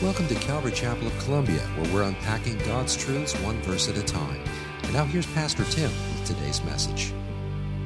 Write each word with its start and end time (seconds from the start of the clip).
Welcome 0.00 0.28
to 0.28 0.36
Calvary 0.36 0.70
Chapel 0.70 1.08
of 1.08 1.18
Columbia, 1.24 1.58
where 1.58 1.92
we're 1.92 2.02
unpacking 2.04 2.56
God's 2.58 2.96
truths 2.96 3.34
one 3.40 3.60
verse 3.62 3.88
at 3.88 3.96
a 3.96 4.02
time. 4.04 4.40
And 4.84 4.92
now 4.92 5.04
here's 5.04 5.26
Pastor 5.26 5.64
Tim 5.64 5.90
with 5.90 6.24
today's 6.24 6.62
message. 6.62 7.12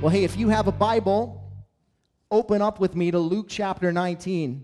Well, 0.03 0.11
hey, 0.11 0.23
if 0.23 0.37
you 0.37 0.51
have 0.51 0.69
a 0.69 0.73
Bible, 0.73 1.43
open 2.31 2.61
up 2.61 2.81
with 2.81 2.95
me 2.95 3.11
to 3.13 3.19
Luke 3.19 3.47
chapter 3.49 3.93
19. 3.93 4.63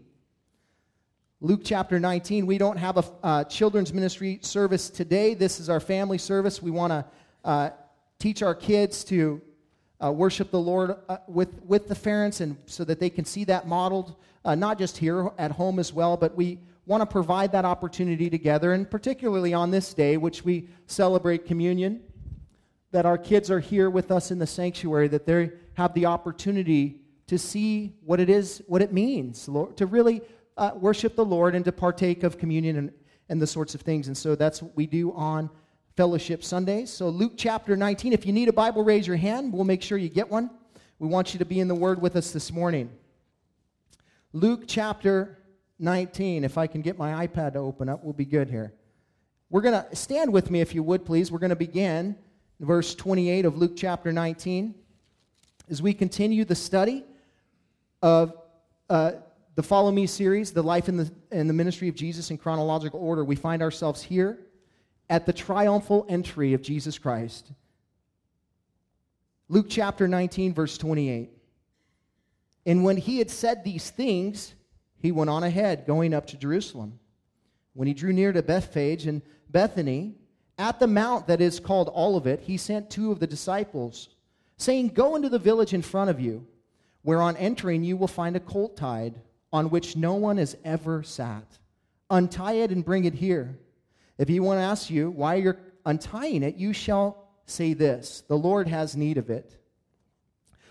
Luke 1.40 1.62
chapter 1.64 1.98
19. 1.98 2.44
We 2.44 2.58
don't 2.58 2.76
have 2.76 2.98
a 2.98 3.04
uh, 3.22 3.44
children's 3.44 3.94
ministry 3.94 4.40
service 4.42 4.90
today. 4.90 5.32
This 5.32 5.58
is 5.58 5.70
our 5.70 5.80
family 5.80 6.18
service. 6.18 6.60
We 6.60 6.70
want 6.70 6.90
to 6.90 7.04
uh, 7.46 7.70
teach 8.18 8.42
our 8.42 8.54
kids 8.54 9.04
to 9.04 9.40
uh, 10.04 10.12
worship 10.12 10.50
the 10.50 10.60
Lord 10.60 10.96
uh, 11.08 11.16
with, 11.26 11.62
with 11.64 11.88
the 11.88 11.94
parents 11.94 12.42
and 12.42 12.58
so 12.66 12.84
that 12.84 13.00
they 13.00 13.08
can 13.08 13.24
see 13.24 13.44
that 13.44 13.66
modeled, 13.66 14.16
uh, 14.44 14.54
not 14.54 14.78
just 14.78 14.98
here 14.98 15.30
at 15.38 15.50
home 15.50 15.78
as 15.78 15.94
well, 15.94 16.18
but 16.18 16.36
we 16.36 16.58
want 16.88 17.02
to 17.02 17.06
provide 17.06 17.52
that 17.52 17.66
opportunity 17.66 18.30
together, 18.30 18.72
and 18.72 18.90
particularly 18.90 19.52
on 19.52 19.70
this 19.70 19.92
day, 19.92 20.16
which 20.16 20.42
we 20.42 20.70
celebrate 20.86 21.44
communion, 21.44 22.00
that 22.92 23.04
our 23.04 23.18
kids 23.18 23.50
are 23.50 23.60
here 23.60 23.90
with 23.90 24.10
us 24.10 24.30
in 24.30 24.38
the 24.38 24.46
sanctuary, 24.46 25.06
that 25.06 25.26
they 25.26 25.50
have 25.74 25.92
the 25.92 26.06
opportunity 26.06 27.02
to 27.26 27.36
see 27.36 27.92
what 28.06 28.18
it 28.20 28.30
is, 28.30 28.62
what 28.66 28.80
it 28.80 28.90
means, 28.90 29.46
Lord, 29.50 29.76
to 29.76 29.84
really 29.84 30.22
uh, 30.56 30.70
worship 30.74 31.14
the 31.14 31.24
Lord 31.24 31.54
and 31.54 31.62
to 31.66 31.72
partake 31.72 32.22
of 32.22 32.38
communion 32.38 32.76
and, 32.78 32.92
and 33.28 33.40
the 33.40 33.46
sorts 33.46 33.74
of 33.74 33.82
things. 33.82 34.06
And 34.06 34.16
so 34.16 34.34
that's 34.34 34.62
what 34.62 34.74
we 34.74 34.86
do 34.86 35.12
on 35.12 35.50
Fellowship 35.94 36.42
Sundays. 36.42 36.90
So, 36.90 37.10
Luke 37.10 37.34
chapter 37.36 37.76
19, 37.76 38.14
if 38.14 38.24
you 38.24 38.32
need 38.32 38.48
a 38.48 38.52
Bible, 38.52 38.82
raise 38.82 39.06
your 39.06 39.16
hand. 39.16 39.52
We'll 39.52 39.64
make 39.64 39.82
sure 39.82 39.98
you 39.98 40.08
get 40.08 40.30
one. 40.30 40.48
We 40.98 41.08
want 41.08 41.34
you 41.34 41.38
to 41.38 41.44
be 41.44 41.60
in 41.60 41.68
the 41.68 41.74
Word 41.74 42.00
with 42.00 42.16
us 42.16 42.30
this 42.30 42.50
morning. 42.50 42.90
Luke 44.32 44.64
chapter 44.66 45.37
19. 45.78 46.44
If 46.44 46.58
I 46.58 46.66
can 46.66 46.82
get 46.82 46.98
my 46.98 47.26
iPad 47.26 47.52
to 47.52 47.58
open 47.58 47.88
up, 47.88 48.02
we'll 48.02 48.12
be 48.12 48.24
good 48.24 48.48
here. 48.48 48.72
We're 49.50 49.62
going 49.62 49.82
to 49.82 49.96
stand 49.96 50.32
with 50.32 50.50
me, 50.50 50.60
if 50.60 50.74
you 50.74 50.82
would, 50.82 51.06
please. 51.06 51.32
We're 51.32 51.38
going 51.38 51.50
to 51.50 51.56
begin 51.56 52.16
verse 52.60 52.94
28 52.94 53.44
of 53.44 53.56
Luke 53.56 53.72
chapter 53.76 54.12
19 54.12 54.74
as 55.70 55.80
we 55.80 55.94
continue 55.94 56.44
the 56.44 56.54
study 56.54 57.04
of 58.02 58.34
uh, 58.90 59.12
the 59.54 59.62
Follow 59.62 59.90
Me 59.90 60.06
series, 60.06 60.52
the 60.52 60.62
life 60.62 60.88
and 60.88 61.00
the, 61.00 61.10
and 61.30 61.48
the 61.48 61.54
ministry 61.54 61.88
of 61.88 61.94
Jesus 61.94 62.30
in 62.30 62.38
chronological 62.38 63.00
order. 63.00 63.24
We 63.24 63.36
find 63.36 63.62
ourselves 63.62 64.02
here 64.02 64.38
at 65.10 65.26
the 65.26 65.32
triumphal 65.32 66.06
entry 66.08 66.54
of 66.54 66.62
Jesus 66.62 66.98
Christ. 66.98 67.52
Luke 69.48 69.66
chapter 69.68 70.06
19, 70.06 70.52
verse 70.52 70.76
28. 70.76 71.30
And 72.66 72.84
when 72.84 72.98
he 72.98 73.18
had 73.18 73.30
said 73.30 73.64
these 73.64 73.88
things, 73.88 74.54
he 75.00 75.12
went 75.12 75.30
on 75.30 75.44
ahead, 75.44 75.86
going 75.86 76.14
up 76.14 76.26
to 76.28 76.36
Jerusalem. 76.36 76.98
When 77.74 77.88
he 77.88 77.94
drew 77.94 78.12
near 78.12 78.32
to 78.32 78.42
Bethphage 78.42 79.06
and 79.06 79.22
Bethany, 79.48 80.14
at 80.58 80.80
the 80.80 80.88
mount 80.88 81.28
that 81.28 81.40
is 81.40 81.60
called 81.60 81.90
Olivet, 81.94 82.40
he 82.40 82.56
sent 82.56 82.90
two 82.90 83.12
of 83.12 83.20
the 83.20 83.26
disciples, 83.26 84.08
saying, 84.56 84.88
Go 84.88 85.14
into 85.14 85.28
the 85.28 85.38
village 85.38 85.72
in 85.72 85.82
front 85.82 86.10
of 86.10 86.20
you, 86.20 86.46
where 87.02 87.22
on 87.22 87.36
entering 87.36 87.84
you 87.84 87.96
will 87.96 88.08
find 88.08 88.34
a 88.34 88.40
colt 88.40 88.76
tied, 88.76 89.14
on 89.52 89.70
which 89.70 89.96
no 89.96 90.14
one 90.14 90.36
has 90.36 90.56
ever 90.64 91.02
sat. 91.02 91.58
Untie 92.10 92.54
it 92.54 92.70
and 92.70 92.84
bring 92.84 93.04
it 93.04 93.14
here. 93.14 93.56
If 94.18 94.28
anyone 94.28 94.58
asks 94.58 94.90
you 94.90 95.10
why 95.10 95.36
you're 95.36 95.60
untying 95.86 96.42
it, 96.42 96.56
you 96.56 96.72
shall 96.72 97.28
say 97.46 97.72
this 97.72 98.24
The 98.28 98.36
Lord 98.36 98.66
has 98.66 98.96
need 98.96 99.16
of 99.16 99.30
it. 99.30 99.56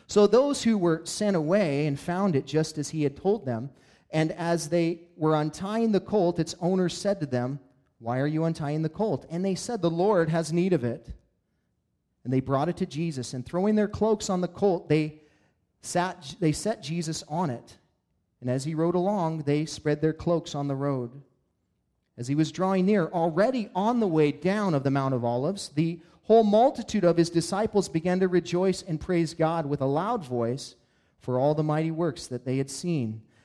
So 0.07 0.27
those 0.27 0.63
who 0.63 0.77
were 0.77 1.01
sent 1.05 1.35
away 1.35 1.85
and 1.85 1.99
found 1.99 2.35
it 2.35 2.45
just 2.45 2.77
as 2.77 2.89
he 2.89 3.03
had 3.03 3.17
told 3.17 3.45
them, 3.45 3.69
and 4.11 4.31
as 4.31 4.69
they 4.69 5.01
were 5.15 5.35
untying 5.35 5.91
the 5.91 5.99
colt, 5.99 6.39
its 6.39 6.55
owner 6.61 6.89
said 6.89 7.19
to 7.19 7.25
them, 7.25 7.59
Why 7.99 8.19
are 8.19 8.27
you 8.27 8.45
untying 8.45 8.81
the 8.81 8.89
colt? 8.89 9.25
And 9.29 9.43
they 9.43 9.55
said, 9.55 9.81
The 9.81 9.89
Lord 9.89 10.29
has 10.29 10.53
need 10.53 10.73
of 10.73 10.83
it. 10.83 11.09
And 12.23 12.33
they 12.33 12.39
brought 12.39 12.69
it 12.69 12.77
to 12.77 12.85
Jesus, 12.85 13.33
and 13.33 13.45
throwing 13.45 13.75
their 13.75 13.87
cloaks 13.87 14.29
on 14.29 14.41
the 14.41 14.47
colt, 14.47 14.89
they, 14.89 15.21
sat, 15.81 16.35
they 16.39 16.51
set 16.51 16.83
Jesus 16.83 17.23
on 17.29 17.49
it. 17.49 17.77
And 18.41 18.49
as 18.49 18.65
he 18.65 18.75
rode 18.75 18.95
along, 18.95 19.43
they 19.43 19.65
spread 19.65 20.01
their 20.01 20.13
cloaks 20.13 20.53
on 20.53 20.67
the 20.67 20.75
road. 20.75 21.21
As 22.17 22.27
he 22.27 22.35
was 22.35 22.51
drawing 22.51 22.85
near, 22.85 23.07
already 23.07 23.69
on 23.75 23.99
the 23.99 24.07
way 24.07 24.31
down 24.31 24.73
of 24.73 24.83
the 24.83 24.91
Mount 24.91 25.13
of 25.13 25.23
Olives, 25.23 25.69
the 25.69 25.99
whole 26.23 26.43
multitude 26.43 27.05
of 27.05 27.15
his 27.15 27.29
disciples 27.29 27.87
began 27.87 28.19
to 28.19 28.27
rejoice 28.27 28.81
and 28.81 28.99
praise 28.99 29.33
God 29.33 29.65
with 29.65 29.81
a 29.81 29.85
loud 29.85 30.25
voice 30.25 30.75
for 31.19 31.39
all 31.39 31.55
the 31.55 31.63
mighty 31.63 31.91
works 31.91 32.27
that 32.27 32.43
they 32.43 32.57
had 32.57 32.69
seen 32.69 33.21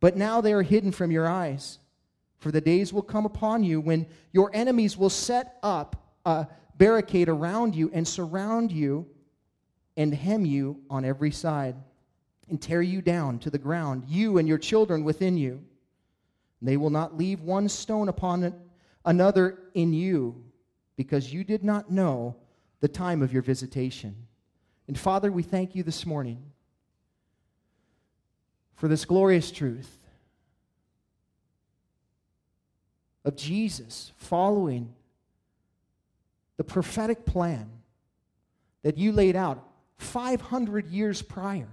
but 0.00 0.16
now 0.16 0.40
they 0.40 0.52
are 0.52 0.62
hidden 0.62 0.92
from 0.92 1.10
your 1.10 1.28
eyes. 1.28 1.78
For 2.38 2.52
the 2.52 2.60
days 2.60 2.92
will 2.92 3.02
come 3.02 3.26
upon 3.26 3.64
you 3.64 3.80
when 3.80 4.06
your 4.32 4.50
enemies 4.54 4.96
will 4.96 5.10
set 5.10 5.58
up 5.62 5.96
a 6.24 6.46
barricade 6.76 7.28
around 7.28 7.74
you 7.74 7.90
and 7.92 8.06
surround 8.06 8.70
you 8.70 9.06
and 9.96 10.14
hem 10.14 10.44
you 10.44 10.80
on 10.88 11.04
every 11.04 11.32
side 11.32 11.74
and 12.48 12.62
tear 12.62 12.80
you 12.80 13.02
down 13.02 13.38
to 13.40 13.50
the 13.50 13.58
ground, 13.58 14.04
you 14.06 14.38
and 14.38 14.46
your 14.46 14.58
children 14.58 15.02
within 15.02 15.36
you. 15.36 15.62
They 16.62 16.76
will 16.76 16.90
not 16.90 17.16
leave 17.16 17.40
one 17.40 17.68
stone 17.68 18.08
upon 18.08 18.54
another 19.04 19.58
in 19.74 19.92
you 19.92 20.44
because 20.96 21.32
you 21.32 21.44
did 21.44 21.64
not 21.64 21.90
know 21.90 22.36
the 22.80 22.88
time 22.88 23.22
of 23.22 23.32
your 23.32 23.42
visitation. 23.42 24.14
And 24.86 24.98
Father, 24.98 25.30
we 25.30 25.42
thank 25.42 25.74
you 25.74 25.82
this 25.82 26.06
morning 26.06 26.42
for 28.78 28.88
this 28.88 29.04
glorious 29.04 29.50
truth 29.50 29.98
of 33.24 33.36
Jesus 33.36 34.12
following 34.16 34.94
the 36.56 36.64
prophetic 36.64 37.26
plan 37.26 37.68
that 38.82 38.96
you 38.96 39.10
laid 39.12 39.34
out 39.34 39.62
500 39.98 40.86
years 40.86 41.20
prior. 41.22 41.68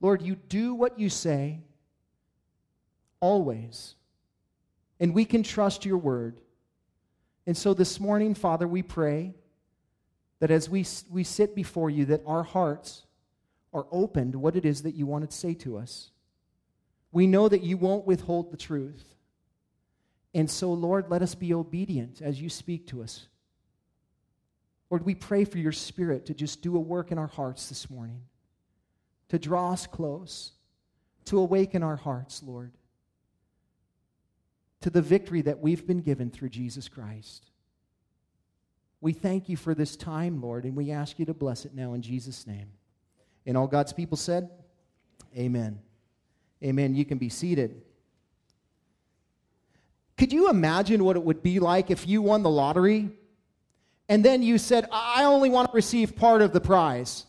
Lord, 0.00 0.22
you 0.22 0.36
do 0.36 0.74
what 0.74 0.98
you 0.98 1.10
say 1.10 1.60
always, 3.20 3.94
and 5.00 5.14
we 5.14 5.26
can 5.26 5.42
trust 5.42 5.84
your 5.84 5.98
word. 5.98 6.40
And 7.46 7.56
so 7.56 7.74
this 7.74 8.00
morning, 8.00 8.34
Father, 8.34 8.66
we 8.66 8.82
pray 8.82 9.34
that 10.40 10.50
as 10.50 10.70
we, 10.70 10.86
we 11.10 11.24
sit 11.24 11.54
before 11.54 11.90
you, 11.90 12.06
that 12.06 12.22
our 12.26 12.42
hearts 12.42 13.04
are 13.72 13.86
open 13.90 14.32
to 14.32 14.38
what 14.38 14.56
it 14.56 14.64
is 14.64 14.82
that 14.82 14.94
you 14.94 15.06
want 15.06 15.28
to 15.28 15.36
say 15.36 15.54
to 15.54 15.76
us. 15.76 16.10
We 17.12 17.26
know 17.26 17.48
that 17.48 17.62
you 17.62 17.76
won't 17.76 18.06
withhold 18.06 18.50
the 18.50 18.56
truth. 18.56 19.04
And 20.34 20.50
so, 20.50 20.72
Lord, 20.72 21.10
let 21.10 21.22
us 21.22 21.34
be 21.34 21.54
obedient 21.54 22.20
as 22.20 22.40
you 22.40 22.48
speak 22.48 22.86
to 22.88 23.02
us. 23.02 23.28
Lord, 24.90 25.04
we 25.04 25.14
pray 25.14 25.44
for 25.44 25.58
your 25.58 25.72
spirit 25.72 26.26
to 26.26 26.34
just 26.34 26.62
do 26.62 26.76
a 26.76 26.80
work 26.80 27.12
in 27.12 27.18
our 27.18 27.26
hearts 27.26 27.68
this 27.68 27.90
morning, 27.90 28.22
to 29.28 29.38
draw 29.38 29.72
us 29.72 29.86
close, 29.86 30.52
to 31.26 31.38
awaken 31.38 31.82
our 31.82 31.96
hearts, 31.96 32.42
Lord, 32.42 32.72
to 34.80 34.90
the 34.90 35.02
victory 35.02 35.42
that 35.42 35.60
we've 35.60 35.86
been 35.86 36.00
given 36.00 36.30
through 36.30 36.48
Jesus 36.50 36.88
Christ. 36.88 37.50
We 39.00 39.12
thank 39.12 39.48
you 39.48 39.56
for 39.56 39.74
this 39.74 39.96
time, 39.96 40.40
Lord, 40.40 40.64
and 40.64 40.74
we 40.74 40.90
ask 40.90 41.18
you 41.18 41.26
to 41.26 41.34
bless 41.34 41.64
it 41.64 41.74
now 41.74 41.92
in 41.92 42.02
Jesus' 42.02 42.46
name. 42.46 42.68
And 43.48 43.56
all 43.56 43.66
God's 43.66 43.94
people 43.94 44.18
said, 44.18 44.50
Amen. 45.36 45.80
Amen. 46.62 46.94
You 46.94 47.04
can 47.06 47.16
be 47.16 47.30
seated. 47.30 47.80
Could 50.18 50.32
you 50.32 50.50
imagine 50.50 51.02
what 51.02 51.16
it 51.16 51.22
would 51.22 51.42
be 51.42 51.58
like 51.58 51.90
if 51.90 52.06
you 52.06 52.20
won 52.20 52.42
the 52.42 52.50
lottery 52.50 53.08
and 54.08 54.22
then 54.24 54.42
you 54.42 54.58
said, 54.58 54.86
I 54.92 55.24
only 55.24 55.48
want 55.48 55.70
to 55.70 55.74
receive 55.74 56.14
part 56.14 56.42
of 56.42 56.52
the 56.52 56.60
prize? 56.60 57.24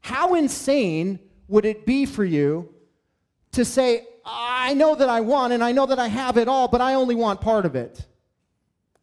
How 0.00 0.34
insane 0.34 1.18
would 1.48 1.66
it 1.66 1.84
be 1.84 2.06
for 2.06 2.24
you 2.24 2.72
to 3.52 3.64
say, 3.66 4.06
I 4.24 4.72
know 4.74 4.94
that 4.94 5.10
I 5.10 5.20
won 5.20 5.52
and 5.52 5.62
I 5.62 5.72
know 5.72 5.86
that 5.86 5.98
I 5.98 6.08
have 6.08 6.38
it 6.38 6.48
all, 6.48 6.68
but 6.68 6.80
I 6.80 6.94
only 6.94 7.14
want 7.14 7.42
part 7.42 7.66
of 7.66 7.76
it? 7.76 8.06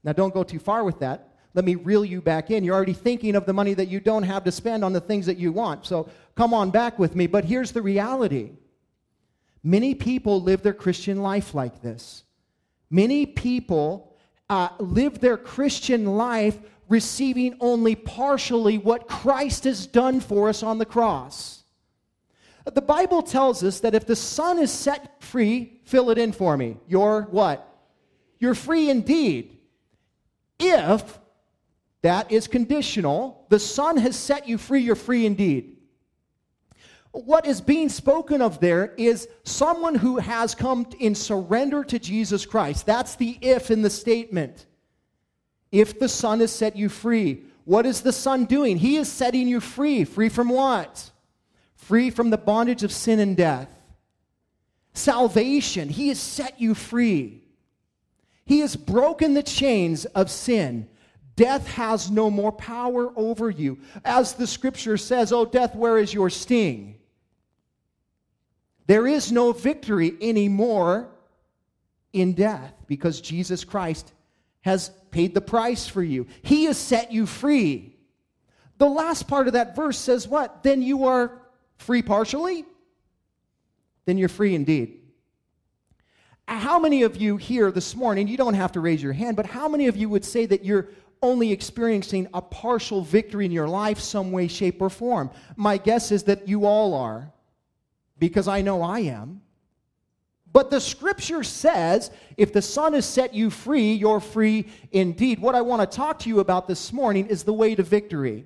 Now, 0.03 0.13
don't 0.13 0.33
go 0.33 0.43
too 0.43 0.59
far 0.59 0.83
with 0.83 0.99
that 0.99 1.36
let 1.57 1.65
me 1.65 1.73
reel 1.73 2.05
you 2.05 2.21
back 2.21 2.51
in. 2.51 2.63
You're 2.63 2.75
already 2.75 2.93
thinking 2.93 3.35
of 3.35 3.47
the 3.47 3.51
money 3.51 3.73
that 3.73 3.87
you 3.87 3.99
don't 3.99 4.21
have 4.21 4.43
to 4.43 4.51
spend 4.51 4.85
on 4.85 4.93
the 4.93 5.01
things 5.01 5.25
that 5.25 5.37
you 5.37 5.51
want. 5.51 5.87
So 5.87 6.07
come 6.35 6.53
on 6.53 6.69
back 6.69 6.99
with 6.99 7.15
me. 7.15 7.25
But 7.25 7.45
here's 7.45 7.71
the 7.71 7.81
reality 7.81 8.51
Many 9.63 9.95
people 9.95 10.39
live 10.39 10.61
their 10.61 10.75
Christian 10.75 11.23
life 11.23 11.55
like 11.55 11.81
this. 11.81 12.23
Many 12.91 13.25
people 13.25 14.15
uh, 14.51 14.69
live 14.77 15.19
their 15.19 15.35
Christian 15.35 16.05
life 16.05 16.59
receiving 16.89 17.57
only 17.59 17.95
partially 17.95 18.77
what 18.77 19.07
Christ 19.07 19.63
has 19.63 19.87
done 19.87 20.19
for 20.19 20.49
us 20.49 20.61
on 20.61 20.77
the 20.77 20.85
cross. 20.85 21.63
The 22.65 22.83
Bible 22.83 23.23
tells 23.23 23.63
us 23.63 23.79
that 23.79 23.95
if 23.95 24.05
the 24.05 24.15
Son 24.15 24.59
is 24.59 24.71
set 24.71 25.23
free, 25.23 25.81
fill 25.85 26.11
it 26.11 26.19
in 26.19 26.33
for 26.33 26.55
me. 26.55 26.77
You're 26.87 27.23
what? 27.23 27.67
You're 28.37 28.53
free 28.53 28.91
indeed. 28.91 29.57
If 30.59 31.19
that 32.07 32.31
is 32.31 32.47
conditional, 32.47 33.45
the 33.49 33.59
Son 33.59 33.97
has 33.97 34.15
set 34.15 34.47
you 34.47 34.57
free, 34.57 34.81
you're 34.81 34.95
free 34.95 35.25
indeed. 35.25 35.75
What 37.11 37.45
is 37.45 37.59
being 37.59 37.89
spoken 37.89 38.41
of 38.41 38.61
there 38.61 38.93
is 38.95 39.27
someone 39.43 39.93
who 39.93 40.17
has 40.17 40.55
come 40.55 40.87
in 41.01 41.15
surrender 41.15 41.83
to 41.83 41.99
Jesus 41.99 42.45
Christ. 42.45 42.85
That's 42.85 43.15
the 43.15 43.37
if 43.41 43.71
in 43.71 43.81
the 43.81 43.89
statement. 43.89 44.67
If 45.69 45.99
the 45.99 46.07
Son 46.07 46.39
has 46.39 46.49
set 46.53 46.77
you 46.77 46.87
free, 46.87 47.43
what 47.65 47.85
is 47.85 47.99
the 47.99 48.13
Son 48.13 48.45
doing? 48.45 48.77
He 48.77 48.95
is 48.95 49.11
setting 49.11 49.45
you 49.45 49.59
free. 49.59 50.05
Free 50.05 50.29
from 50.29 50.47
what? 50.47 51.11
Free 51.75 52.09
from 52.09 52.29
the 52.29 52.37
bondage 52.37 52.83
of 52.83 52.93
sin 52.93 53.19
and 53.19 53.35
death. 53.35 53.69
Salvation. 54.93 55.89
He 55.89 56.07
has 56.07 56.19
set 56.19 56.61
you 56.61 56.73
free. 56.73 57.43
He 58.45 58.59
has 58.59 58.77
broken 58.77 59.33
the 59.33 59.43
chains 59.43 60.05
of 60.05 60.31
sin. 60.31 60.87
Death 61.37 61.67
has 61.67 62.09
no 62.09 62.31
more 62.31 62.51
power 62.51 63.13
over 63.15 63.49
you. 63.49 63.77
As 64.03 64.33
the 64.33 64.47
scripture 64.47 64.97
says, 64.97 65.31
Oh, 65.31 65.45
death, 65.45 65.75
where 65.75 65.99
is 65.99 66.11
your 66.11 66.31
sting? 66.31 66.95
There 68.87 69.05
is 69.05 69.31
no 69.31 69.53
victory 69.53 70.17
anymore 70.19 71.07
in 72.11 72.33
death 72.33 72.73
because 72.87 73.21
Jesus 73.21 73.63
Christ 73.63 74.11
has 74.61 74.89
paid 75.11 75.35
the 75.35 75.41
price 75.41 75.87
for 75.87 76.01
you. 76.01 76.25
He 76.41 76.65
has 76.65 76.77
set 76.77 77.11
you 77.11 77.27
free. 77.27 77.95
The 78.79 78.89
last 78.89 79.27
part 79.27 79.45
of 79.45 79.53
that 79.53 79.75
verse 79.75 79.97
says 79.99 80.27
what? 80.27 80.63
Then 80.63 80.81
you 80.81 81.05
are 81.05 81.39
free 81.77 82.01
partially? 82.01 82.65
Then 84.05 84.17
you're 84.17 84.27
free 84.27 84.55
indeed. 84.55 85.01
How 86.47 86.79
many 86.79 87.03
of 87.03 87.17
you 87.17 87.37
here 87.37 87.71
this 87.71 87.95
morning, 87.95 88.27
you 88.27 88.37
don't 88.37 88.53
have 88.55 88.71
to 88.71 88.79
raise 88.79 89.03
your 89.03 89.13
hand, 89.13 89.35
but 89.35 89.45
how 89.45 89.67
many 89.67 89.87
of 89.87 89.97
you 89.97 90.09
would 90.09 90.25
say 90.25 90.45
that 90.47 90.65
you're 90.65 90.87
only 91.21 91.51
experiencing 91.51 92.27
a 92.33 92.41
partial 92.41 93.01
victory 93.01 93.45
in 93.45 93.51
your 93.51 93.67
life, 93.67 93.99
some 93.99 94.31
way, 94.31 94.47
shape, 94.47 94.81
or 94.81 94.89
form? 94.89 95.31
My 95.55 95.77
guess 95.77 96.11
is 96.11 96.23
that 96.23 96.47
you 96.47 96.65
all 96.65 96.93
are, 96.93 97.31
because 98.19 98.47
I 98.47 98.61
know 98.61 98.81
I 98.81 98.99
am. 98.99 99.41
But 100.53 100.71
the 100.71 100.81
scripture 100.81 101.43
says 101.43 102.09
if 102.35 102.51
the 102.53 102.61
Son 102.61 102.93
has 102.93 103.05
set 103.05 103.33
you 103.33 103.49
free, 103.49 103.93
you're 103.93 104.19
free 104.19 104.67
indeed. 104.91 105.39
What 105.39 105.55
I 105.55 105.61
want 105.61 105.81
to 105.81 105.95
talk 105.95 106.19
to 106.19 106.29
you 106.29 106.39
about 106.39 106.67
this 106.67 106.91
morning 106.91 107.27
is 107.27 107.43
the 107.43 107.53
way 107.53 107.75
to 107.75 107.83
victory. 107.83 108.45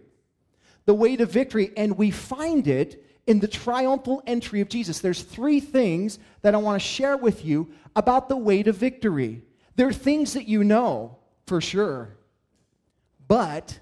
The 0.86 0.94
way 0.94 1.16
to 1.16 1.26
victory, 1.26 1.72
and 1.78 1.98
we 1.98 2.12
find 2.12 2.68
it 2.68 3.06
in 3.28 3.40
the 3.40 3.48
triumphal 3.48 4.24
entry 4.26 4.62
of 4.62 4.68
Jesus. 4.68 5.00
There's 5.00 5.22
three 5.22 5.60
things 5.60 6.20
that 6.42 6.56
I 6.56 6.58
want 6.58 6.82
to 6.82 6.86
share 6.88 7.18
with 7.18 7.46
you 7.46 7.72
about 7.96 8.30
the 8.30 8.38
way 8.38 8.64
to 8.64 8.74
victory. 8.74 9.44
There 9.76 9.88
are 9.88 9.94
things 9.94 10.34
that 10.34 10.48
you 10.48 10.64
know 10.64 11.18
for 11.46 11.62
sure, 11.62 12.18
but 13.32 13.80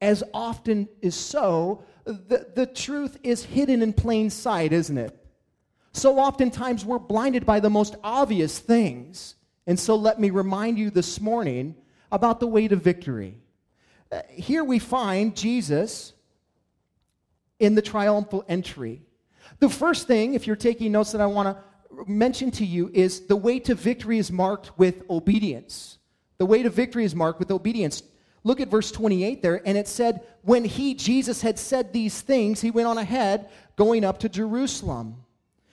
as 0.00 0.22
often 0.32 0.88
is 1.02 1.16
so, 1.16 1.82
the, 2.04 2.46
the 2.54 2.64
truth 2.64 3.18
is 3.24 3.42
hidden 3.42 3.82
in 3.82 3.92
plain 3.92 4.30
sight, 4.30 4.72
isn't 4.72 4.96
it? 4.96 5.18
So 5.90 6.20
oftentimes 6.20 6.84
we're 6.84 7.00
blinded 7.00 7.44
by 7.44 7.58
the 7.58 7.70
most 7.70 7.96
obvious 8.04 8.60
things. 8.60 9.34
And 9.66 9.80
so 9.80 9.96
let 9.96 10.20
me 10.20 10.30
remind 10.30 10.78
you 10.78 10.90
this 10.90 11.20
morning 11.20 11.74
about 12.12 12.38
the 12.38 12.46
way 12.46 12.68
to 12.68 12.76
victory. 12.76 13.38
Uh, 14.12 14.20
here 14.30 14.62
we 14.62 14.78
find 14.78 15.34
Jesus 15.36 16.12
in 17.58 17.74
the 17.74 17.82
triumphal 17.82 18.44
entry. 18.46 19.02
The 19.58 19.68
first 19.68 20.06
thing, 20.06 20.34
if 20.34 20.46
you're 20.46 20.54
taking 20.54 20.92
notes, 20.92 21.10
that 21.10 21.20
I 21.20 21.26
want 21.26 21.48
to 21.48 22.04
mention 22.06 22.52
to 22.52 22.64
you 22.64 22.92
is 22.94 23.26
the 23.26 23.34
way 23.34 23.58
to 23.58 23.74
victory 23.74 24.18
is 24.18 24.30
marked 24.30 24.78
with 24.78 25.02
obedience. 25.10 25.98
The 26.36 26.46
way 26.46 26.62
to 26.62 26.70
victory 26.70 27.04
is 27.04 27.16
marked 27.16 27.40
with 27.40 27.50
obedience. 27.50 28.04
Look 28.44 28.60
at 28.60 28.68
verse 28.68 28.90
28 28.90 29.42
there, 29.42 29.60
and 29.66 29.76
it 29.76 29.88
said, 29.88 30.22
When 30.42 30.64
he, 30.64 30.94
Jesus, 30.94 31.42
had 31.42 31.58
said 31.58 31.92
these 31.92 32.20
things, 32.20 32.60
he 32.60 32.70
went 32.70 32.88
on 32.88 32.98
ahead, 32.98 33.48
going 33.76 34.04
up 34.04 34.18
to 34.20 34.28
Jerusalem. 34.28 35.24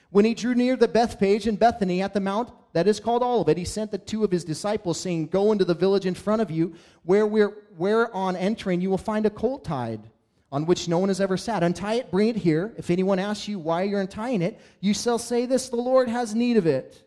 When 0.10 0.26
he 0.26 0.34
drew 0.34 0.56
near 0.56 0.76
the 0.76 0.88
Bethphage 0.88 1.46
and 1.46 1.60
Bethany 1.60 2.02
at 2.02 2.14
the 2.14 2.20
mount 2.20 2.50
that 2.74 2.88
is 2.88 3.00
called 3.00 3.22
Olivet, 3.22 3.58
he 3.58 3.66
sent 3.66 3.92
the 3.92 3.98
two 3.98 4.24
of 4.24 4.32
his 4.32 4.46
disciples, 4.46 5.00
saying, 5.00 5.28
Go 5.28 5.52
into 5.52 5.66
the 5.66 5.74
village 5.74 6.06
in 6.06 6.16
front 6.16 6.42
of 6.42 6.50
you, 6.50 6.74
where, 7.04 7.28
we're, 7.28 7.54
where 7.78 8.14
on 8.16 8.36
entering 8.36 8.82
you 8.82 8.90
will 8.90 8.98
find 8.98 9.26
a 9.26 9.30
colt 9.30 9.64
tied, 9.64 10.10
on 10.52 10.66
which 10.66 10.88
no 10.88 11.00
one 11.00 11.10
has 11.10 11.22
ever 11.22 11.38
sat. 11.38 11.64
Untie 11.64 11.96
it, 11.96 12.12
bring 12.12 12.30
it 12.30 12.38
here. 12.38 12.74
If 12.78 12.90
anyone 12.90 13.20
asks 13.20 13.48
you 13.48 13.60
why 13.60 13.84
you're 13.84 14.02
untying 14.02 14.42
it, 14.42 14.60
you 14.80 14.94
shall 14.94 15.20
say 15.20 15.46
this 15.46 15.70
The 15.70 15.76
Lord 15.76 16.08
has 16.08 16.34
need 16.34 16.58
of 16.58 16.66
it. 16.66 17.04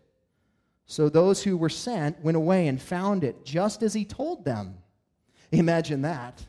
So 0.85 1.09
those 1.09 1.43
who 1.43 1.57
were 1.57 1.69
sent 1.69 2.23
went 2.23 2.37
away 2.37 2.67
and 2.67 2.81
found 2.81 3.25
it, 3.25 3.45
just 3.45 3.83
as 3.83 3.95
he 3.95 4.05
told 4.05 4.45
them. 4.45 4.79
Imagine 5.53 6.03
that. 6.03 6.45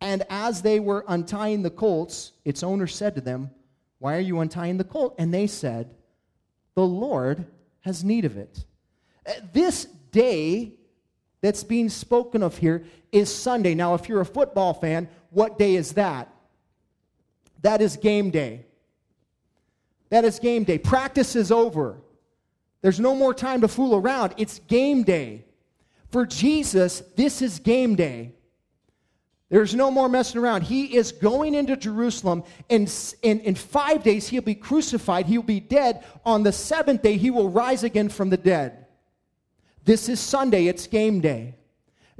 And 0.00 0.22
as 0.30 0.62
they 0.62 0.80
were 0.80 1.04
untying 1.08 1.62
the 1.62 1.70
colts, 1.70 2.32
its 2.44 2.62
owner 2.62 2.86
said 2.86 3.14
to 3.16 3.20
them, 3.20 3.50
why 3.98 4.16
are 4.16 4.20
you 4.20 4.40
untying 4.40 4.76
the 4.76 4.84
colt? 4.84 5.14
And 5.18 5.34
they 5.34 5.46
said, 5.46 5.90
The 6.74 6.86
Lord 6.86 7.46
has 7.80 8.04
need 8.04 8.24
of 8.24 8.36
it. 8.36 8.64
Uh, 9.26 9.32
this 9.52 9.84
day 10.12 10.72
that's 11.40 11.64
being 11.64 11.88
spoken 11.88 12.42
of 12.42 12.56
here 12.56 12.84
is 13.12 13.34
Sunday. 13.34 13.74
Now, 13.74 13.94
if 13.94 14.08
you're 14.08 14.20
a 14.20 14.26
football 14.26 14.74
fan, 14.74 15.08
what 15.30 15.58
day 15.58 15.74
is 15.74 15.92
that? 15.92 16.28
That 17.62 17.80
is 17.80 17.96
game 17.96 18.30
day. 18.30 18.66
That 20.10 20.24
is 20.24 20.38
game 20.38 20.64
day. 20.64 20.78
Practice 20.78 21.36
is 21.36 21.50
over. 21.50 21.98
There's 22.80 23.00
no 23.00 23.14
more 23.14 23.34
time 23.34 23.60
to 23.62 23.68
fool 23.68 23.96
around. 23.96 24.34
It's 24.36 24.60
game 24.60 25.02
day. 25.02 25.44
For 26.10 26.24
Jesus, 26.26 27.02
this 27.16 27.42
is 27.42 27.58
game 27.58 27.94
day. 27.94 28.32
There's 29.50 29.74
no 29.74 29.90
more 29.90 30.08
messing 30.08 30.40
around. 30.40 30.62
He 30.62 30.96
is 30.96 31.12
going 31.12 31.54
into 31.54 31.76
Jerusalem. 31.76 32.44
In, 32.68 32.86
in, 33.22 33.40
in 33.40 33.54
five 33.54 34.02
days, 34.02 34.28
he'll 34.28 34.42
be 34.42 34.54
crucified. 34.54 35.26
He'll 35.26 35.42
be 35.42 35.60
dead. 35.60 36.04
On 36.24 36.42
the 36.42 36.52
seventh 36.52 37.02
day, 37.02 37.16
he 37.16 37.30
will 37.30 37.48
rise 37.48 37.82
again 37.82 38.10
from 38.10 38.28
the 38.28 38.36
dead. 38.36 38.86
This 39.84 40.08
is 40.10 40.20
Sunday. 40.20 40.66
It's 40.66 40.86
game 40.86 41.20
day. 41.20 41.54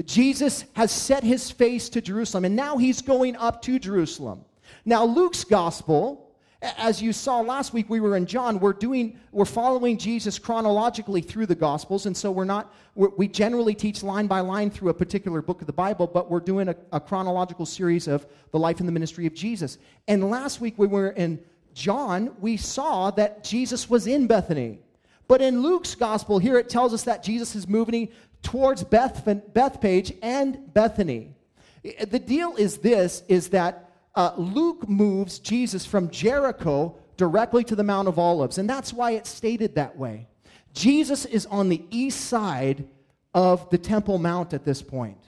Jesus 0.04 0.64
has 0.74 0.90
set 0.90 1.22
his 1.22 1.50
face 1.50 1.88
to 1.90 2.00
Jerusalem, 2.00 2.44
and 2.44 2.56
now 2.56 2.78
he's 2.78 3.02
going 3.02 3.36
up 3.36 3.60
to 3.62 3.78
Jerusalem. 3.78 4.44
Now, 4.84 5.04
Luke's 5.04 5.44
gospel 5.44 6.27
as 6.60 7.00
you 7.00 7.12
saw 7.12 7.40
last 7.40 7.72
week, 7.72 7.88
we 7.88 8.00
were 8.00 8.16
in 8.16 8.26
John. 8.26 8.58
We're 8.58 8.72
doing, 8.72 9.18
we're 9.30 9.44
following 9.44 9.96
Jesus 9.96 10.40
chronologically 10.40 11.20
through 11.20 11.46
the 11.46 11.54
Gospels, 11.54 12.06
and 12.06 12.16
so 12.16 12.32
we're 12.32 12.44
not. 12.44 12.74
We're, 12.96 13.10
we 13.10 13.28
generally 13.28 13.74
teach 13.74 14.02
line 14.02 14.26
by 14.26 14.40
line 14.40 14.70
through 14.70 14.88
a 14.90 14.94
particular 14.94 15.40
book 15.40 15.60
of 15.60 15.68
the 15.68 15.72
Bible, 15.72 16.08
but 16.08 16.28
we're 16.28 16.40
doing 16.40 16.68
a, 16.68 16.76
a 16.92 16.98
chronological 16.98 17.64
series 17.64 18.08
of 18.08 18.26
the 18.50 18.58
life 18.58 18.80
and 18.80 18.88
the 18.88 18.92
ministry 18.92 19.24
of 19.26 19.34
Jesus. 19.34 19.78
And 20.08 20.30
last 20.30 20.60
week, 20.60 20.74
we 20.76 20.88
were 20.88 21.10
in 21.10 21.38
John. 21.74 22.34
We 22.40 22.56
saw 22.56 23.12
that 23.12 23.44
Jesus 23.44 23.88
was 23.88 24.08
in 24.08 24.26
Bethany, 24.26 24.80
but 25.28 25.40
in 25.40 25.62
Luke's 25.62 25.94
Gospel 25.94 26.40
here, 26.40 26.58
it 26.58 26.68
tells 26.68 26.92
us 26.92 27.04
that 27.04 27.22
Jesus 27.22 27.54
is 27.54 27.68
moving 27.68 28.08
towards 28.42 28.82
Beth, 28.82 29.24
Bethphage 29.54 30.12
and 30.22 30.74
Bethany. 30.74 31.36
The 31.84 32.18
deal 32.18 32.56
is 32.56 32.78
this: 32.78 33.22
is 33.28 33.50
that 33.50 33.87
uh, 34.14 34.32
Luke 34.36 34.88
moves 34.88 35.38
Jesus 35.38 35.86
from 35.86 36.10
Jericho 36.10 36.96
directly 37.16 37.64
to 37.64 37.76
the 37.76 37.84
Mount 37.84 38.08
of 38.08 38.18
Olives, 38.18 38.58
and 38.58 38.68
that's 38.68 38.92
why 38.92 39.12
it's 39.12 39.30
stated 39.30 39.74
that 39.74 39.96
way. 39.96 40.26
Jesus 40.72 41.24
is 41.24 41.46
on 41.46 41.68
the 41.68 41.82
east 41.90 42.22
side 42.22 42.86
of 43.34 43.68
the 43.70 43.78
Temple 43.78 44.18
Mount 44.18 44.54
at 44.54 44.64
this 44.64 44.82
point. 44.82 45.18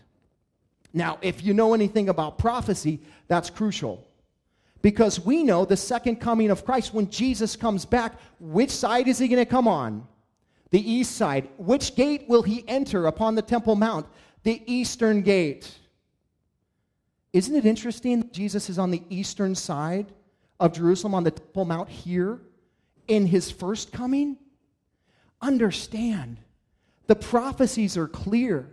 Now, 0.93 1.19
if 1.23 1.45
you 1.45 1.55
know 1.55 1.75
anything 1.75 2.09
about 2.09 2.39
prophecy, 2.39 3.01
that's 3.29 3.51
crucial. 3.51 4.07
Because 4.83 5.21
we 5.21 5.43
know 5.43 5.65
the 5.65 5.77
second 5.77 6.17
coming 6.17 6.51
of 6.51 6.65
Christ, 6.65 6.95
when 6.95 7.11
Jesus 7.11 7.55
comes 7.55 7.85
back, 7.85 8.15
which 8.41 8.71
side 8.71 9.09
is 9.09 9.19
he 9.19 9.29
going 9.29 9.45
to 9.45 9.51
come 9.51 9.69
on? 9.69 10.07
The 10.71 10.91
east 10.91 11.17
side. 11.17 11.49
Which 11.59 11.95
gate 11.97 12.25
will 12.29 12.43
he 12.43 12.65
enter 12.67 13.07
upon 13.07 13.35
the 13.35 13.43
Temple 13.43 13.77
Mount? 13.77 14.07
The 14.43 14.63
eastern 14.67 15.23
gate. 15.23 15.77
Isn't 17.33 17.55
it 17.55 17.65
interesting 17.65 18.21
that 18.21 18.33
Jesus 18.33 18.69
is 18.69 18.79
on 18.79 18.91
the 18.91 19.03
eastern 19.09 19.55
side 19.55 20.13
of 20.59 20.73
Jerusalem 20.73 21.15
on 21.15 21.25
the 21.25 21.31
Temple 21.31 21.65
Mount 21.65 21.89
here 21.89 22.41
in 23.07 23.27
his 23.27 23.51
first 23.51 23.93
coming? 23.93 24.37
Understand, 25.41 26.39
the 27.07 27.17
prophecies 27.17 27.97
are 27.97 28.09
clear, 28.09 28.69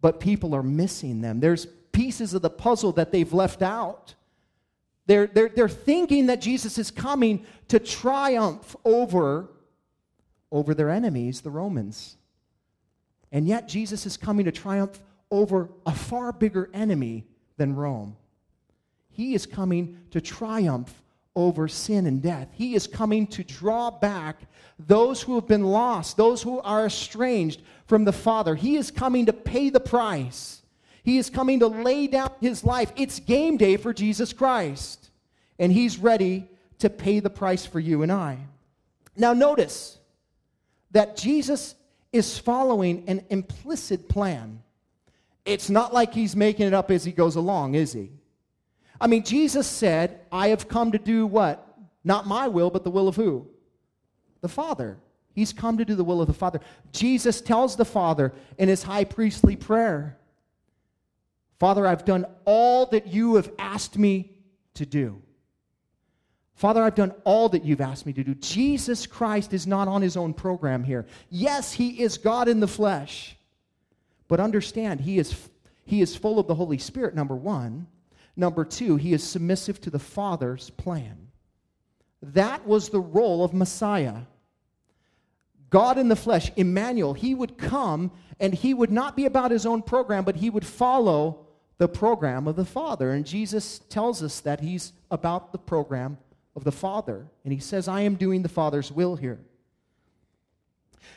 but 0.00 0.20
people 0.20 0.54
are 0.54 0.62
missing 0.62 1.20
them. 1.20 1.40
There's 1.40 1.66
pieces 1.92 2.34
of 2.34 2.42
the 2.42 2.50
puzzle 2.50 2.92
that 2.92 3.12
they've 3.12 3.32
left 3.32 3.62
out. 3.62 4.14
They're, 5.06 5.26
they're, 5.26 5.48
they're 5.48 5.68
thinking 5.68 6.26
that 6.26 6.40
Jesus 6.40 6.78
is 6.78 6.90
coming 6.90 7.46
to 7.68 7.78
triumph 7.78 8.76
over, 8.84 9.48
over 10.50 10.74
their 10.74 10.90
enemies, 10.90 11.40
the 11.40 11.50
Romans. 11.50 12.16
And 13.32 13.46
yet, 13.46 13.68
Jesus 13.68 14.04
is 14.04 14.16
coming 14.16 14.44
to 14.44 14.52
triumph 14.52 15.00
over 15.30 15.70
a 15.86 15.92
far 15.92 16.32
bigger 16.32 16.68
enemy 16.74 17.24
than 17.56 17.74
Rome. 17.74 18.16
He 19.10 19.34
is 19.34 19.46
coming 19.46 19.98
to 20.10 20.20
triumph 20.20 21.02
over 21.34 21.68
sin 21.68 22.06
and 22.06 22.22
death. 22.22 22.48
He 22.52 22.74
is 22.74 22.86
coming 22.86 23.26
to 23.28 23.44
draw 23.44 23.90
back 23.90 24.40
those 24.78 25.22
who 25.22 25.34
have 25.34 25.46
been 25.46 25.64
lost, 25.64 26.16
those 26.16 26.42
who 26.42 26.60
are 26.60 26.86
estranged 26.86 27.62
from 27.86 28.04
the 28.04 28.12
Father. 28.12 28.54
He 28.54 28.76
is 28.76 28.90
coming 28.90 29.26
to 29.26 29.32
pay 29.32 29.70
the 29.70 29.80
price. 29.80 30.62
He 31.02 31.18
is 31.18 31.30
coming 31.30 31.60
to 31.60 31.68
lay 31.68 32.08
down 32.08 32.32
his 32.40 32.64
life. 32.64 32.92
It's 32.96 33.20
game 33.20 33.56
day 33.56 33.76
for 33.76 33.94
Jesus 33.94 34.32
Christ. 34.32 35.10
And 35.58 35.72
he's 35.72 35.98
ready 35.98 36.48
to 36.80 36.90
pay 36.90 37.20
the 37.20 37.30
price 37.30 37.64
for 37.64 37.80
you 37.80 38.02
and 38.02 38.10
I. 38.10 38.38
Now, 39.16 39.32
notice 39.32 39.98
that 40.90 41.16
Jesus 41.16 41.74
is 42.12 42.38
following 42.38 43.04
an 43.06 43.24
implicit 43.30 44.08
plan. 44.08 44.62
It's 45.46 45.70
not 45.70 45.94
like 45.94 46.12
he's 46.12 46.36
making 46.36 46.66
it 46.66 46.74
up 46.74 46.90
as 46.90 47.04
he 47.04 47.12
goes 47.12 47.36
along, 47.36 47.74
is 47.74 47.92
he? 47.92 48.10
I 49.00 49.06
mean, 49.06 49.22
Jesus 49.22 49.66
said, 49.66 50.20
I 50.32 50.48
have 50.48 50.68
come 50.68 50.92
to 50.92 50.98
do 50.98 51.26
what? 51.26 51.62
Not 52.04 52.26
my 52.26 52.48
will, 52.48 52.70
but 52.70 52.84
the 52.84 52.90
will 52.90 53.08
of 53.08 53.16
who? 53.16 53.46
The 54.40 54.48
Father. 54.48 54.98
He's 55.32 55.52
come 55.52 55.78
to 55.78 55.84
do 55.84 55.94
the 55.94 56.04
will 56.04 56.20
of 56.20 56.26
the 56.26 56.34
Father. 56.34 56.60
Jesus 56.92 57.40
tells 57.40 57.76
the 57.76 57.84
Father 57.84 58.32
in 58.58 58.68
his 58.68 58.82
high 58.82 59.04
priestly 59.04 59.54
prayer, 59.54 60.18
Father, 61.58 61.86
I've 61.86 62.04
done 62.04 62.26
all 62.44 62.86
that 62.86 63.06
you 63.06 63.36
have 63.36 63.50
asked 63.58 63.96
me 63.96 64.32
to 64.74 64.84
do. 64.84 65.22
Father, 66.54 66.82
I've 66.82 66.94
done 66.94 67.14
all 67.24 67.48
that 67.50 67.64
you've 67.64 67.80
asked 67.80 68.06
me 68.06 68.12
to 68.14 68.24
do. 68.24 68.34
Jesus 68.34 69.06
Christ 69.06 69.52
is 69.52 69.66
not 69.66 69.88
on 69.88 70.00
his 70.00 70.16
own 70.16 70.32
program 70.32 70.84
here. 70.84 71.06
Yes, 71.28 71.72
he 71.72 72.02
is 72.02 72.18
God 72.18 72.48
in 72.48 72.60
the 72.60 72.68
flesh. 72.68 73.35
But 74.28 74.40
understand, 74.40 75.00
he 75.00 75.18
is, 75.18 75.48
he 75.84 76.00
is 76.00 76.16
full 76.16 76.38
of 76.38 76.46
the 76.46 76.54
Holy 76.54 76.78
Spirit, 76.78 77.14
number 77.14 77.36
one. 77.36 77.86
Number 78.36 78.64
two, 78.64 78.96
he 78.96 79.12
is 79.12 79.22
submissive 79.24 79.80
to 79.82 79.90
the 79.90 79.98
Father's 79.98 80.70
plan. 80.70 81.28
That 82.22 82.66
was 82.66 82.88
the 82.88 83.00
role 83.00 83.44
of 83.44 83.54
Messiah. 83.54 84.22
God 85.70 85.98
in 85.98 86.08
the 86.08 86.16
flesh, 86.16 86.50
Emmanuel, 86.56 87.14
he 87.14 87.34
would 87.34 87.58
come 87.58 88.10
and 88.38 88.54
he 88.54 88.74
would 88.74 88.90
not 88.90 89.16
be 89.16 89.24
about 89.24 89.50
his 89.50 89.66
own 89.66 89.82
program, 89.82 90.24
but 90.24 90.36
he 90.36 90.50
would 90.50 90.66
follow 90.66 91.46
the 91.78 91.88
program 91.88 92.46
of 92.46 92.56
the 92.56 92.64
Father. 92.64 93.10
And 93.12 93.26
Jesus 93.26 93.80
tells 93.88 94.22
us 94.22 94.40
that 94.40 94.60
he's 94.60 94.92
about 95.10 95.52
the 95.52 95.58
program 95.58 96.18
of 96.54 96.64
the 96.64 96.72
Father. 96.72 97.26
And 97.44 97.52
he 97.52 97.58
says, 97.58 97.88
I 97.88 98.02
am 98.02 98.16
doing 98.16 98.42
the 98.42 98.48
Father's 98.48 98.92
will 98.92 99.16
here. 99.16 99.40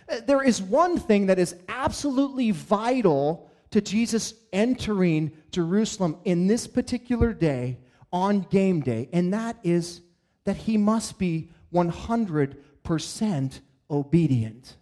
Uh, 0.08 0.18
there 0.26 0.44
is 0.44 0.62
one 0.62 1.00
thing 1.00 1.28
that 1.28 1.40
is 1.40 1.56
absolutely 1.68 2.52
vital 2.52 3.50
to 3.72 3.82
Jesus 3.82 4.34
entering 4.52 5.32
Jerusalem 5.52 6.18
in 6.26 6.48
this 6.48 6.68
particular 6.68 7.34
day 7.34 7.78
on 8.12 8.42
game 8.42 8.82
day, 8.82 9.10
and 9.14 9.34
that 9.34 9.58
is 9.64 10.02
that 10.46 10.58
he 10.58 10.78
must 10.78 11.20
be 11.20 11.52
100% 11.74 13.60
obedient. 13.92 14.76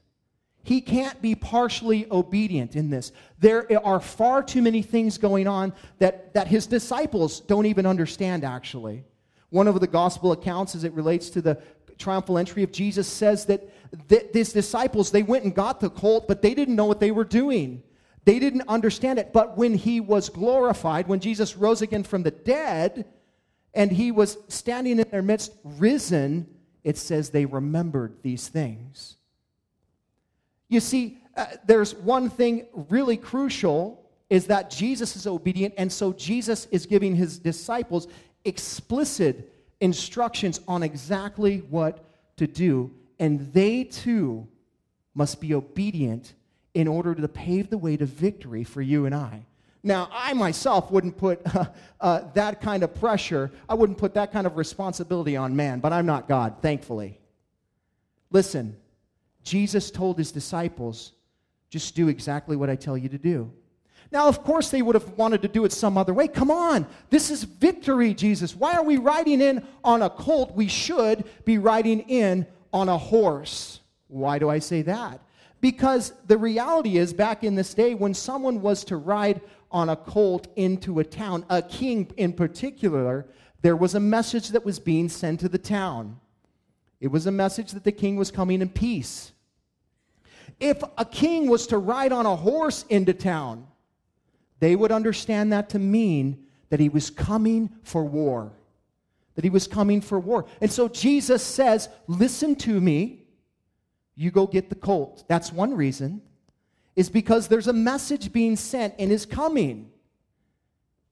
He 0.63 0.81
can't 0.81 1.21
be 1.21 1.33
partially 1.33 2.07
obedient 2.11 2.75
in 2.75 2.89
this. 2.89 3.13
There 3.39 3.67
are 3.85 4.01
far 4.01 4.43
too 4.43 4.61
many 4.61 4.81
things 4.81 5.17
going 5.17 5.47
on 5.47 5.73
that, 5.99 6.33
that 6.33 6.47
his 6.47 6.67
disciples 6.67 7.39
don't 7.39 7.65
even 7.65 7.85
understand, 7.85 8.43
actually. 8.43 9.05
One 9.49 9.69
of 9.69 9.79
the 9.79 9.87
gospel 9.87 10.33
accounts, 10.33 10.75
as 10.75 10.83
it 10.83 10.91
relates 10.91 11.29
to 11.31 11.41
the 11.41 11.61
triumphal 11.97 12.37
entry 12.37 12.63
of 12.63 12.73
Jesus, 12.73 13.07
says 13.07 13.45
that 13.45 13.69
th- 14.09 14.27
his 14.33 14.53
disciples, 14.53 15.11
they 15.11 15.23
went 15.23 15.43
and 15.43 15.53
got 15.53 15.79
the 15.79 15.89
colt, 15.89 16.27
but 16.27 16.41
they 16.41 16.53
didn't 16.53 16.75
know 16.75 16.85
what 16.85 16.99
they 16.99 17.11
were 17.11 17.25
doing. 17.25 17.83
They 18.25 18.39
didn't 18.39 18.63
understand 18.67 19.19
it. 19.19 19.31
But 19.33 19.57
when 19.57 19.75
he 19.75 19.99
was 19.99 20.29
glorified, 20.29 21.07
when 21.07 21.19
Jesus 21.19 21.55
rose 21.55 21.81
again 21.81 22.03
from 22.03 22.23
the 22.23 22.31
dead, 22.31 23.05
and 23.73 23.91
he 23.91 24.11
was 24.11 24.37
standing 24.47 24.99
in 24.99 25.07
their 25.09 25.21
midst, 25.21 25.53
risen, 25.63 26.47
it 26.83 26.97
says 26.97 27.29
they 27.29 27.45
remembered 27.45 28.17
these 28.23 28.47
things. 28.47 29.17
You 30.67 30.79
see, 30.79 31.19
uh, 31.35 31.45
there's 31.65 31.95
one 31.95 32.29
thing 32.29 32.65
really 32.89 33.17
crucial 33.17 34.03
is 34.29 34.47
that 34.47 34.69
Jesus 34.69 35.15
is 35.15 35.27
obedient, 35.27 35.73
and 35.77 35.91
so 35.91 36.11
Jesus 36.11 36.67
is 36.71 36.85
giving 36.85 37.15
his 37.15 37.39
disciples 37.39 38.07
explicit 38.43 39.53
instructions 39.79 40.59
on 40.67 40.83
exactly 40.83 41.59
what 41.69 42.03
to 42.37 42.47
do, 42.47 42.91
and 43.19 43.51
they 43.53 43.83
too 43.83 44.47
must 45.13 45.41
be 45.41 45.53
obedient 45.53 46.33
in 46.73 46.87
order 46.87 47.15
to 47.15 47.27
pave 47.27 47.69
the 47.69 47.77
way 47.77 47.97
to 47.97 48.05
victory 48.05 48.63
for 48.63 48.81
you 48.81 49.05
and 49.05 49.15
I. 49.15 49.45
Now, 49.83 50.09
I 50.11 50.33
myself 50.33 50.91
wouldn't 50.91 51.17
put 51.17 51.41
uh, 51.55 51.65
uh, 51.99 52.21
that 52.33 52.61
kind 52.61 52.83
of 52.83 52.93
pressure, 52.93 53.51
I 53.67 53.73
wouldn't 53.73 53.97
put 53.97 54.13
that 54.15 54.31
kind 54.31 54.45
of 54.45 54.57
responsibility 54.57 55.35
on 55.35 55.55
man, 55.55 55.79
but 55.79 55.93
I'm 55.93 56.05
not 56.05 56.27
God, 56.27 56.57
thankfully. 56.61 57.19
Listen, 58.29 58.75
Jesus 59.43 59.89
told 59.89 60.17
his 60.17 60.31
disciples, 60.31 61.13
just 61.69 61.95
do 61.95 62.09
exactly 62.09 62.55
what 62.55 62.69
I 62.69 62.75
tell 62.75 62.97
you 62.97 63.09
to 63.09 63.17
do. 63.17 63.51
Now, 64.11 64.27
of 64.27 64.43
course, 64.43 64.69
they 64.69 64.81
would 64.81 64.95
have 64.95 65.09
wanted 65.17 65.41
to 65.41 65.47
do 65.47 65.65
it 65.65 65.71
some 65.71 65.97
other 65.97 66.13
way. 66.13 66.27
Come 66.27 66.49
on, 66.49 66.87
this 67.09 67.29
is 67.29 67.43
victory, 67.43 68.13
Jesus. 68.13 68.55
Why 68.55 68.75
are 68.75 68.83
we 68.83 68.97
riding 68.97 69.41
in 69.41 69.65
on 69.83 70.01
a 70.01 70.09
colt? 70.09 70.55
We 70.55 70.67
should 70.67 71.25
be 71.43 71.57
riding 71.57 72.01
in 72.01 72.45
on 72.73 72.89
a 72.89 72.97
horse. 72.97 73.79
Why 74.07 74.39
do 74.39 74.49
I 74.49 74.59
say 74.59 74.81
that? 74.83 75.21
Because 75.59 76.13
the 76.27 76.37
reality 76.37 76.97
is, 76.97 77.13
back 77.13 77.43
in 77.43 77.55
this 77.55 77.73
day, 77.73 77.95
when 77.95 78.13
someone 78.13 78.61
was 78.61 78.83
to 78.85 78.97
ride 78.97 79.41
on 79.71 79.89
a 79.89 79.95
colt 79.95 80.47
into 80.55 80.99
a 80.99 81.03
town, 81.03 81.45
a 81.49 81.61
king 81.61 82.11
in 82.17 82.33
particular, 82.33 83.25
there 83.61 83.75
was 83.75 83.95
a 83.95 83.99
message 83.99 84.49
that 84.49 84.63
was 84.63 84.79
being 84.79 85.09
sent 85.09 85.39
to 85.39 85.49
the 85.49 85.57
town. 85.57 86.19
It 86.99 87.07
was 87.07 87.25
a 87.25 87.31
message 87.31 87.71
that 87.71 87.83
the 87.83 87.91
king 87.91 88.15
was 88.15 88.31
coming 88.31 88.61
in 88.61 88.69
peace. 88.69 89.31
If 90.59 90.81
a 90.97 91.05
king 91.05 91.49
was 91.49 91.67
to 91.67 91.77
ride 91.77 92.11
on 92.11 92.25
a 92.25 92.35
horse 92.35 92.85
into 92.89 93.13
town, 93.13 93.67
they 94.59 94.75
would 94.75 94.91
understand 94.91 95.51
that 95.53 95.69
to 95.69 95.79
mean 95.79 96.45
that 96.69 96.79
he 96.79 96.89
was 96.89 97.09
coming 97.09 97.69
for 97.83 98.03
war. 98.03 98.51
That 99.37 99.45
he 99.45 99.49
was 99.49 99.67
coming 99.67 100.01
for 100.01 100.19
war. 100.19 100.45
And 100.59 100.69
so 100.69 100.89
Jesus 100.89 101.41
says, 101.41 101.87
Listen 102.07 102.55
to 102.57 102.81
me 102.81 103.27
you 104.17 104.31
go 104.31 104.47
get 104.47 104.69
the 104.69 104.75
colt. 104.75 105.23
That's 105.27 105.53
one 105.53 105.75
reason, 105.75 106.23
is 106.95 107.07
because 107.07 107.47
there's 107.47 107.67
a 107.67 107.73
message 107.73 108.33
being 108.33 108.55
sent 108.55 108.95
and 108.97 109.11
is 109.11 109.27
coming. 109.27 109.91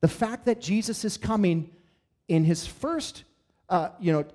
The 0.01 0.07
fact 0.07 0.45
that 0.45 0.59
Jesus 0.59 1.05
is 1.05 1.15
coming 1.15 1.69
in 2.27 2.43
his 2.43 2.65
first, 2.65 3.23
uh, 3.69 3.89
you 3.99 4.11
know, 4.11 4.25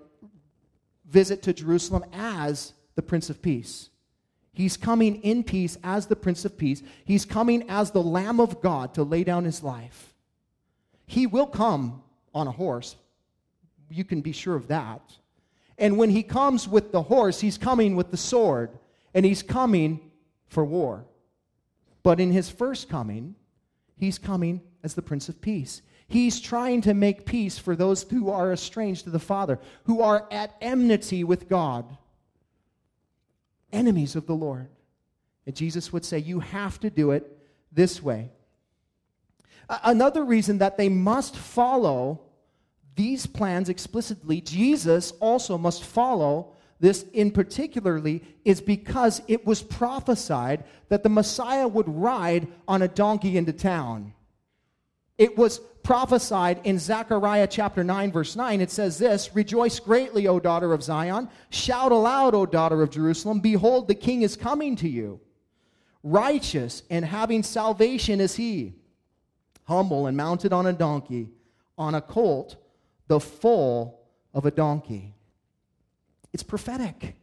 visit 1.05 1.43
to 1.43 1.53
Jerusalem 1.53 2.05
as 2.13 2.73
the 2.95 3.03
Prince 3.03 3.29
of 3.29 3.43
Peace. 3.43 3.91
He's 4.53 4.77
coming 4.77 5.17
in 5.23 5.43
peace 5.43 5.77
as 5.83 6.07
the 6.07 6.17
Prince 6.17 6.45
of 6.45 6.57
Peace. 6.57 6.83
He's 7.05 7.25
coming 7.25 7.69
as 7.69 7.91
the 7.91 8.03
Lamb 8.03 8.39
of 8.39 8.61
God 8.61 8.95
to 8.95 9.03
lay 9.03 9.25
down 9.25 9.45
his 9.45 9.65
life. 9.65 10.15
He 11.07 11.27
will 11.27 11.47
come 11.47 12.05
on 12.33 12.47
a 12.47 12.53
horse. 12.53 12.95
You 13.91 14.05
can 14.05 14.21
be 14.21 14.33
sure 14.33 14.55
of 14.55 14.69
that. 14.69 15.03
And 15.77 15.97
when 15.99 16.11
he 16.11 16.23
comes 16.23 16.69
with 16.69 16.93
the 16.93 17.03
horse, 17.03 17.41
he's 17.41 17.59
coming 17.59 17.97
with 17.97 18.11
the 18.11 18.17
sword, 18.17 18.71
and 19.15 19.27
he's 19.27 19.43
coming 19.43 20.11
for 20.49 20.65
war. 20.65 21.05
But 22.03 22.21
in 22.21 22.33
his 22.33 22.51
first 22.51 22.89
coming, 22.89 23.35
he's 23.97 24.19
coming 24.19 24.61
as 24.83 24.95
the 24.95 25.03
Prince 25.03 25.29
of 25.29 25.41
Peace. 25.41 25.83
He's 26.07 26.41
trying 26.41 26.81
to 26.83 26.95
make 26.95 27.25
peace 27.25 27.59
for 27.59 27.77
those 27.77 28.03
who 28.03 28.31
are 28.31 28.53
estranged 28.53 29.05
to 29.05 29.11
the 29.11 29.19
Father, 29.19 29.59
who 29.85 30.03
are 30.03 30.27
at 30.31 30.57
enmity 30.61 31.25
with 31.25 31.49
God, 31.49 31.97
enemies 33.73 34.17
of 34.17 34.27
the 34.27 34.35
Lord. 34.35 34.69
And 35.47 35.55
Jesus 35.55 35.93
would 35.93 36.05
say, 36.05 36.19
You 36.19 36.41
have 36.41 36.81
to 36.81 36.91
do 36.91 37.13
it 37.13 37.39
this 37.73 38.03
way. 38.03 38.31
Another 39.69 40.25
reason 40.25 40.59
that 40.59 40.77
they 40.77 40.89
must 40.89 41.37
follow 41.37 42.23
these 43.01 43.25
plans 43.25 43.71
explicitly, 43.71 44.43
Jesus 44.43 45.13
also 45.21 45.57
must 45.57 45.85
follow 45.85 46.53
this 46.81 47.07
in 47.15 47.31
particularly 47.31 48.23
is 48.45 48.61
because 48.61 49.23
it 49.27 49.47
was 49.47 49.63
prophesied 49.63 50.65
that 50.91 51.03
the 51.03 51.09
Messiah 51.09 51.67
would 51.67 51.89
ride 51.89 52.47
on 52.69 52.83
a 52.83 52.89
donkey 52.89 53.39
into 53.39 53.55
town. 53.55 54.13
It 55.17 55.39
was 55.39 55.61
prophesied 55.83 56.61
in 56.65 56.79
Zechariah 56.79 57.47
chapter 57.47 57.83
9, 57.83 58.13
verse 58.13 58.37
9. 58.37 58.61
It 58.61 58.71
says 58.71 58.99
this 58.99 59.35
Rejoice 59.35 59.81
greatly, 59.81 60.29
O 60.29 60.39
daughter 60.39 60.75
of 60.75 60.83
Zion. 60.83 61.31
Shout 61.49 61.93
aloud, 61.93 62.35
O 62.35 62.45
daughter 62.45 62.83
of 62.83 62.91
Jerusalem. 62.91 63.41
Behold, 63.41 63.89
the 63.89 63.95
king 63.95 64.21
is 64.21 64.37
coming 64.37 64.77
to 64.77 64.89
you. 64.91 65.21
Righteous 66.03 66.83
and 66.91 67.03
having 67.03 67.43
salvation 67.45 68.21
is 68.21 68.37
he, 68.37 68.75
humble 69.65 70.07
and 70.07 70.19
mounted 70.19 70.53
on 70.53 70.67
a 70.67 70.73
donkey, 70.75 71.31
on 71.79 71.95
a 71.95 72.03
colt 72.03 72.57
the 73.11 73.19
foal 73.19 74.07
of 74.33 74.47
a 74.47 74.53
donkey. 74.53 75.17
It's 76.33 76.45
prophetic. 76.45 77.17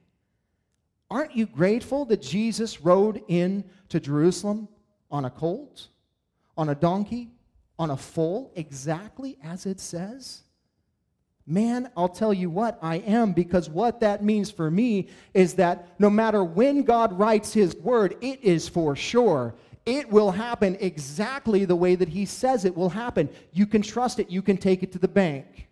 Aren't 1.10 1.34
you 1.34 1.46
grateful 1.46 2.03
that 2.08 2.22
Jesus 2.22 2.82
rode 2.82 3.24
in 3.29 3.63
to 3.88 4.01
Jerusalem 4.01 4.67
on 5.10 5.24
a 5.24 5.29
colt, 5.29 5.88
on 6.58 6.67
a 6.67 6.75
donkey, 6.75 7.29
on 7.79 7.91
a 7.91 7.96
foal, 7.96 8.51
exactly 8.58 9.38
as 9.41 9.65
it 9.65 9.79
says? 9.79 10.44
Man, 11.46 11.89
I'll 11.96 12.10
tell 12.10 12.34
you 12.34 12.50
what, 12.50 12.77
I 12.82 12.98
am, 12.98 13.32
because 13.32 13.70
what 13.70 14.01
that 14.01 14.22
means 14.22 14.51
for 14.51 14.70
me 14.70 15.08
is 15.34 15.53
that 15.53 15.88
no 16.00 16.10
matter 16.10 16.44
when 16.44 16.84
God 16.84 17.17
writes 17.17 17.53
His 17.53 17.74
word, 17.77 18.17
it 18.20 18.44
is 18.44 18.67
for 18.67 18.94
sure. 18.98 19.56
It 19.86 20.10
will 20.10 20.32
happen 20.32 20.75
exactly 20.82 21.63
the 21.63 21.77
way 21.77 21.96
that 21.96 22.10
He 22.10 22.25
says 22.25 22.65
it 22.65 22.75
will 22.75 22.89
happen. 22.89 23.29
You 23.53 23.65
can 23.65 23.82
trust 23.82 24.20
it, 24.20 24.29
you 24.29 24.41
can 24.41 24.58
take 24.58 24.84
it 24.84 24.91
to 24.91 25.00
the 25.00 25.08
bank. 25.08 25.67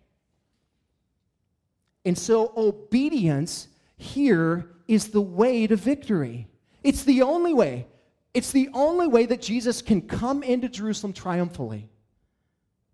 And 2.06 2.16
so, 2.16 2.52
obedience 2.56 3.66
here 3.96 4.70
is 4.86 5.08
the 5.08 5.20
way 5.20 5.66
to 5.66 5.74
victory. 5.74 6.46
It's 6.84 7.02
the 7.02 7.22
only 7.22 7.52
way. 7.52 7.88
It's 8.32 8.52
the 8.52 8.68
only 8.72 9.08
way 9.08 9.26
that 9.26 9.42
Jesus 9.42 9.82
can 9.82 10.02
come 10.02 10.44
into 10.44 10.68
Jerusalem 10.68 11.12
triumphantly 11.12 11.88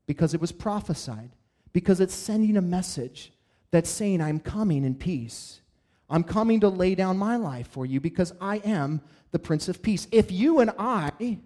because 0.07 0.33
it 0.33 0.41
was 0.41 0.51
prophesied 0.51 1.31
because 1.75 2.01
it's 2.01 2.15
sending 2.15 2.57
a 2.57 2.63
message 2.63 3.35
that's 3.71 3.91
saying, 3.91 4.23
I'm 4.23 4.41
coming 4.41 4.83
in 4.83 4.95
peace. 4.95 5.61
I'm 6.09 6.25
coming 6.25 6.61
to 6.61 6.69
lay 6.71 6.95
down 6.95 7.19
my 7.19 7.37
life 7.37 7.69
for 7.69 7.85
you 7.85 8.01
because 8.01 8.33
I 8.41 8.57
am 8.59 9.03
the 9.31 9.39
Prince 9.39 9.69
of 9.69 9.83
Peace. 9.83 10.07
If 10.11 10.33
you 10.33 10.61
and 10.61 10.71
I 10.79 11.39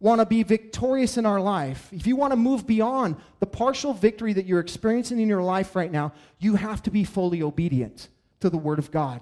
want 0.00 0.20
to 0.20 0.26
be 0.26 0.42
victorious 0.42 1.18
in 1.18 1.26
our 1.26 1.40
life, 1.40 1.88
if 1.92 2.06
you 2.06 2.16
want 2.16 2.32
to 2.32 2.36
move 2.36 2.66
beyond 2.66 3.16
the 3.38 3.46
partial 3.46 3.92
victory 3.92 4.32
that 4.32 4.46
you're 4.46 4.60
experiencing 4.60 5.20
in 5.20 5.28
your 5.28 5.42
life 5.42 5.76
right 5.76 5.92
now, 5.92 6.12
you 6.38 6.56
have 6.56 6.82
to 6.82 6.90
be 6.90 7.04
fully 7.04 7.42
obedient 7.42 8.08
to 8.40 8.48
the 8.48 8.56
Word 8.56 8.78
of 8.78 8.90
God. 8.90 9.20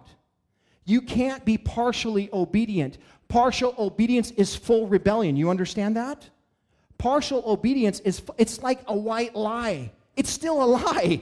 You 0.84 1.02
can't 1.02 1.44
be 1.44 1.58
partially 1.58 2.30
obedient. 2.32 2.96
Partial 3.26 3.74
obedience 3.76 4.30
is 4.30 4.56
full 4.56 4.86
rebellion. 4.86 5.36
You 5.36 5.50
understand 5.50 5.96
that? 5.96 6.30
Partial 6.96 7.42
obedience 7.44 8.00
is 8.00 8.22
it's 8.38 8.62
like 8.62 8.80
a 8.86 8.96
white 8.96 9.34
lie. 9.34 9.90
It's 10.16 10.30
still 10.30 10.62
a 10.62 10.64
lie. 10.64 11.20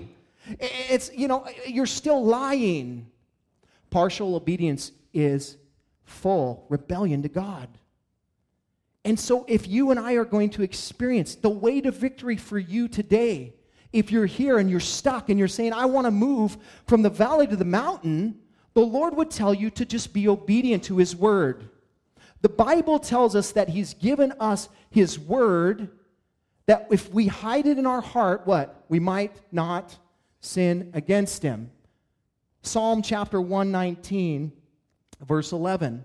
It's, 0.61 1.11
you 1.13 1.29
know, 1.29 1.47
you're 1.67 1.87
still 1.87 2.25
lying. 2.25 3.11
Partial 3.91 4.37
obedience 4.37 4.93
is 5.13 5.57
full 6.05 6.67
rebellion 6.69 7.23
to 7.23 7.29
God. 7.29 7.69
And 9.07 9.19
so, 9.19 9.45
if 9.47 9.69
you 9.69 9.93
and 9.93 10.01
I 10.01 10.15
are 10.15 10.25
going 10.25 10.51
to 10.51 10.63
experience 10.63 11.37
the 11.37 11.49
way 11.49 11.81
to 11.81 11.93
victory 11.93 12.37
for 12.37 12.59
you 12.59 12.89
today, 12.89 13.55
if 13.93 14.11
you're 14.11 14.27
here 14.27 14.59
and 14.59 14.69
you're 14.69 14.81
stuck 14.81 15.31
and 15.31 15.39
you're 15.39 15.47
saying, 15.47 15.73
I 15.73 15.85
want 15.85 16.09
to 16.09 16.11
move 16.11 16.59
from 16.89 17.03
the 17.03 17.09
valley 17.09 17.47
to 17.47 17.55
the 17.55 17.65
mountain, 17.65 18.41
the 18.75 18.81
Lord 18.81 19.17
would 19.17 19.31
tell 19.31 19.55
you 19.55 19.71
to 19.71 19.85
just 19.85 20.13
be 20.13 20.27
obedient 20.27 20.83
to 20.85 20.97
His 20.97 21.15
word. 21.15 21.71
The 22.41 22.49
Bible 22.49 22.99
tells 22.99 23.37
us 23.37 23.53
that 23.53 23.69
He's 23.69 23.95
given 23.95 24.33
us 24.41 24.69
His 24.91 25.21
word 25.21 25.89
that 26.67 26.89
if 26.91 27.09
we 27.15 27.29
hide 27.29 27.67
it 27.67 27.79
in 27.79 27.87
our 27.87 28.01
heart, 28.01 28.43
what? 28.45 28.87
We 28.89 28.99
might 28.99 29.41
not 29.53 29.97
sin 30.41 30.91
against 30.95 31.45
him. 31.45 31.71
Psalm 32.63 33.03
chapter 33.03 33.41
119, 33.41 34.51
verse 35.25 35.53
11. 35.53 36.05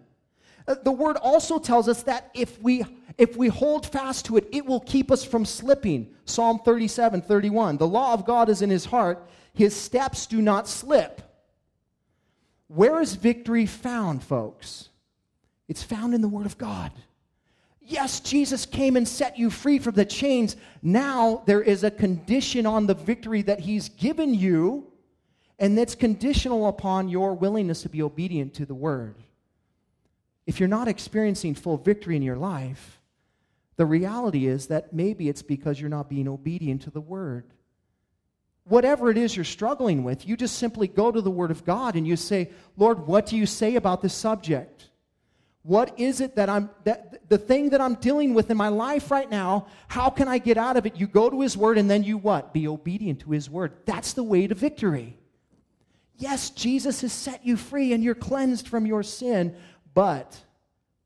Uh, 0.67 0.75
the 0.83 0.91
word 0.91 1.17
also 1.17 1.59
tells 1.59 1.87
us 1.87 2.03
that 2.03 2.29
if 2.33 2.61
we 2.61 2.83
if 3.17 3.35
we 3.35 3.49
hold 3.49 3.85
fast 3.85 4.25
to 4.25 4.37
it, 4.37 4.47
it 4.51 4.65
will 4.65 4.79
keep 4.79 5.11
us 5.11 5.23
from 5.23 5.45
slipping. 5.45 6.13
Psalm 6.25 6.59
37, 6.59 7.21
31. 7.21 7.77
The 7.77 7.87
law 7.87 8.13
of 8.13 8.25
God 8.25 8.49
is 8.49 8.61
in 8.61 8.69
his 8.69 8.85
heart, 8.85 9.27
his 9.53 9.75
steps 9.75 10.25
do 10.27 10.41
not 10.41 10.67
slip. 10.67 11.21
Where 12.67 13.01
is 13.01 13.15
victory 13.15 13.65
found, 13.65 14.23
folks? 14.23 14.89
It's 15.67 15.83
found 15.83 16.13
in 16.13 16.21
the 16.21 16.29
Word 16.29 16.45
of 16.45 16.57
God. 16.57 16.91
Yes, 17.81 18.21
Jesus 18.21 18.65
came 18.65 18.95
and 18.95 19.07
set 19.07 19.37
you 19.37 19.49
free 19.49 19.79
from 19.79 19.95
the 19.95 20.05
chains. 20.05 20.55
Now 20.81 21.43
there 21.45 21.61
is 21.61 21.83
a 21.83 21.91
condition 21.91 22.65
on 22.65 22.87
the 22.87 22.93
victory 22.93 23.41
that 23.41 23.59
He's 23.59 23.89
given 23.89 24.33
you, 24.33 24.87
and 25.59 25.77
that's 25.77 25.95
conditional 25.95 26.67
upon 26.67 27.09
your 27.09 27.33
willingness 27.33 27.81
to 27.81 27.89
be 27.89 28.01
obedient 28.01 28.53
to 28.55 28.65
the 28.65 28.75
Word. 28.75 29.15
If 30.45 30.59
you're 30.59 30.69
not 30.69 30.87
experiencing 30.87 31.55
full 31.55 31.77
victory 31.77 32.15
in 32.15 32.21
your 32.21 32.37
life, 32.37 32.99
the 33.77 33.85
reality 33.85 34.47
is 34.47 34.67
that 34.67 34.93
maybe 34.93 35.29
it's 35.29 35.41
because 35.41 35.79
you're 35.79 35.89
not 35.89 36.09
being 36.09 36.27
obedient 36.27 36.83
to 36.83 36.89
the 36.89 37.01
Word. 37.01 37.45
Whatever 38.65 39.09
it 39.09 39.17
is 39.17 39.35
you're 39.35 39.45
struggling 39.45 40.03
with, 40.03 40.27
you 40.27 40.37
just 40.37 40.57
simply 40.57 40.87
go 40.87 41.11
to 41.11 41.21
the 41.21 41.31
Word 41.31 41.51
of 41.51 41.65
God 41.65 41.95
and 41.95 42.07
you 42.07 42.15
say, 42.15 42.51
Lord, 42.77 43.07
what 43.07 43.25
do 43.25 43.37
you 43.37 43.45
say 43.45 43.75
about 43.75 44.01
this 44.01 44.13
subject? 44.13 44.89
What 45.63 45.99
is 45.99 46.21
it 46.21 46.35
that 46.35 46.49
I'm, 46.49 46.69
that, 46.85 47.29
the 47.29 47.37
thing 47.37 47.69
that 47.69 47.81
I'm 47.81 47.95
dealing 47.95 48.33
with 48.33 48.49
in 48.49 48.57
my 48.57 48.69
life 48.69 49.11
right 49.11 49.29
now, 49.29 49.67
how 49.87 50.09
can 50.09 50.27
I 50.27 50.37
get 50.37 50.57
out 50.57 50.75
of 50.75 50.85
it? 50.85 50.95
You 50.95 51.07
go 51.07 51.29
to 51.29 51.41
His 51.41 51.55
Word 51.55 51.77
and 51.77 51.89
then 51.89 52.03
you 52.03 52.17
what? 52.17 52.53
Be 52.53 52.67
obedient 52.67 53.21
to 53.21 53.31
His 53.31 53.49
Word. 53.49 53.73
That's 53.85 54.13
the 54.13 54.23
way 54.23 54.47
to 54.47 54.55
victory. 54.55 55.17
Yes, 56.17 56.51
Jesus 56.51 57.01
has 57.01 57.11
set 57.11 57.45
you 57.45 57.57
free 57.57 57.93
and 57.93 58.03
you're 58.03 58.13
cleansed 58.13 58.67
from 58.67 58.85
your 58.85 59.01
sin, 59.01 59.55
but 59.93 60.39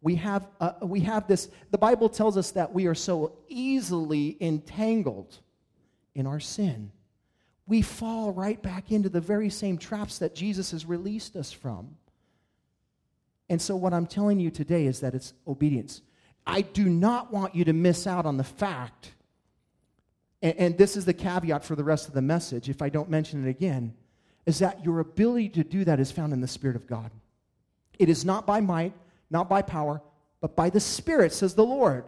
we 0.01 0.15
have, 0.15 0.47
uh, 0.59 0.73
we 0.83 0.99
have 1.01 1.27
this, 1.27 1.49
the 1.71 1.77
Bible 1.77 2.09
tells 2.09 2.37
us 2.37 2.51
that 2.51 2.73
we 2.73 2.85
are 2.85 2.93
so 2.93 3.33
easily 3.47 4.37
entangled 4.39 5.39
in 6.13 6.27
our 6.27 6.39
sin. 6.39 6.91
We 7.67 7.81
fall 7.81 8.31
right 8.31 8.61
back 8.61 8.91
into 8.91 9.09
the 9.09 9.19
very 9.19 9.49
same 9.49 9.79
traps 9.79 10.19
that 10.19 10.35
Jesus 10.35 10.71
has 10.71 10.85
released 10.85 11.35
us 11.35 11.51
from. 11.51 11.95
And 13.49 13.61
so, 13.61 13.75
what 13.75 13.93
I'm 13.93 14.05
telling 14.05 14.39
you 14.39 14.51
today 14.51 14.85
is 14.85 14.99
that 14.99 15.15
it's 15.15 15.33
obedience. 15.47 16.01
I 16.45 16.61
do 16.61 16.85
not 16.85 17.33
want 17.33 17.55
you 17.55 17.65
to 17.65 17.73
miss 17.73 18.05
out 18.05 18.25
on 18.25 18.37
the 18.37 18.43
fact, 18.43 19.11
and, 20.41 20.55
and, 20.57 20.77
this 20.77 20.95
is 20.95 21.05
the 21.05 21.13
caveat 21.13 21.63
for 21.63 21.75
the 21.75 21.83
rest 21.83 22.07
of 22.07 22.13
the 22.13 22.21
message, 22.21 22.69
if 22.69 22.81
I 22.81 22.89
don't 22.89 23.09
mention 23.09 23.45
it 23.45 23.49
again, 23.49 23.95
is 24.45 24.59
that 24.59 24.85
your 24.85 24.99
ability 24.99 25.49
to 25.49 25.63
do 25.63 25.83
that 25.85 25.99
is 25.99 26.11
found 26.11 26.33
in 26.33 26.41
the 26.41 26.47
Spirit 26.47 26.75
of 26.75 26.85
God. 26.85 27.09
It 27.99 28.10
is 28.10 28.25
not 28.25 28.45
by 28.45 28.62
might, 28.62 28.93
not 29.29 29.49
by 29.49 29.62
power, 29.62 30.01
but 30.41 30.55
by 30.55 30.69
the 30.69 30.79
Spirit, 30.79 31.34
says 31.34 31.55
the 31.55 31.65
Lord. 31.65 32.05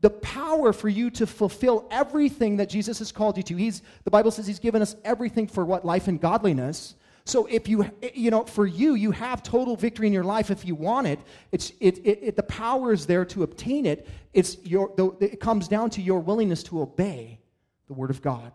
The 0.00 0.10
power 0.10 0.72
for 0.72 0.88
you 0.88 1.10
to 1.12 1.26
fulfill 1.26 1.86
everything 1.90 2.58
that 2.58 2.68
Jesus 2.68 2.98
has 2.98 3.12
called 3.12 3.36
you 3.36 3.42
to. 3.44 3.56
He's, 3.56 3.82
the 4.04 4.10
Bible 4.10 4.30
says 4.30 4.46
He's 4.46 4.58
given 4.58 4.82
us 4.82 4.96
everything 5.04 5.46
for 5.46 5.64
what? 5.64 5.84
Life 5.84 6.08
and 6.08 6.20
godliness. 6.20 6.94
So 7.26 7.46
if 7.46 7.68
you, 7.68 7.90
you 8.12 8.30
know, 8.30 8.44
for 8.44 8.66
you, 8.66 8.94
you 8.94 9.10
have 9.12 9.42
total 9.42 9.76
victory 9.76 10.06
in 10.06 10.12
your 10.12 10.24
life 10.24 10.50
if 10.50 10.64
you 10.64 10.74
want 10.74 11.06
it. 11.06 11.18
It's, 11.52 11.72
it, 11.80 11.98
it, 12.04 12.18
it 12.22 12.36
the 12.36 12.42
power 12.42 12.92
is 12.92 13.06
there 13.06 13.24
to 13.26 13.44
obtain 13.44 13.86
it. 13.86 14.06
It's 14.34 14.58
your, 14.62 14.92
it 15.20 15.40
comes 15.40 15.66
down 15.66 15.88
to 15.90 16.02
your 16.02 16.20
willingness 16.20 16.62
to 16.64 16.82
obey 16.82 17.38
the 17.86 17.94
word 17.94 18.10
of 18.10 18.20
God. 18.20 18.52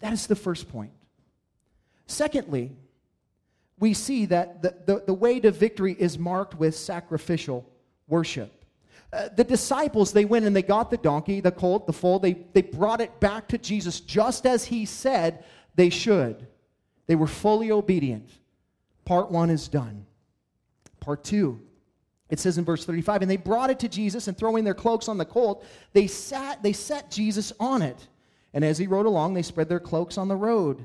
That 0.00 0.12
is 0.12 0.26
the 0.26 0.36
first 0.36 0.68
point. 0.70 0.92
Secondly, 2.06 2.72
we 3.80 3.94
see 3.94 4.26
that 4.26 4.62
the, 4.62 4.76
the, 4.86 5.02
the 5.06 5.14
way 5.14 5.40
to 5.40 5.50
victory 5.50 5.96
is 5.98 6.18
marked 6.18 6.54
with 6.54 6.76
sacrificial 6.76 7.68
worship. 8.06 8.52
Uh, 9.12 9.28
the 9.34 9.42
disciples, 9.42 10.12
they 10.12 10.24
went 10.24 10.44
and 10.44 10.54
they 10.54 10.62
got 10.62 10.90
the 10.90 10.96
donkey, 10.98 11.40
the 11.40 11.50
colt, 11.50 11.86
the 11.86 11.92
foal, 11.92 12.20
they, 12.20 12.34
they 12.52 12.62
brought 12.62 13.00
it 13.00 13.18
back 13.18 13.48
to 13.48 13.58
Jesus 13.58 13.98
just 13.98 14.46
as 14.46 14.64
he 14.66 14.84
said 14.84 15.44
they 15.74 15.90
should. 15.90 16.46
They 17.06 17.16
were 17.16 17.26
fully 17.26 17.72
obedient. 17.72 18.30
Part 19.04 19.30
one 19.32 19.50
is 19.50 19.66
done. 19.66 20.06
Part 21.00 21.24
two, 21.24 21.60
it 22.28 22.38
says 22.38 22.58
in 22.58 22.64
verse 22.64 22.84
35, 22.84 23.22
and 23.22 23.30
they 23.30 23.38
brought 23.38 23.70
it 23.70 23.80
to 23.80 23.88
Jesus, 23.88 24.28
and 24.28 24.36
throwing 24.36 24.62
their 24.62 24.74
cloaks 24.74 25.08
on 25.08 25.18
the 25.18 25.24
colt, 25.24 25.64
they 25.92 26.06
sat, 26.06 26.62
they 26.62 26.74
set 26.74 27.10
Jesus 27.10 27.52
on 27.58 27.82
it. 27.82 28.06
And 28.52 28.64
as 28.64 28.78
he 28.78 28.86
rode 28.86 29.06
along, 29.06 29.34
they 29.34 29.42
spread 29.42 29.68
their 29.68 29.80
cloaks 29.80 30.18
on 30.18 30.28
the 30.28 30.36
road. 30.36 30.84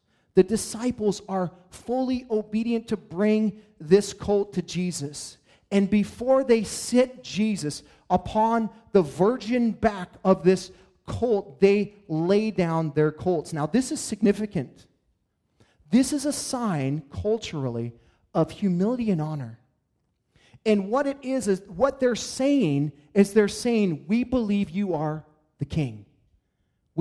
The 0.33 0.43
disciples 0.43 1.21
are 1.27 1.51
fully 1.69 2.25
obedient 2.29 2.87
to 2.89 2.97
bring 2.97 3.61
this 3.79 4.13
colt 4.13 4.53
to 4.53 4.61
Jesus. 4.61 5.37
And 5.71 5.89
before 5.89 6.43
they 6.43 6.63
sit 6.63 7.23
Jesus 7.23 7.83
upon 8.09 8.69
the 8.91 9.01
virgin 9.01 9.71
back 9.71 10.09
of 10.23 10.43
this 10.43 10.71
colt, 11.05 11.59
they 11.59 11.95
lay 12.07 12.51
down 12.51 12.91
their 12.95 13.11
colts. 13.11 13.53
Now, 13.53 13.65
this 13.65 13.91
is 13.91 13.99
significant. 13.99 14.85
This 15.89 16.13
is 16.13 16.25
a 16.25 16.33
sign 16.33 17.03
culturally 17.11 17.93
of 18.33 18.51
humility 18.51 19.11
and 19.11 19.21
honor. 19.21 19.59
And 20.65 20.89
what 20.89 21.07
it 21.07 21.17
is, 21.21 21.47
is 21.47 21.61
what 21.67 21.99
they're 21.99 22.15
saying 22.15 22.91
is 23.13 23.33
they're 23.33 23.47
saying, 23.47 24.05
We 24.07 24.23
believe 24.23 24.69
you 24.69 24.93
are 24.93 25.25
the 25.59 25.65
king. 25.65 26.05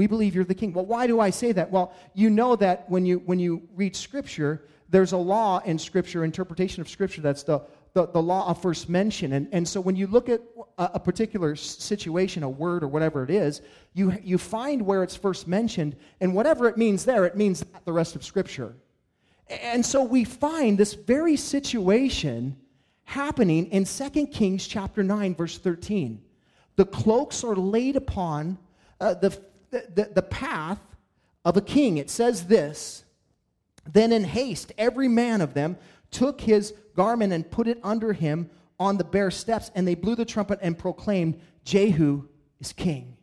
We 0.00 0.06
believe 0.06 0.34
you're 0.34 0.44
the 0.44 0.54
king. 0.54 0.72
Well, 0.72 0.86
why 0.86 1.06
do 1.06 1.20
I 1.20 1.28
say 1.28 1.52
that? 1.52 1.70
Well, 1.70 1.92
you 2.14 2.30
know 2.30 2.56
that 2.56 2.88
when 2.88 3.04
you 3.04 3.18
when 3.26 3.38
you 3.38 3.68
read 3.74 3.94
scripture, 3.94 4.64
there's 4.88 5.12
a 5.12 5.18
law 5.18 5.58
in 5.58 5.78
scripture, 5.78 6.24
interpretation 6.24 6.80
of 6.80 6.88
scripture 6.88 7.20
that's 7.20 7.42
the 7.42 7.60
the, 7.92 8.06
the 8.06 8.22
law 8.22 8.48
of 8.48 8.62
first 8.62 8.88
mention. 8.88 9.34
And, 9.34 9.46
and 9.52 9.68
so 9.68 9.78
when 9.78 9.96
you 9.96 10.06
look 10.06 10.30
at 10.30 10.40
a, 10.78 10.92
a 10.94 11.00
particular 11.00 11.54
situation, 11.54 12.42
a 12.42 12.48
word 12.48 12.82
or 12.82 12.88
whatever 12.88 13.22
it 13.24 13.30
is, 13.30 13.60
you, 13.92 14.16
you 14.22 14.38
find 14.38 14.80
where 14.80 15.02
it's 15.02 15.16
first 15.16 15.46
mentioned, 15.46 15.96
and 16.22 16.34
whatever 16.34 16.66
it 16.66 16.78
means 16.78 17.04
there, 17.04 17.26
it 17.26 17.36
means 17.36 17.62
the 17.84 17.92
rest 17.92 18.16
of 18.16 18.24
Scripture. 18.24 18.74
And 19.48 19.84
so 19.84 20.02
we 20.02 20.24
find 20.24 20.78
this 20.78 20.94
very 20.94 21.36
situation 21.36 22.56
happening 23.04 23.66
in 23.66 23.84
2 23.84 24.28
Kings 24.28 24.66
chapter 24.66 25.02
9, 25.02 25.34
verse 25.34 25.58
13. 25.58 26.22
The 26.76 26.86
cloaks 26.86 27.42
are 27.42 27.56
laid 27.56 27.96
upon 27.96 28.56
uh, 29.00 29.14
the, 29.14 29.36
the, 29.70 30.10
the 30.14 30.22
path 30.22 30.80
of 31.44 31.56
a 31.56 31.60
king. 31.60 31.98
It 31.98 32.10
says 32.10 32.46
this 32.46 33.04
Then 33.90 34.12
in 34.12 34.24
haste, 34.24 34.72
every 34.78 35.08
man 35.08 35.40
of 35.40 35.54
them 35.54 35.76
took 36.10 36.40
his 36.40 36.74
garment 36.96 37.32
and 37.32 37.50
put 37.50 37.68
it 37.68 37.78
under 37.82 38.12
him 38.12 38.50
on 38.78 38.96
the 38.96 39.04
bare 39.04 39.30
steps, 39.30 39.70
and 39.74 39.86
they 39.86 39.94
blew 39.94 40.16
the 40.16 40.24
trumpet 40.24 40.58
and 40.62 40.76
proclaimed, 40.76 41.38
Jehu 41.64 42.26
is 42.60 42.72
king. 42.72 43.16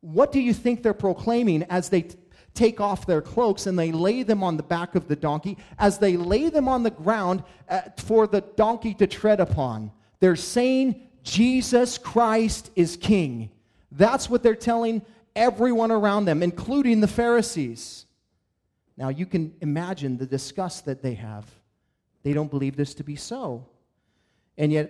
What 0.00 0.30
do 0.30 0.40
you 0.40 0.52
think 0.52 0.82
they're 0.82 0.92
proclaiming 0.92 1.62
as 1.64 1.88
they 1.88 2.02
t- 2.02 2.18
take 2.52 2.80
off 2.80 3.06
their 3.06 3.22
cloaks 3.22 3.66
and 3.66 3.78
they 3.78 3.90
lay 3.90 4.22
them 4.22 4.42
on 4.42 4.58
the 4.58 4.62
back 4.62 4.94
of 4.94 5.08
the 5.08 5.16
donkey? 5.16 5.56
As 5.78 5.98
they 5.98 6.18
lay 6.18 6.50
them 6.50 6.68
on 6.68 6.82
the 6.82 6.90
ground 6.90 7.42
uh, 7.70 7.80
for 7.96 8.26
the 8.26 8.42
donkey 8.42 8.92
to 8.94 9.06
tread 9.06 9.40
upon, 9.40 9.90
they're 10.20 10.36
saying, 10.36 11.08
Jesus 11.22 11.96
Christ 11.96 12.70
is 12.76 12.98
king. 12.98 13.50
That's 13.90 14.28
what 14.28 14.42
they're 14.42 14.54
telling 14.54 15.00
everyone 15.36 15.90
around 15.90 16.24
them, 16.24 16.42
including 16.42 17.00
the 17.00 17.08
Pharisees. 17.08 18.06
Now, 18.96 19.08
you 19.08 19.26
can 19.26 19.54
imagine 19.60 20.16
the 20.16 20.26
disgust 20.26 20.84
that 20.86 21.02
they 21.02 21.14
have. 21.14 21.46
They 22.22 22.32
don't 22.32 22.50
believe 22.50 22.76
this 22.76 22.94
to 22.94 23.04
be 23.04 23.16
so. 23.16 23.66
And 24.56 24.72
yet, 24.72 24.86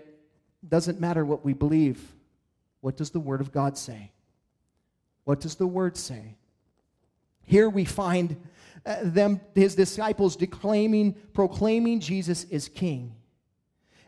it 0.63 0.69
doesn't 0.69 1.01
matter 1.01 1.25
what 1.25 1.45
we 1.45 1.53
believe. 1.53 2.01
What 2.81 2.97
does 2.97 3.11
the 3.11 3.21
Word 3.21 3.41
of 3.41 3.51
God 3.51 3.79
say? 3.79 4.13
What 5.25 5.41
does 5.41 5.55
the 5.55 5.67
Word 5.67 5.97
say? 5.97 6.37
Here 7.47 7.69
we 7.69 7.85
find 7.85 8.37
uh, 8.85 8.97
them, 9.03 9.41
his 9.55 9.75
disciples, 9.75 10.37
declaiming, 10.37 11.15
proclaiming 11.33 12.01
Jesus 12.01 12.45
is 12.45 12.69
King. 12.69 13.15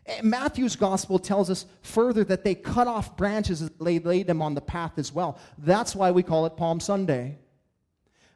Eh, 0.07 0.21
Matthew's 0.23 0.75
gospel 0.75 1.19
tells 1.19 1.49
us 1.49 1.65
further 1.81 2.23
that 2.23 2.43
they 2.43 2.55
cut 2.55 2.87
off 2.87 3.17
branches 3.17 3.61
and 3.61 3.71
they 3.79 3.99
laid 3.99 4.27
them 4.27 4.41
on 4.41 4.55
the 4.55 4.61
path 4.61 4.97
as 4.97 5.13
well. 5.13 5.37
That's 5.57 5.95
why 5.95 6.11
we 6.11 6.23
call 6.23 6.45
it 6.45 6.55
Palm 6.55 6.79
Sunday. 6.79 7.37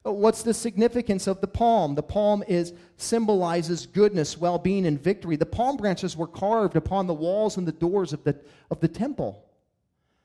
What's 0.03 0.41
the 0.41 0.53
significance 0.53 1.27
of 1.27 1.41
the 1.41 1.47
palm? 1.47 1.93
The 1.93 2.01
palm 2.03 2.43
is 2.47 2.73
symbolizes 2.97 3.85
goodness, 3.85 4.35
well-being, 4.35 4.87
and 4.87 5.01
victory. 5.01 5.35
The 5.35 5.45
palm 5.45 5.77
branches 5.77 6.17
were 6.17 6.27
carved 6.27 6.75
upon 6.75 7.05
the 7.05 7.13
walls 7.13 7.57
and 7.57 7.67
the 7.67 7.71
doors 7.71 8.11
of 8.11 8.23
the, 8.23 8.35
of 8.71 8.79
the 8.79 8.87
temple. 8.87 9.45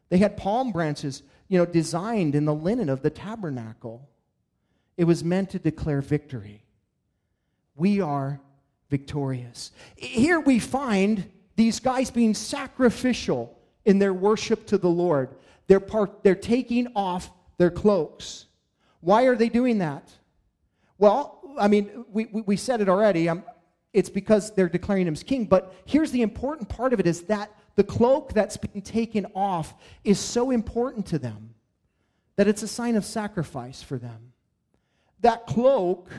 They 0.08 0.16
had 0.16 0.38
palm 0.38 0.72
branches, 0.72 1.22
you 1.48 1.58
know, 1.58 1.66
designed 1.66 2.34
in 2.34 2.46
the 2.46 2.54
linen 2.54 2.88
of 2.88 3.02
the 3.02 3.10
tabernacle. 3.10 4.08
It 4.96 5.04
was 5.04 5.22
meant 5.22 5.50
to 5.50 5.58
declare 5.58 6.00
victory. 6.00 6.64
We 7.74 8.00
are 8.00 8.40
victorious. 8.88 9.72
Here 9.96 10.40
we 10.40 10.58
find 10.58 11.30
these 11.56 11.80
guys 11.80 12.10
being 12.10 12.34
sacrificial 12.34 13.58
in 13.84 13.98
their 13.98 14.12
worship 14.14 14.66
to 14.66 14.78
the 14.78 14.88
Lord. 14.88 15.30
They're, 15.66 15.80
part, 15.80 16.22
they're 16.22 16.34
taking 16.34 16.88
off 16.94 17.30
their 17.58 17.70
cloaks. 17.70 18.46
Why 19.00 19.24
are 19.24 19.36
they 19.36 19.48
doing 19.48 19.78
that? 19.78 20.10
Well, 20.98 21.40
I 21.58 21.68
mean, 21.68 22.04
we, 22.12 22.26
we, 22.26 22.42
we 22.42 22.56
said 22.56 22.80
it 22.80 22.88
already. 22.88 23.28
Um, 23.28 23.42
it's 23.92 24.10
because 24.10 24.54
they're 24.54 24.68
declaring 24.68 25.06
him 25.06 25.14
as 25.14 25.22
king. 25.22 25.46
But 25.46 25.74
here's 25.86 26.10
the 26.10 26.22
important 26.22 26.68
part 26.68 26.92
of 26.92 27.00
it 27.00 27.06
is 27.06 27.22
that 27.22 27.50
the 27.76 27.84
cloak 27.84 28.32
that's 28.32 28.56
being 28.56 28.82
taken 28.82 29.26
off 29.34 29.74
is 30.04 30.18
so 30.18 30.50
important 30.50 31.06
to 31.06 31.18
them 31.18 31.54
that 32.36 32.46
it's 32.46 32.62
a 32.62 32.68
sign 32.68 32.96
of 32.96 33.04
sacrifice 33.04 33.82
for 33.82 33.98
them. 33.98 34.32
That 35.20 35.46
cloak 35.46 36.10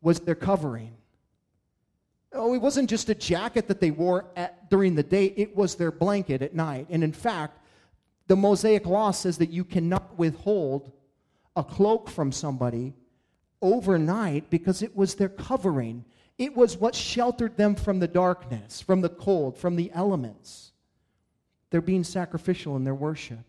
was 0.00 0.20
their 0.20 0.34
covering. 0.34 0.94
Oh, 2.36 2.54
it 2.54 2.60
wasn't 2.60 2.90
just 2.90 3.08
a 3.08 3.14
jacket 3.14 3.68
that 3.68 3.80
they 3.80 3.90
wore 3.90 4.26
at, 4.36 4.70
during 4.70 4.94
the 4.94 5.02
day, 5.02 5.26
it 5.36 5.56
was 5.56 5.74
their 5.74 5.90
blanket 5.90 6.42
at 6.42 6.54
night. 6.54 6.86
And 6.90 7.02
in 7.02 7.12
fact, 7.12 7.58
the 8.26 8.36
Mosaic 8.36 8.86
law 8.86 9.10
says 9.10 9.38
that 9.38 9.50
you 9.50 9.64
cannot 9.64 10.18
withhold 10.18 10.92
a 11.54 11.64
cloak 11.64 12.10
from 12.10 12.32
somebody 12.32 12.94
overnight 13.62 14.50
because 14.50 14.82
it 14.82 14.94
was 14.96 15.14
their 15.14 15.28
covering. 15.28 16.04
It 16.38 16.54
was 16.54 16.76
what 16.76 16.94
sheltered 16.94 17.56
them 17.56 17.74
from 17.74 17.98
the 17.98 18.08
darkness, 18.08 18.80
from 18.80 19.00
the 19.00 19.08
cold, 19.08 19.56
from 19.56 19.76
the 19.76 19.90
elements. 19.92 20.72
They're 21.70 21.80
being 21.80 22.04
sacrificial 22.04 22.76
in 22.76 22.84
their 22.84 22.94
worship. 22.94 23.44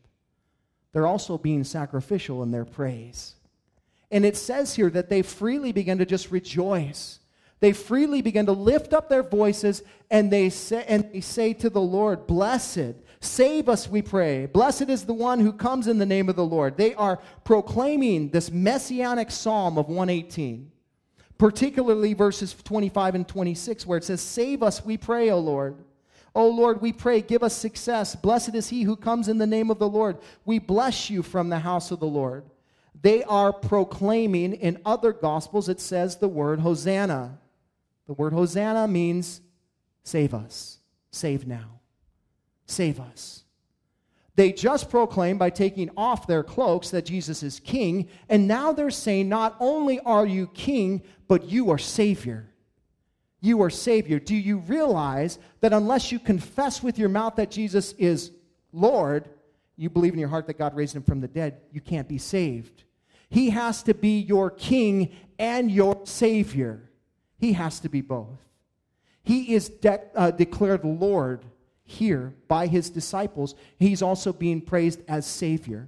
They're 0.93 1.07
also 1.07 1.37
being 1.37 1.63
sacrificial 1.63 2.43
in 2.43 2.51
their 2.51 2.65
praise. 2.65 3.35
And 4.09 4.25
it 4.25 4.37
says 4.37 4.75
here 4.75 4.89
that 4.91 5.09
they 5.09 5.21
freely 5.21 5.71
began 5.71 5.97
to 5.97 6.05
just 6.05 6.31
rejoice. 6.31 7.19
They 7.59 7.73
freely 7.73 8.21
begin 8.21 8.45
to 8.45 8.51
lift 8.51 8.93
up 8.93 9.09
their 9.09 9.23
voices 9.23 9.81
and 10.11 10.31
they 10.31 10.49
say, 10.49 10.85
and 10.87 11.11
they 11.11 11.21
say 11.21 11.53
to 11.53 11.69
the 11.69 11.81
Lord, 11.81 12.27
Blessed, 12.27 12.95
Save 13.19 13.67
us, 13.67 13.89
we 13.89 14.03
pray. 14.03 14.45
Blessed 14.45 14.89
is 14.89 15.05
the 15.05 15.13
one 15.13 15.39
who 15.39 15.51
comes 15.51 15.87
in 15.87 15.97
the 15.97 16.05
name 16.05 16.29
of 16.29 16.35
the 16.35 16.45
Lord. 16.45 16.77
They 16.77 16.93
are 16.93 17.17
proclaiming 17.43 18.29
this 18.29 18.51
messianic 18.51 19.31
psalm 19.31 19.77
of 19.77 19.87
118, 19.87 20.71
particularly 21.39 22.13
verses 22.13 22.53
25 22.63 23.15
and 23.15 23.27
26, 23.27 23.87
where 23.87 23.97
it 23.97 24.03
says, 24.03 24.21
Save 24.21 24.61
us, 24.61 24.85
we 24.85 24.97
pray, 24.97 25.31
O 25.31 25.39
Lord. 25.39 25.77
O 26.35 26.47
Lord, 26.47 26.79
we 26.79 26.93
pray, 26.93 27.21
give 27.21 27.41
us 27.41 27.55
success. 27.55 28.15
Blessed 28.15 28.53
is 28.53 28.69
he 28.69 28.83
who 28.83 28.95
comes 28.95 29.27
in 29.27 29.39
the 29.39 29.47
name 29.47 29.71
of 29.71 29.79
the 29.79 29.89
Lord. 29.89 30.19
We 30.45 30.59
bless 30.59 31.09
you 31.09 31.23
from 31.23 31.49
the 31.49 31.57
house 31.57 31.89
of 31.89 31.99
the 31.99 32.05
Lord. 32.05 32.43
They 33.01 33.23
are 33.23 33.51
proclaiming, 33.51 34.53
in 34.53 34.79
other 34.85 35.13
gospels, 35.13 35.69
it 35.69 35.79
says 35.79 36.17
the 36.17 36.27
word 36.27 36.59
Hosanna. 36.59 37.39
The 38.07 38.13
word 38.13 38.33
Hosanna 38.33 38.87
means 38.87 39.41
save 40.03 40.33
us, 40.33 40.79
save 41.11 41.45
now 41.45 41.77
save 42.67 42.99
us. 42.99 43.43
They 44.35 44.51
just 44.51 44.91
proclaimed 44.91 45.39
by 45.39 45.49
taking 45.49 45.89
off 45.97 46.27
their 46.27 46.43
cloaks 46.43 46.91
that 46.91 47.05
Jesus 47.05 47.41
is 47.41 47.59
king, 47.59 48.07
and 48.29 48.47
now 48.47 48.71
they're 48.71 48.91
saying, 48.91 49.27
Not 49.27 49.55
only 49.59 49.99
are 50.01 50.27
you 50.27 50.47
king, 50.47 51.01
but 51.27 51.45
you 51.45 51.71
are 51.71 51.79
Savior. 51.79 52.47
You 53.41 53.63
are 53.63 53.71
Savior. 53.71 54.19
Do 54.19 54.35
you 54.35 54.59
realize 54.59 55.39
that 55.61 55.73
unless 55.73 56.11
you 56.11 56.19
confess 56.19 56.83
with 56.83 56.99
your 56.99 57.09
mouth 57.09 57.35
that 57.37 57.49
Jesus 57.49 57.93
is 57.93 58.31
Lord, 58.71 59.27
you 59.75 59.89
believe 59.89 60.13
in 60.13 60.19
your 60.19 60.29
heart 60.29 60.45
that 60.47 60.59
God 60.59 60.75
raised 60.75 60.95
him 60.95 61.03
from 61.03 61.21
the 61.21 61.27
dead, 61.27 61.61
you 61.71 61.81
can't 61.81 62.07
be 62.07 62.17
saved. 62.17 62.83
He 63.29 63.49
has 63.51 63.83
to 63.83 63.93
be 63.93 64.19
your 64.19 64.51
king 64.51 65.15
and 65.39 65.71
your 65.71 66.01
Savior. 66.05 66.86
He 67.37 67.53
has 67.53 67.79
to 67.81 67.89
be 67.89 68.01
both. 68.01 68.39
He 69.23 69.53
is 69.53 69.69
de- 69.69 70.01
uh, 70.15 70.31
declared 70.31 70.83
Lord 70.83 71.45
here 71.83 72.33
by 72.47 72.67
his 72.67 72.89
disciples, 72.89 73.55
he's 73.79 74.01
also 74.01 74.33
being 74.33 74.59
praised 74.61 75.01
as 75.07 75.25
Savior. 75.25 75.87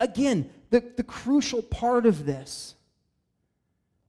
Again, 0.00 0.50
the, 0.70 0.82
the 0.96 1.02
crucial 1.02 1.62
part 1.62 2.06
of 2.06 2.24
this 2.24 2.74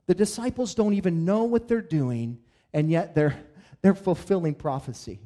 the 0.06 0.15
disciples 0.15 0.76
don't 0.76 0.93
even 0.93 1.23
know 1.23 1.43
what 1.45 1.67
they're 1.67 1.82
doing, 1.82 2.39
and 2.73 2.91
yet 2.91 3.15
they're, 3.15 3.39
they're 3.82 3.95
fulfilling 3.95 4.54
prophecy. 4.54 5.19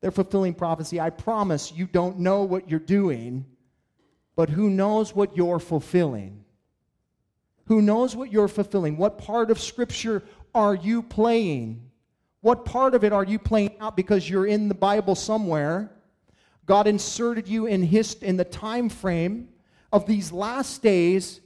They're 0.00 0.10
fulfilling 0.10 0.54
prophecy. 0.54 1.00
I 1.00 1.10
promise 1.10 1.72
you 1.72 1.86
don't 1.86 2.18
know 2.18 2.42
what 2.42 2.68
you're 2.68 2.80
doing, 2.80 3.46
but 4.34 4.50
who 4.50 4.68
knows 4.68 5.14
what 5.14 5.36
you're 5.36 5.60
fulfilling? 5.60 6.43
Who 7.66 7.80
knows 7.80 8.14
what 8.14 8.30
you're 8.30 8.48
fulfilling? 8.48 8.96
What 8.96 9.18
part 9.18 9.50
of 9.50 9.60
Scripture 9.60 10.22
are 10.54 10.74
you 10.74 11.02
playing? 11.02 11.90
What 12.40 12.64
part 12.64 12.94
of 12.94 13.04
it 13.04 13.12
are 13.12 13.24
you 13.24 13.38
playing 13.38 13.76
out 13.80 13.96
because 13.96 14.28
you're 14.28 14.46
in 14.46 14.68
the 14.68 14.74
Bible 14.74 15.14
somewhere? 15.14 15.90
God 16.66 16.86
inserted 16.86 17.48
you 17.48 17.66
in 17.66 17.82
his 17.82 18.14
in 18.14 18.36
the 18.36 18.44
time 18.44 18.88
frame 18.88 19.48
of 19.92 20.06
these 20.06 20.32
last 20.32 20.82
days 20.82 21.40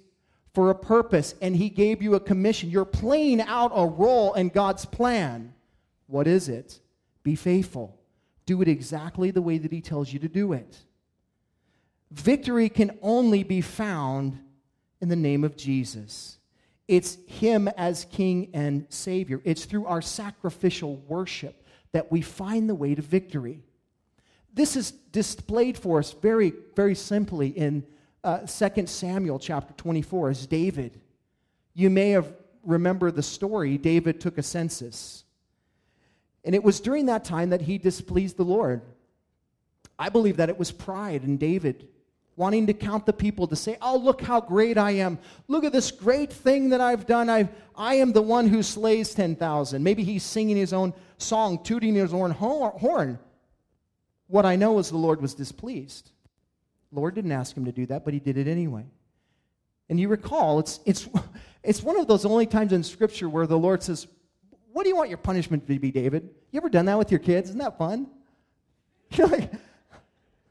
for 0.54 0.70
a 0.70 0.74
purpose 0.74 1.34
and 1.40 1.54
he 1.54 1.68
gave 1.68 2.02
you 2.02 2.14
a 2.14 2.20
commission. 2.20 2.70
You're 2.70 2.84
playing 2.84 3.40
out 3.40 3.70
a 3.74 3.86
role 3.86 4.34
in 4.34 4.48
God's 4.48 4.84
plan. 4.84 5.54
What 6.06 6.26
is 6.26 6.48
it? 6.48 6.80
Be 7.22 7.36
faithful. 7.36 7.96
Do 8.46 8.62
it 8.62 8.68
exactly 8.68 9.30
the 9.30 9.42
way 9.42 9.58
that 9.58 9.70
he 9.70 9.80
tells 9.80 10.12
you 10.12 10.18
to 10.20 10.28
do 10.28 10.52
it. 10.52 10.78
Victory 12.10 12.68
can 12.68 12.98
only 13.02 13.42
be 13.42 13.60
found 13.60 14.38
in 15.00 15.08
the 15.08 15.16
name 15.16 15.44
of 15.44 15.56
Jesus. 15.56 16.38
It's 16.86 17.18
Him 17.26 17.68
as 17.68 18.06
King 18.06 18.50
and 18.54 18.86
Savior. 18.88 19.40
It's 19.44 19.64
through 19.64 19.86
our 19.86 20.02
sacrificial 20.02 20.96
worship 20.96 21.66
that 21.92 22.10
we 22.10 22.22
find 22.22 22.68
the 22.68 22.74
way 22.74 22.94
to 22.94 23.02
victory. 23.02 23.62
This 24.52 24.76
is 24.76 24.90
displayed 24.90 25.78
for 25.78 25.98
us 25.98 26.12
very, 26.12 26.52
very 26.74 26.94
simply 26.94 27.48
in 27.48 27.86
uh, 28.24 28.38
2 28.38 28.86
Samuel 28.86 29.38
chapter 29.38 29.74
24 29.74 30.30
as 30.30 30.46
David. 30.46 31.00
You 31.74 31.90
may 31.90 32.10
have 32.10 32.32
remembered 32.64 33.14
the 33.14 33.22
story. 33.22 33.78
David 33.78 34.20
took 34.20 34.38
a 34.38 34.42
census. 34.42 35.24
And 36.44 36.54
it 36.54 36.64
was 36.64 36.80
during 36.80 37.06
that 37.06 37.24
time 37.24 37.50
that 37.50 37.62
he 37.62 37.78
displeased 37.78 38.36
the 38.36 38.44
Lord. 38.44 38.82
I 39.98 40.08
believe 40.08 40.38
that 40.38 40.48
it 40.48 40.58
was 40.58 40.70
pride 40.70 41.24
in 41.24 41.36
David 41.36 41.88
wanting 42.38 42.68
to 42.68 42.72
count 42.72 43.04
the 43.04 43.12
people 43.12 43.48
to 43.48 43.56
say, 43.56 43.76
Oh, 43.82 43.96
look 43.96 44.22
how 44.22 44.40
great 44.40 44.78
I 44.78 44.92
am. 44.92 45.18
Look 45.48 45.64
at 45.64 45.72
this 45.72 45.90
great 45.90 46.32
thing 46.32 46.70
that 46.70 46.80
I've 46.80 47.04
done. 47.04 47.28
i 47.28 47.48
I 47.74 47.96
am 47.96 48.12
the 48.12 48.22
one 48.22 48.46
who 48.46 48.62
slays 48.62 49.12
10,000. 49.12 49.82
Maybe 49.82 50.04
he's 50.04 50.22
singing 50.22 50.56
his 50.56 50.72
own 50.72 50.94
song, 51.18 51.62
tooting 51.62 51.96
his 51.96 52.14
own 52.14 52.30
horn. 52.30 53.18
What 54.28 54.46
I 54.46 54.56
know 54.56 54.78
is 54.78 54.88
the 54.88 54.96
Lord 54.96 55.20
was 55.20 55.34
displeased. 55.34 56.12
The 56.92 57.00
Lord 57.00 57.14
didn't 57.14 57.32
ask 57.32 57.56
him 57.56 57.64
to 57.64 57.72
do 57.72 57.86
that, 57.86 58.04
but 58.04 58.14
he 58.14 58.20
did 58.20 58.36
it 58.36 58.46
anyway. 58.46 58.84
And 59.88 59.98
you 59.98 60.08
recall, 60.08 60.60
it's, 60.60 60.80
it's, 60.86 61.08
it's 61.64 61.82
one 61.82 61.98
of 61.98 62.06
those 62.06 62.24
only 62.24 62.46
times 62.46 62.72
in 62.72 62.84
Scripture 62.84 63.28
where 63.28 63.46
the 63.46 63.58
Lord 63.58 63.82
says, 63.82 64.06
What 64.72 64.84
do 64.84 64.88
you 64.88 64.96
want 64.96 65.08
your 65.08 65.18
punishment 65.18 65.66
to 65.66 65.78
be, 65.78 65.90
David? 65.90 66.30
You 66.52 66.58
ever 66.58 66.68
done 66.68 66.86
that 66.86 66.98
with 66.98 67.10
your 67.10 67.20
kids? 67.20 67.48
Isn't 67.48 67.60
that 67.60 67.78
fun? 67.78 68.06
You're 69.12 69.26
like, 69.26 69.50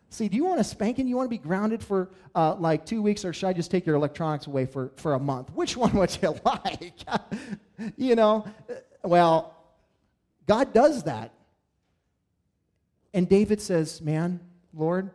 See, 0.09 0.29
do 0.29 0.37
you 0.37 0.45
want 0.45 0.59
a 0.59 0.63
spanking? 0.63 1.07
You 1.07 1.17
want 1.17 1.27
to 1.27 1.29
be 1.29 1.37
grounded 1.37 1.83
for 1.83 2.09
uh, 2.33 2.55
like 2.55 2.85
two 2.85 3.01
weeks, 3.01 3.25
or 3.25 3.33
should 3.33 3.47
I 3.47 3.53
just 3.53 3.69
take 3.69 3.85
your 3.85 3.95
electronics 3.95 4.47
away 4.47 4.65
for, 4.65 4.91
for 4.95 5.15
a 5.15 5.19
month? 5.19 5.51
Which 5.53 5.75
one 5.77 5.93
would 5.93 6.17
you 6.21 6.35
like? 6.45 6.93
you 7.97 8.15
know, 8.15 8.45
well, 9.03 9.55
God 10.45 10.73
does 10.73 11.03
that. 11.03 11.33
And 13.13 13.27
David 13.27 13.61
says, 13.61 14.01
Man, 14.01 14.39
Lord, 14.73 15.09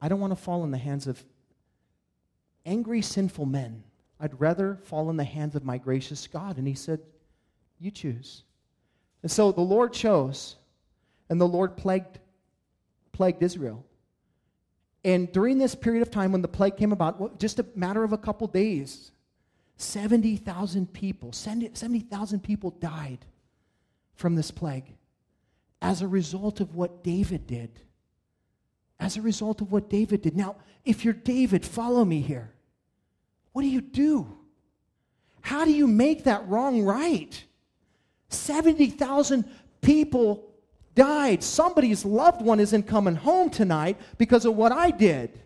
I 0.00 0.08
don't 0.08 0.20
want 0.20 0.32
to 0.32 0.42
fall 0.42 0.64
in 0.64 0.70
the 0.70 0.78
hands 0.78 1.06
of 1.06 1.22
angry, 2.64 3.02
sinful 3.02 3.46
men. 3.46 3.82
I'd 4.20 4.40
rather 4.40 4.78
fall 4.84 5.10
in 5.10 5.16
the 5.16 5.24
hands 5.24 5.54
of 5.54 5.64
my 5.64 5.76
gracious 5.76 6.26
God. 6.26 6.56
And 6.56 6.66
he 6.66 6.74
said, 6.74 7.00
You 7.78 7.90
choose. 7.90 8.44
And 9.22 9.30
so 9.30 9.52
the 9.52 9.60
Lord 9.60 9.92
chose, 9.92 10.56
and 11.28 11.40
the 11.40 11.48
Lord 11.48 11.76
plagued 11.76 12.18
plagued 13.14 13.42
Israel. 13.42 13.84
And 15.04 15.30
during 15.32 15.58
this 15.58 15.74
period 15.74 16.02
of 16.02 16.10
time 16.10 16.32
when 16.32 16.42
the 16.42 16.48
plague 16.48 16.76
came 16.76 16.92
about, 16.92 17.38
just 17.38 17.58
a 17.58 17.66
matter 17.74 18.04
of 18.04 18.12
a 18.12 18.18
couple 18.18 18.46
days, 18.46 19.10
70,000 19.76 20.92
people, 20.92 21.32
70,000 21.32 22.40
people 22.40 22.70
died 22.70 23.24
from 24.14 24.34
this 24.34 24.50
plague 24.50 24.94
as 25.82 26.00
a 26.00 26.08
result 26.08 26.60
of 26.60 26.74
what 26.74 27.02
David 27.02 27.46
did. 27.46 27.70
As 28.98 29.16
a 29.16 29.22
result 29.22 29.60
of 29.60 29.72
what 29.72 29.90
David 29.90 30.22
did. 30.22 30.36
Now, 30.36 30.56
if 30.84 31.04
you're 31.04 31.12
David, 31.12 31.64
follow 31.66 32.04
me 32.04 32.20
here. 32.20 32.52
What 33.52 33.62
do 33.62 33.68
you 33.68 33.80
do? 33.80 34.38
How 35.42 35.64
do 35.64 35.72
you 35.72 35.86
make 35.86 36.24
that 36.24 36.48
wrong 36.48 36.82
right? 36.82 37.44
70,000 38.30 39.44
people 39.82 40.53
died. 40.94 41.42
Somebody's 41.42 42.04
loved 42.04 42.42
one 42.42 42.60
isn't 42.60 42.84
coming 42.84 43.16
home 43.16 43.50
tonight 43.50 43.98
because 44.18 44.44
of 44.44 44.56
what 44.56 44.72
I 44.72 44.90
did. 44.90 45.40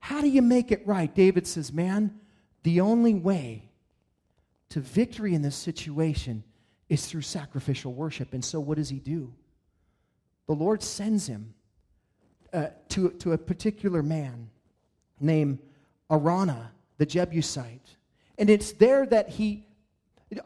How 0.00 0.20
do 0.20 0.28
you 0.28 0.42
make 0.42 0.70
it 0.70 0.86
right? 0.86 1.12
David 1.12 1.46
says, 1.46 1.72
Man, 1.72 2.20
the 2.62 2.80
only 2.80 3.14
way 3.14 3.70
to 4.70 4.80
victory 4.80 5.34
in 5.34 5.42
this 5.42 5.56
situation 5.56 6.44
is 6.88 7.06
through 7.06 7.22
sacrificial 7.22 7.92
worship. 7.92 8.32
And 8.32 8.44
so, 8.44 8.60
what 8.60 8.76
does 8.76 8.88
he 8.88 8.98
do? 8.98 9.32
The 10.46 10.54
Lord 10.54 10.82
sends 10.82 11.26
him 11.26 11.54
uh, 12.52 12.68
to, 12.90 13.10
to 13.10 13.32
a 13.32 13.38
particular 13.38 14.02
man 14.02 14.50
named 15.18 15.58
Araunah, 16.10 16.70
the 16.98 17.06
Jebusite. 17.06 17.96
And 18.38 18.48
it's 18.48 18.72
there 18.72 19.06
that 19.06 19.28
he 19.30 19.66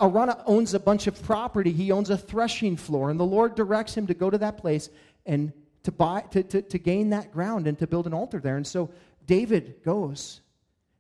Araunah 0.01 0.43
owns 0.47 0.75
a 0.75 0.81
bunch 0.81 1.07
of 1.07 1.23
property. 1.23 1.73
He 1.73 1.91
owns 1.91 2.11
a 2.11 2.19
threshing 2.19 2.77
floor, 2.77 3.11
and 3.11 3.19
the 3.19 3.25
Lord 3.25 3.55
directs 3.55 3.95
him 3.95 4.07
to 4.09 4.15
go 4.15 4.29
to 4.29 4.39
that 4.39 4.59
place 4.59 4.91
and 5.25 5.53
to 5.85 5.93
buy 5.93 6.23
to, 6.33 6.43
to, 6.43 6.63
to 6.63 6.79
gain 6.79 7.11
that 7.11 7.33
ground 7.33 7.67
and 7.67 7.79
to 7.79 7.87
build 7.87 8.07
an 8.07 8.13
altar 8.13 8.41
there. 8.41 8.57
And 8.57 8.67
so 8.67 8.91
David 9.27 9.83
goes, 9.83 10.43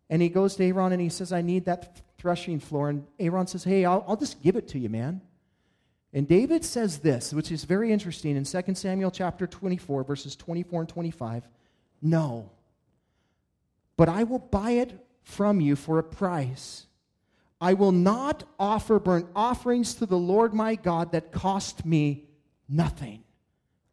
and 0.09 0.23
he 0.23 0.29
goes 0.29 0.57
to 0.57 0.64
Aaron 0.64 0.93
and 0.93 1.01
he 1.01 1.11
says, 1.11 1.33
I 1.33 1.43
need 1.43 1.66
that 1.66 2.01
threshing 2.19 2.59
floor. 2.59 2.88
And 2.88 3.07
Aaron 3.19 3.47
says, 3.47 3.64
Hey, 3.64 3.85
I'll, 3.85 4.05
I'll 4.09 4.16
just 4.16 4.43
give 4.43 4.57
it 4.57 4.69
to 4.69 4.79
you, 4.79 4.88
man. 4.88 5.21
And 6.12 6.27
David 6.27 6.64
says 6.64 6.99
this, 6.99 7.33
which 7.33 7.53
is 7.53 7.64
very 7.64 7.93
interesting 7.93 8.37
in 8.37 8.45
2 8.45 8.75
Samuel 8.75 9.11
chapter 9.12 9.47
24, 9.47 10.03
verses 10.03 10.35
24 10.35 10.81
and 10.81 10.88
25. 10.88 11.49
No, 12.03 12.51
but 13.97 14.09
I 14.09 14.25
will 14.25 14.38
buy 14.38 14.73
it 14.73 15.07
from 15.23 15.61
you 15.61 15.77
for 15.77 15.99
a 15.99 16.03
price 16.03 16.87
I 17.61 17.75
will 17.75 17.92
not 17.92 18.44
offer 18.59 18.99
burnt 18.99 19.27
offerings 19.37 19.94
to 19.96 20.07
the 20.07 20.16
Lord 20.16 20.55
my 20.55 20.77
God 20.77 21.12
that 21.12 21.31
cost 21.31 21.85
me 21.85 22.29
nothing. 22.68 23.23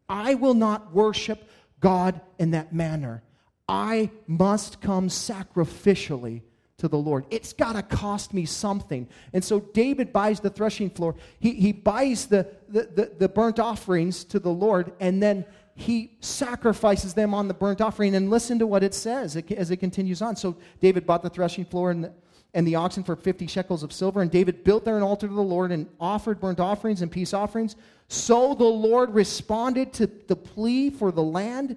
I 0.07 0.35
will 0.35 0.53
not 0.53 0.93
worship 0.93 1.49
God 1.79 2.21
in 2.39 2.51
that 2.51 2.73
manner. 2.73 3.23
I 3.67 4.11
must 4.25 4.79
come 4.79 5.09
sacrificially 5.09 6.43
to 6.77 6.87
the 6.87 6.97
Lord. 6.97 7.25
It's 7.29 7.53
got 7.53 7.73
to 7.73 7.81
cost 7.81 8.33
me 8.33 8.45
something. 8.45 9.07
And 9.33 9.43
so 9.43 9.59
David 9.59 10.13
buys 10.13 10.39
the 10.39 10.49
threshing 10.49 10.89
floor. 10.89 11.15
He, 11.39 11.53
he 11.53 11.71
buys 11.71 12.27
the, 12.27 12.47
the, 12.69 12.83
the, 12.83 13.11
the 13.17 13.29
burnt 13.29 13.59
offerings 13.59 14.23
to 14.25 14.39
the 14.39 14.51
Lord, 14.51 14.93
and 14.99 15.21
then 15.21 15.43
he 15.75 16.17
sacrifices 16.21 17.13
them 17.13 17.33
on 17.33 17.47
the 17.47 17.53
burnt 17.53 17.81
offering. 17.81 18.15
And 18.15 18.29
listen 18.29 18.59
to 18.59 18.67
what 18.67 18.83
it 18.83 18.93
says 18.93 19.35
as 19.35 19.71
it 19.71 19.77
continues 19.77 20.21
on. 20.21 20.35
So 20.35 20.55
David 20.79 21.05
bought 21.05 21.23
the 21.23 21.29
threshing 21.29 21.65
floor 21.65 21.91
and 21.91 22.05
the, 22.05 22.13
and 22.53 22.65
the 22.65 22.75
oxen 22.75 23.03
for 23.03 23.15
50 23.15 23.47
shekels 23.47 23.83
of 23.83 23.93
silver. 23.93 24.21
And 24.21 24.31
David 24.31 24.63
built 24.63 24.85
there 24.85 24.97
an 24.97 25.03
altar 25.03 25.27
to 25.27 25.33
the 25.33 25.41
Lord 25.41 25.71
and 25.71 25.87
offered 25.99 26.39
burnt 26.39 26.59
offerings 26.59 27.01
and 27.01 27.11
peace 27.11 27.33
offerings. 27.33 27.75
So 28.07 28.53
the 28.53 28.63
Lord 28.63 29.13
responded 29.13 29.93
to 29.93 30.07
the 30.07 30.35
plea 30.35 30.89
for 30.89 31.11
the 31.11 31.23
land, 31.23 31.75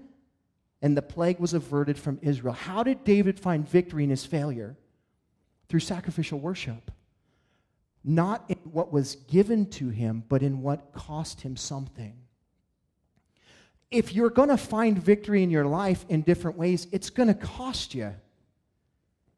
and 0.80 0.96
the 0.96 1.02
plague 1.02 1.40
was 1.40 1.54
averted 1.54 1.98
from 1.98 2.18
Israel. 2.22 2.54
How 2.54 2.82
did 2.82 3.04
David 3.04 3.38
find 3.38 3.68
victory 3.68 4.04
in 4.04 4.10
his 4.10 4.24
failure? 4.24 4.76
Through 5.68 5.80
sacrificial 5.80 6.38
worship. 6.38 6.90
Not 8.02 8.44
in 8.48 8.56
what 8.64 8.92
was 8.92 9.16
given 9.16 9.66
to 9.70 9.90
him, 9.90 10.24
but 10.28 10.42
in 10.42 10.62
what 10.62 10.92
cost 10.92 11.42
him 11.42 11.56
something. 11.56 12.16
If 13.90 14.14
you're 14.14 14.30
going 14.30 14.48
to 14.48 14.56
find 14.56 14.98
victory 14.98 15.42
in 15.42 15.50
your 15.50 15.66
life 15.66 16.06
in 16.08 16.22
different 16.22 16.56
ways, 16.56 16.86
it's 16.92 17.10
going 17.10 17.26
to 17.26 17.34
cost 17.34 17.94
you. 17.94 18.14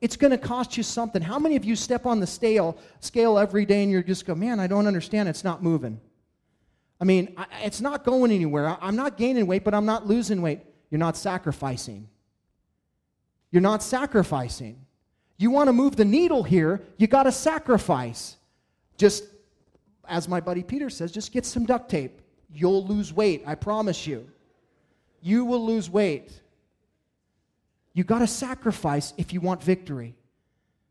It's 0.02 0.16
going 0.16 0.32
to 0.32 0.38
cost 0.38 0.76
you 0.76 0.82
something. 0.82 1.22
How 1.22 1.38
many 1.38 1.54
of 1.54 1.64
you 1.64 1.76
step 1.76 2.06
on 2.06 2.18
the 2.18 2.26
scale, 2.26 2.76
scale 2.98 3.38
every 3.38 3.64
day 3.64 3.84
and 3.84 3.92
you 3.92 4.02
just 4.02 4.26
go, 4.26 4.34
man, 4.34 4.58
I 4.58 4.66
don't 4.66 4.88
understand. 4.88 5.28
It's 5.28 5.44
not 5.44 5.62
moving. 5.62 6.00
I 7.00 7.04
mean, 7.04 7.32
I, 7.36 7.46
it's 7.62 7.80
not 7.80 8.04
going 8.04 8.32
anywhere. 8.32 8.66
I, 8.66 8.78
I'm 8.80 8.96
not 8.96 9.16
gaining 9.16 9.46
weight, 9.46 9.62
but 9.62 9.74
I'm 9.74 9.86
not 9.86 10.08
losing 10.08 10.42
weight. 10.42 10.58
You're 10.90 10.98
not 10.98 11.16
sacrificing. 11.16 12.08
You're 13.52 13.62
not 13.62 13.80
sacrificing. 13.80 14.84
You 15.36 15.52
want 15.52 15.68
to 15.68 15.72
move 15.72 15.94
the 15.94 16.04
needle 16.04 16.42
here, 16.42 16.82
you 16.96 17.06
got 17.06 17.22
to 17.22 17.32
sacrifice. 17.32 18.36
Just 18.96 19.22
as 20.08 20.28
my 20.28 20.40
buddy 20.40 20.64
Peter 20.64 20.90
says, 20.90 21.12
just 21.12 21.30
get 21.30 21.46
some 21.46 21.64
duct 21.64 21.88
tape. 21.88 22.20
You'll 22.52 22.84
lose 22.84 23.12
weight, 23.12 23.44
I 23.46 23.54
promise 23.54 24.04
you. 24.04 24.28
You 25.20 25.44
will 25.44 25.64
lose 25.64 25.88
weight. 25.88 26.41
You 27.94 28.04
got 28.04 28.20
to 28.20 28.26
sacrifice 28.26 29.12
if 29.16 29.32
you 29.32 29.40
want 29.40 29.62
victory. 29.62 30.14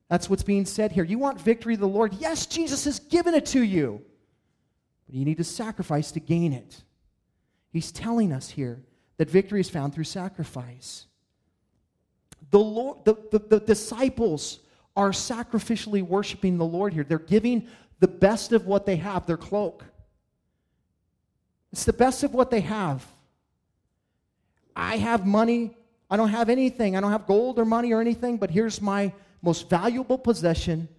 That's 0.09 0.29
what's 0.29 0.43
being 0.43 0.65
said 0.65 0.91
here. 0.91 1.03
You 1.03 1.17
want 1.17 1.39
victory, 1.39 1.75
of 1.75 1.79
the 1.79 1.87
Lord? 1.87 2.13
Yes, 2.15 2.45
Jesus 2.45 2.85
has 2.85 2.99
given 2.99 3.33
it 3.33 3.45
to 3.47 3.61
you. 3.61 4.01
But 5.05 5.15
you 5.15 5.25
need 5.25 5.37
to 5.37 5.43
sacrifice 5.43 6.11
to 6.11 6.19
gain 6.19 6.53
it. 6.53 6.83
He's 7.71 7.91
telling 7.91 8.33
us 8.33 8.49
here 8.49 8.81
that 9.17 9.29
victory 9.29 9.61
is 9.61 9.69
found 9.69 9.95
through 9.95 10.03
sacrifice. 10.03 11.05
The, 12.49 12.59
Lord, 12.59 13.05
the, 13.05 13.15
the, 13.31 13.39
the 13.39 13.59
disciples 13.59 14.59
are 14.95 15.11
sacrificially 15.11 16.03
worshiping 16.03 16.57
the 16.57 16.65
Lord 16.65 16.93
here. 16.93 17.05
They're 17.05 17.17
giving 17.17 17.67
the 17.99 18.07
best 18.07 18.51
of 18.51 18.65
what 18.65 18.85
they 18.85 18.97
have, 18.97 19.25
their 19.25 19.37
cloak. 19.37 19.85
It's 21.71 21.85
the 21.85 21.93
best 21.93 22.23
of 22.23 22.33
what 22.33 22.51
they 22.51 22.61
have. 22.61 23.05
I 24.75 24.97
have 24.97 25.25
money 25.25 25.77
I 26.11 26.17
don't 26.17 26.29
have 26.29 26.49
anything. 26.49 26.97
I 26.97 26.99
don't 26.99 27.11
have 27.11 27.25
gold 27.25 27.57
or 27.57 27.63
money 27.63 27.93
or 27.93 28.01
anything, 28.01 28.37
but 28.37 28.51
here's 28.51 28.81
my 28.81 29.13
most 29.41 29.69
valuable 29.69 30.17
possession 30.17 30.89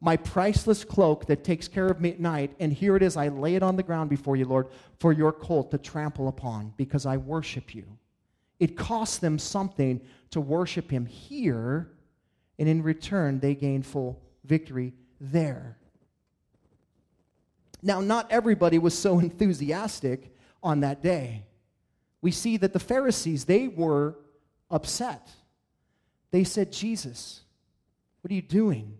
my 0.00 0.16
priceless 0.16 0.84
cloak 0.84 1.26
that 1.26 1.42
takes 1.42 1.66
care 1.66 1.88
of 1.88 2.00
me 2.00 2.10
at 2.10 2.20
night. 2.20 2.54
And 2.60 2.72
here 2.72 2.94
it 2.94 3.02
is. 3.02 3.16
I 3.16 3.28
lay 3.28 3.56
it 3.56 3.64
on 3.64 3.74
the 3.74 3.82
ground 3.82 4.08
before 4.08 4.36
you, 4.36 4.44
Lord, 4.44 4.68
for 5.00 5.12
your 5.12 5.32
colt 5.32 5.72
to 5.72 5.78
trample 5.78 6.28
upon 6.28 6.72
because 6.76 7.04
I 7.04 7.16
worship 7.16 7.74
you. 7.74 7.84
It 8.60 8.76
costs 8.76 9.18
them 9.18 9.40
something 9.40 10.00
to 10.30 10.40
worship 10.40 10.90
him 10.90 11.04
here, 11.04 11.90
and 12.60 12.68
in 12.68 12.82
return, 12.82 13.40
they 13.40 13.54
gain 13.54 13.82
full 13.82 14.22
victory 14.44 14.92
there. 15.20 15.76
Now, 17.82 18.00
not 18.00 18.30
everybody 18.30 18.78
was 18.78 18.96
so 18.96 19.18
enthusiastic 19.18 20.32
on 20.62 20.80
that 20.80 21.02
day. 21.02 21.44
We 22.20 22.30
see 22.30 22.56
that 22.58 22.72
the 22.72 22.80
Pharisees, 22.80 23.44
they 23.44 23.68
were 23.68 24.16
upset. 24.70 25.28
They 26.30 26.44
said, 26.44 26.72
Jesus, 26.72 27.40
what 28.20 28.30
are 28.30 28.34
you 28.34 28.42
doing? 28.42 28.98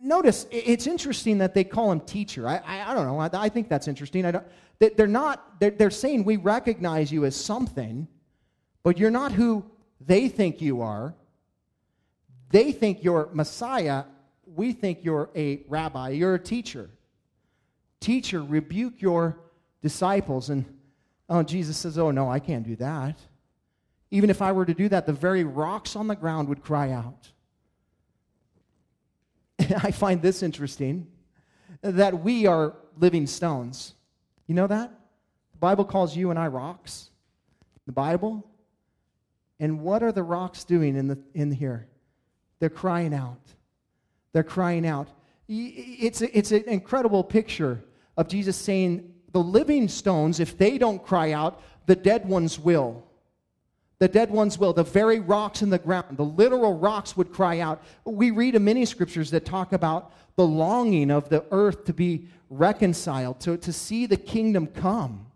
Notice, 0.00 0.46
it's 0.50 0.86
interesting 0.86 1.38
that 1.38 1.54
they 1.54 1.64
call 1.64 1.90
him 1.90 2.00
teacher. 2.00 2.46
I, 2.46 2.60
I, 2.66 2.90
I 2.90 2.94
don't 2.94 3.06
know. 3.06 3.18
I, 3.18 3.30
I, 3.32 3.48
think 3.48 3.68
that's 3.68 3.88
interesting. 3.88 4.26
I 4.26 4.32
don't, 4.32 4.46
they're 4.78 5.06
not, 5.06 5.60
they're, 5.60 5.70
they're 5.70 5.90
saying 5.90 6.24
we 6.24 6.36
recognize 6.36 7.10
you 7.10 7.24
as 7.24 7.36
something, 7.36 8.06
but 8.82 8.98
you're 8.98 9.10
not 9.10 9.32
who 9.32 9.64
they 10.00 10.28
think 10.28 10.60
you 10.60 10.82
are. 10.82 11.14
They 12.50 12.72
think 12.72 13.02
you're 13.02 13.30
Messiah. 13.32 14.04
We 14.46 14.72
think 14.72 15.04
you're 15.04 15.30
a 15.34 15.62
rabbi. 15.68 16.10
You're 16.10 16.34
a 16.34 16.38
teacher. 16.38 16.90
Teacher, 18.00 18.42
rebuke 18.42 19.00
your 19.00 19.38
disciples. 19.80 20.50
And 20.50 20.64
oh, 21.28 21.42
Jesus 21.42 21.78
says, 21.78 21.98
Oh, 21.98 22.10
no, 22.10 22.30
I 22.30 22.40
can't 22.40 22.64
do 22.64 22.76
that. 22.76 23.18
Even 24.14 24.30
if 24.30 24.40
I 24.40 24.52
were 24.52 24.64
to 24.64 24.74
do 24.74 24.88
that, 24.90 25.06
the 25.06 25.12
very 25.12 25.42
rocks 25.42 25.96
on 25.96 26.06
the 26.06 26.14
ground 26.14 26.48
would 26.48 26.62
cry 26.62 26.92
out. 26.92 27.32
I 29.82 29.90
find 29.90 30.22
this 30.22 30.40
interesting 30.40 31.08
that 31.82 32.22
we 32.22 32.46
are 32.46 32.76
living 32.96 33.26
stones. 33.26 33.94
You 34.46 34.54
know 34.54 34.68
that? 34.68 34.92
The 35.50 35.58
Bible 35.58 35.84
calls 35.84 36.16
you 36.16 36.30
and 36.30 36.38
I 36.38 36.46
rocks. 36.46 37.10
The 37.86 37.92
Bible. 37.92 38.48
And 39.58 39.80
what 39.80 40.04
are 40.04 40.12
the 40.12 40.22
rocks 40.22 40.62
doing 40.62 40.94
in, 40.94 41.08
the, 41.08 41.18
in 41.34 41.50
here? 41.50 41.88
They're 42.60 42.70
crying 42.70 43.14
out. 43.14 43.42
They're 44.32 44.44
crying 44.44 44.86
out. 44.86 45.08
It's, 45.48 46.22
a, 46.22 46.38
it's 46.38 46.52
an 46.52 46.68
incredible 46.68 47.24
picture 47.24 47.82
of 48.16 48.28
Jesus 48.28 48.56
saying, 48.56 49.12
The 49.32 49.42
living 49.42 49.88
stones, 49.88 50.38
if 50.38 50.56
they 50.56 50.78
don't 50.78 51.04
cry 51.04 51.32
out, 51.32 51.60
the 51.86 51.96
dead 51.96 52.28
ones 52.28 52.60
will. 52.60 53.03
The 53.98 54.08
dead 54.08 54.30
ones 54.30 54.58
will. 54.58 54.72
The 54.72 54.82
very 54.82 55.20
rocks 55.20 55.62
in 55.62 55.70
the 55.70 55.78
ground, 55.78 56.16
the 56.16 56.24
literal 56.24 56.76
rocks 56.76 57.16
would 57.16 57.32
cry 57.32 57.60
out. 57.60 57.82
We 58.04 58.30
read 58.30 58.54
in 58.54 58.64
many 58.64 58.84
scriptures 58.84 59.30
that 59.30 59.44
talk 59.44 59.72
about 59.72 60.12
the 60.36 60.46
longing 60.46 61.10
of 61.10 61.28
the 61.28 61.44
earth 61.50 61.84
to 61.84 61.92
be 61.92 62.26
reconciled, 62.50 63.40
to, 63.40 63.56
to 63.56 63.72
see 63.72 64.06
the 64.06 64.16
kingdom 64.16 64.66
come. 64.66 65.26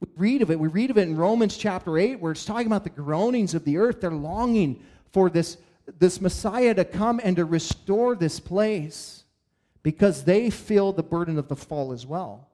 We 0.00 0.08
read 0.16 0.42
of 0.42 0.50
it. 0.50 0.60
We 0.60 0.68
read 0.68 0.90
of 0.90 0.98
it 0.98 1.08
in 1.08 1.16
Romans 1.16 1.56
chapter 1.56 1.98
8, 1.98 2.20
where 2.20 2.32
it's 2.32 2.44
talking 2.44 2.66
about 2.66 2.84
the 2.84 2.90
groanings 2.90 3.54
of 3.54 3.64
the 3.64 3.78
earth. 3.78 4.00
They're 4.00 4.10
longing 4.10 4.82
for 5.12 5.30
this, 5.30 5.56
this 5.98 6.20
Messiah 6.20 6.74
to 6.74 6.84
come 6.84 7.20
and 7.24 7.36
to 7.36 7.44
restore 7.44 8.14
this 8.14 8.38
place 8.38 9.24
because 9.82 10.24
they 10.24 10.50
feel 10.50 10.92
the 10.92 11.02
burden 11.02 11.38
of 11.38 11.48
the 11.48 11.56
fall 11.56 11.92
as 11.92 12.06
well. 12.06 12.48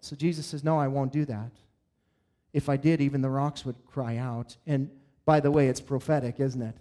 So 0.00 0.16
Jesus 0.16 0.46
says, 0.46 0.64
No, 0.64 0.78
I 0.78 0.88
won't 0.88 1.12
do 1.12 1.24
that. 1.26 1.50
If 2.52 2.68
I 2.68 2.76
did, 2.76 3.00
even 3.00 3.22
the 3.22 3.30
rocks 3.30 3.64
would 3.64 3.76
cry 3.86 4.16
out. 4.16 4.56
And 4.66 4.90
by 5.24 5.40
the 5.40 5.50
way, 5.50 5.68
it's 5.68 5.80
prophetic, 5.80 6.40
isn't 6.40 6.62
it? 6.62 6.76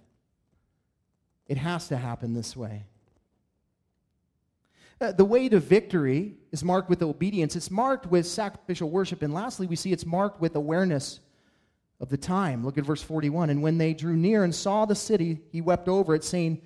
It 1.48 1.58
has 1.58 1.88
to 1.90 1.98
happen 1.98 2.34
this 2.34 2.56
way. 2.56 2.86
Uh, 5.00 5.12
the 5.12 5.26
way 5.26 5.50
to 5.50 5.60
victory 5.60 6.36
is 6.52 6.64
marked 6.64 6.90
with 6.90 7.02
obedience. 7.02 7.56
It's 7.56 7.72
marked 7.72 8.06
with 8.06 8.28
sacrificial 8.28 8.90
worship. 8.90 9.22
And 9.22 9.34
lastly, 9.34 9.66
we 9.66 9.76
see 9.76 9.92
it's 9.92 10.06
marked 10.06 10.40
with 10.40 10.56
awareness 10.56 11.20
of 12.00 12.10
the 12.10 12.18
time. 12.18 12.64
Look 12.64 12.78
at 12.78 12.86
verse 12.86 13.02
41. 13.02 13.50
And 13.50 13.64
when 13.64 13.78
they 13.78 13.94
drew 13.94 14.16
near 14.16 14.44
and 14.44 14.54
saw 14.54 14.86
the 14.86 14.96
city, 14.96 15.40
he 15.52 15.62
wept 15.62 15.88
over 15.88 16.14
it, 16.14 16.24
saying, 16.24 16.62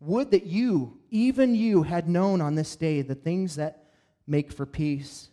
Would 0.00 0.32
that 0.32 0.46
you, 0.46 0.98
even 1.10 1.54
you, 1.54 1.84
had 1.84 2.08
known 2.08 2.40
on 2.40 2.56
this 2.56 2.74
day 2.74 3.02
the 3.02 3.14
things 3.14 3.56
that 3.56 3.86
make 4.26 4.52
for 4.52 4.66
peace. 4.66 5.30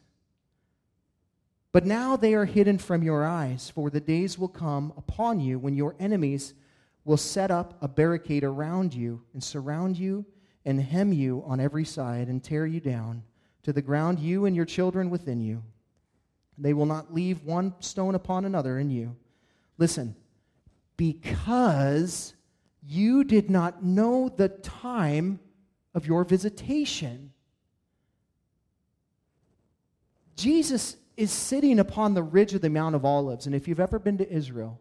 But 1.73 1.87
now 1.87 2.15
they 2.15 2.35
are 2.35 2.45
hidden 2.45 2.77
from 2.77 3.01
your 3.01 3.25
eyes, 3.25 3.71
for 3.73 3.89
the 3.89 3.99
days 3.99 4.37
will 4.37 4.47
come 4.47 4.93
upon 4.95 5.39
you 5.39 5.57
when 5.57 5.75
your 5.75 5.95
enemies 5.99 6.53
will 7.03 7.17
set 7.17 7.49
up 7.49 7.75
a 7.81 7.87
barricade 7.87 8.43
around 8.43 8.93
you 8.93 9.23
and 9.33 9.43
surround 9.43 9.97
you 9.97 10.23
and 10.65 10.79
hem 10.79 11.11
you 11.11 11.43
on 11.47 11.59
every 11.59 11.83
side 11.83 12.27
and 12.27 12.43
tear 12.43 12.67
you 12.67 12.79
down 12.79 13.23
to 13.63 13.73
the 13.73 13.81
ground, 13.81 14.19
you 14.19 14.45
and 14.45 14.55
your 14.55 14.65
children 14.65 15.09
within 15.09 15.41
you. 15.41 15.63
They 16.59 16.73
will 16.73 16.85
not 16.85 17.11
leave 17.11 17.43
one 17.43 17.73
stone 17.79 18.13
upon 18.13 18.45
another 18.45 18.77
in 18.77 18.91
you. 18.91 19.15
Listen, 19.79 20.15
because 20.95 22.35
you 22.85 23.23
did 23.23 23.49
not 23.49 23.83
know 23.83 24.29
the 24.29 24.49
time 24.49 25.39
of 25.95 26.05
your 26.05 26.23
visitation. 26.23 27.31
Jesus 30.35 30.97
is 31.15 31.31
sitting 31.31 31.79
upon 31.79 32.13
the 32.13 32.23
ridge 32.23 32.53
of 32.53 32.61
the 32.61 32.69
Mount 32.69 32.95
of 32.95 33.05
Olives. 33.05 33.45
And 33.45 33.55
if 33.55 33.67
you've 33.67 33.79
ever 33.79 33.99
been 33.99 34.17
to 34.17 34.31
Israel, 34.31 34.79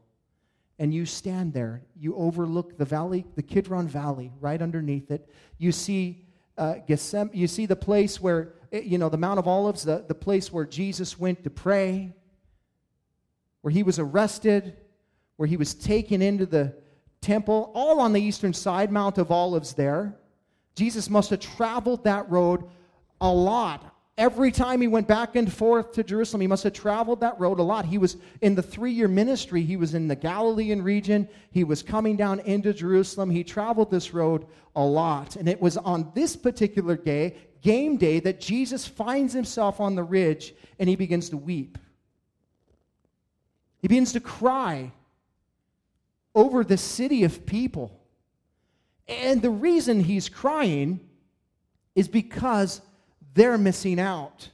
and 0.78 0.92
you 0.92 1.06
stand 1.06 1.52
there. 1.52 1.82
You 1.96 2.16
overlook 2.16 2.76
the 2.76 2.84
valley, 2.84 3.24
the 3.36 3.42
Kidron 3.42 3.86
Valley, 3.86 4.32
right 4.40 4.60
underneath 4.60 5.12
it. 5.12 5.28
You 5.58 5.70
see 5.70 6.24
uh, 6.58 6.74
you 7.32 7.46
see 7.46 7.66
the 7.66 7.76
place 7.76 8.20
where, 8.20 8.54
eh, 8.72 8.80
you 8.80 8.98
know, 8.98 9.08
the 9.08 9.16
Mount 9.16 9.38
of 9.38 9.48
Olives, 9.48 9.84
the, 9.84 10.04
the 10.06 10.14
place 10.14 10.52
where 10.52 10.66
Jesus 10.66 11.18
went 11.18 11.44
to 11.44 11.50
pray, 11.50 12.12
where 13.62 13.72
he 13.72 13.82
was 13.82 13.98
arrested, 13.98 14.76
where 15.36 15.46
he 15.46 15.56
was 15.56 15.72
taken 15.72 16.20
into 16.20 16.44
the 16.44 16.74
temple, 17.20 17.70
all 17.74 18.00
on 18.00 18.12
the 18.12 18.20
eastern 18.20 18.52
side, 18.52 18.92
Mount 18.92 19.18
of 19.18 19.30
Olives 19.30 19.74
there. 19.74 20.16
Jesus 20.74 21.08
must 21.08 21.30
have 21.30 21.40
traveled 21.40 22.04
that 22.04 22.30
road 22.30 22.64
a 23.20 23.32
lot 23.32 23.91
Every 24.18 24.52
time 24.52 24.82
he 24.82 24.88
went 24.88 25.08
back 25.08 25.36
and 25.36 25.50
forth 25.50 25.92
to 25.92 26.04
Jerusalem, 26.04 26.42
he 26.42 26.46
must 26.46 26.64
have 26.64 26.74
traveled 26.74 27.20
that 27.20 27.40
road 27.40 27.58
a 27.58 27.62
lot. 27.62 27.86
He 27.86 27.96
was 27.96 28.18
in 28.42 28.54
the 28.54 28.62
three 28.62 28.92
year 28.92 29.08
ministry, 29.08 29.62
he 29.62 29.76
was 29.76 29.94
in 29.94 30.06
the 30.06 30.16
Galilean 30.16 30.82
region, 30.82 31.26
he 31.50 31.64
was 31.64 31.82
coming 31.82 32.16
down 32.16 32.40
into 32.40 32.74
Jerusalem. 32.74 33.30
He 33.30 33.42
traveled 33.42 33.90
this 33.90 34.12
road 34.12 34.46
a 34.76 34.84
lot. 34.84 35.36
And 35.36 35.48
it 35.48 35.60
was 35.60 35.78
on 35.78 36.12
this 36.14 36.36
particular 36.36 36.94
day, 36.94 37.36
game 37.62 37.96
day, 37.96 38.20
that 38.20 38.38
Jesus 38.38 38.86
finds 38.86 39.32
himself 39.32 39.80
on 39.80 39.94
the 39.94 40.02
ridge 40.02 40.54
and 40.78 40.90
he 40.90 40.96
begins 40.96 41.30
to 41.30 41.38
weep. 41.38 41.78
He 43.80 43.88
begins 43.88 44.12
to 44.12 44.20
cry 44.20 44.92
over 46.34 46.64
the 46.64 46.76
city 46.76 47.24
of 47.24 47.46
people. 47.46 47.98
And 49.08 49.40
the 49.40 49.50
reason 49.50 50.00
he's 50.00 50.28
crying 50.28 51.00
is 51.94 52.08
because 52.08 52.80
they're 53.34 53.58
missing 53.58 53.98
out. 53.98 54.50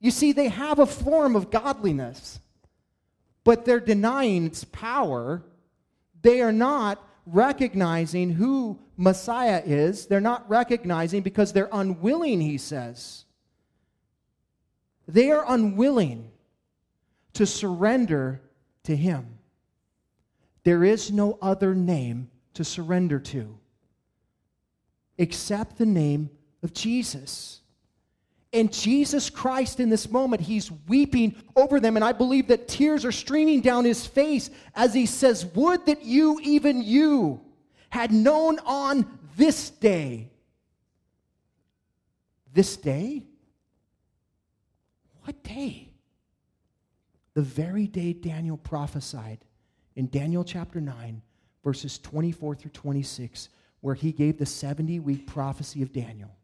You 0.00 0.10
see, 0.10 0.32
they 0.32 0.48
have 0.48 0.78
a 0.78 0.86
form 0.86 1.34
of 1.36 1.50
godliness, 1.50 2.40
but 3.44 3.64
they're 3.64 3.80
denying 3.80 4.46
its 4.46 4.64
power. 4.64 5.42
They 6.22 6.40
are 6.40 6.52
not 6.52 7.02
recognizing 7.26 8.30
who 8.30 8.78
Messiah 8.96 9.62
is. 9.64 10.06
They're 10.06 10.20
not 10.20 10.48
recognizing 10.48 11.22
because 11.22 11.52
they're 11.52 11.68
unwilling, 11.72 12.40
he 12.40 12.58
says. 12.58 13.24
They 15.06 15.30
are 15.30 15.44
unwilling 15.46 16.30
to 17.34 17.46
surrender 17.46 18.40
to 18.84 18.96
him. 18.96 19.38
There 20.64 20.84
is 20.84 21.10
no 21.10 21.38
other 21.40 21.74
name 21.74 22.30
to 22.54 22.64
surrender 22.64 23.18
to 23.20 23.58
except 25.18 25.76
the 25.76 25.86
name 25.86 26.30
of 26.62 26.72
Jesus. 26.72 27.60
And 28.52 28.72
Jesus 28.72 29.28
Christ, 29.28 29.78
in 29.78 29.90
this 29.90 30.10
moment, 30.10 30.40
he's 30.40 30.70
weeping 30.88 31.34
over 31.54 31.80
them. 31.80 31.96
And 31.96 32.04
I 32.04 32.12
believe 32.12 32.48
that 32.48 32.66
tears 32.66 33.04
are 33.04 33.12
streaming 33.12 33.60
down 33.60 33.84
his 33.84 34.06
face 34.06 34.50
as 34.74 34.94
he 34.94 35.04
says, 35.04 35.44
Would 35.54 35.86
that 35.86 36.04
you, 36.04 36.40
even 36.42 36.82
you, 36.82 37.42
had 37.90 38.12
known 38.12 38.58
on 38.60 39.06
this 39.36 39.70
day. 39.70 40.30
This 42.52 42.76
day? 42.76 43.22
What 45.24 45.42
day? 45.42 45.88
The 47.34 47.42
very 47.42 47.86
day 47.86 48.14
Daniel 48.14 48.56
prophesied 48.56 49.38
in 49.94 50.08
Daniel 50.08 50.42
chapter 50.42 50.80
9, 50.80 51.22
verses 51.62 51.98
24 51.98 52.54
through 52.54 52.70
26, 52.70 53.50
where 53.80 53.94
he 53.94 54.10
gave 54.10 54.38
the 54.38 54.46
70 54.46 55.00
week 55.00 55.26
prophecy 55.26 55.82
of 55.82 55.92
Daniel. 55.92 56.37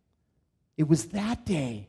It 0.76 0.88
was 0.88 1.06
that 1.06 1.44
day. 1.44 1.88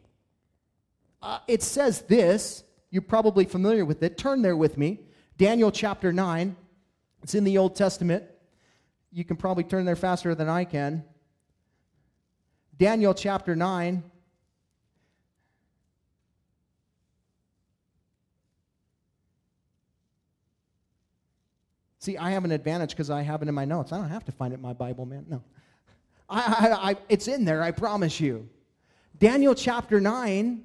Uh, 1.21 1.39
it 1.47 1.63
says 1.63 2.01
this. 2.01 2.63
You're 2.91 3.01
probably 3.01 3.45
familiar 3.45 3.83
with 3.83 4.03
it. 4.03 4.17
Turn 4.17 4.41
there 4.41 4.55
with 4.55 4.77
me. 4.77 4.99
Daniel 5.37 5.71
chapter 5.71 6.13
9. 6.13 6.55
It's 7.23 7.35
in 7.35 7.43
the 7.43 7.57
Old 7.57 7.75
Testament. 7.75 8.23
You 9.11 9.25
can 9.25 9.37
probably 9.37 9.63
turn 9.63 9.85
there 9.85 9.95
faster 9.95 10.35
than 10.35 10.49
I 10.49 10.65
can. 10.65 11.03
Daniel 12.77 13.13
chapter 13.13 13.55
9. 13.55 14.03
See, 21.99 22.17
I 22.17 22.31
have 22.31 22.45
an 22.45 22.51
advantage 22.51 22.91
because 22.91 23.09
I 23.09 23.23
have 23.23 23.41
it 23.41 23.47
in 23.47 23.55
my 23.55 23.65
notes. 23.65 23.91
I 23.91 23.97
don't 23.97 24.09
have 24.09 24.25
to 24.25 24.31
find 24.31 24.53
it 24.53 24.57
in 24.57 24.61
my 24.61 24.73
Bible, 24.73 25.07
man. 25.07 25.25
No. 25.27 25.41
I, 26.29 26.39
I, 26.39 26.91
I, 26.91 26.95
it's 27.09 27.27
in 27.27 27.45
there, 27.45 27.63
I 27.63 27.71
promise 27.71 28.19
you. 28.19 28.47
Daniel 29.17 29.55
chapter 29.55 30.01
9, 30.01 30.63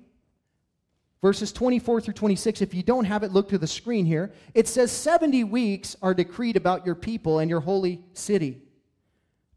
verses 1.23 1.53
24 1.53 2.01
through 2.01 2.15
26. 2.15 2.63
If 2.63 2.75
you 2.75 2.83
don't 2.83 3.05
have 3.05 3.23
it, 3.23 3.33
look 3.33 3.49
to 3.51 3.59
the 3.59 3.67
screen 3.67 4.07
here. 4.07 4.33
It 4.55 4.67
says 4.67 4.91
70 4.91 5.45
weeks 5.45 5.97
are 6.03 6.15
decreed 6.15 6.57
about 6.57 6.85
your 6.85 6.95
people 6.95 7.39
and 7.39 7.49
your 7.49 7.61
holy 7.61 8.03
city 8.13 8.63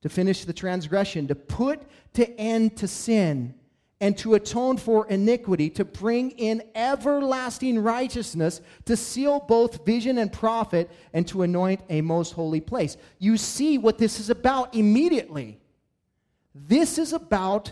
to 0.01 0.09
finish 0.09 0.45
the 0.45 0.53
transgression, 0.53 1.27
to 1.27 1.35
put 1.35 1.81
to 2.13 2.29
end 2.39 2.77
to 2.77 2.87
sin 2.87 3.55
and 4.01 4.17
to 4.17 4.33
atone 4.33 4.75
for 4.75 5.07
iniquity, 5.07 5.69
to 5.69 5.85
bring 5.85 6.31
in 6.31 6.61
everlasting 6.75 7.79
righteousness, 7.79 8.59
to 8.83 8.97
seal 8.97 9.39
both 9.39 9.85
vision 9.85 10.17
and 10.17 10.33
prophet, 10.33 10.91
and 11.13 11.25
to 11.25 11.41
anoint 11.41 11.79
a 11.89 12.01
most 12.01 12.33
holy 12.33 12.59
place. 12.59 12.97
You 13.17 13.37
see 13.37 13.77
what 13.77 13.97
this 13.97 14.19
is 14.19 14.29
about 14.29 14.75
immediately. 14.75 15.57
This 16.53 16.97
is 16.97 17.13
about 17.13 17.71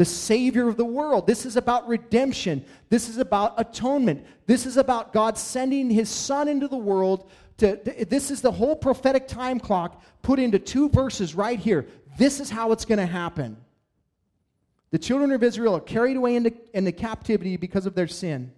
the 0.00 0.06
Savior 0.06 0.66
of 0.66 0.78
the 0.78 0.84
world. 0.86 1.26
This 1.26 1.44
is 1.44 1.56
about 1.56 1.86
redemption. 1.86 2.64
This 2.88 3.10
is 3.10 3.18
about 3.18 3.52
atonement. 3.58 4.24
This 4.46 4.64
is 4.64 4.78
about 4.78 5.12
God 5.12 5.36
sending 5.36 5.90
His 5.90 6.08
Son 6.08 6.48
into 6.48 6.68
the 6.68 6.78
world. 6.78 7.30
To, 7.58 7.78
this 8.08 8.30
is 8.30 8.40
the 8.40 8.50
whole 8.50 8.74
prophetic 8.74 9.28
time 9.28 9.60
clock 9.60 10.02
put 10.22 10.38
into 10.38 10.58
two 10.58 10.88
verses 10.88 11.34
right 11.34 11.58
here. 11.58 11.86
This 12.16 12.40
is 12.40 12.48
how 12.48 12.72
it's 12.72 12.86
going 12.86 12.96
to 12.96 13.04
happen. 13.04 13.58
The 14.90 14.98
children 14.98 15.32
of 15.32 15.42
Israel 15.42 15.76
are 15.76 15.80
carried 15.80 16.16
away 16.16 16.36
into, 16.36 16.54
into 16.72 16.92
captivity 16.92 17.58
because 17.58 17.84
of 17.84 17.94
their 17.94 18.08
sin. 18.08 18.54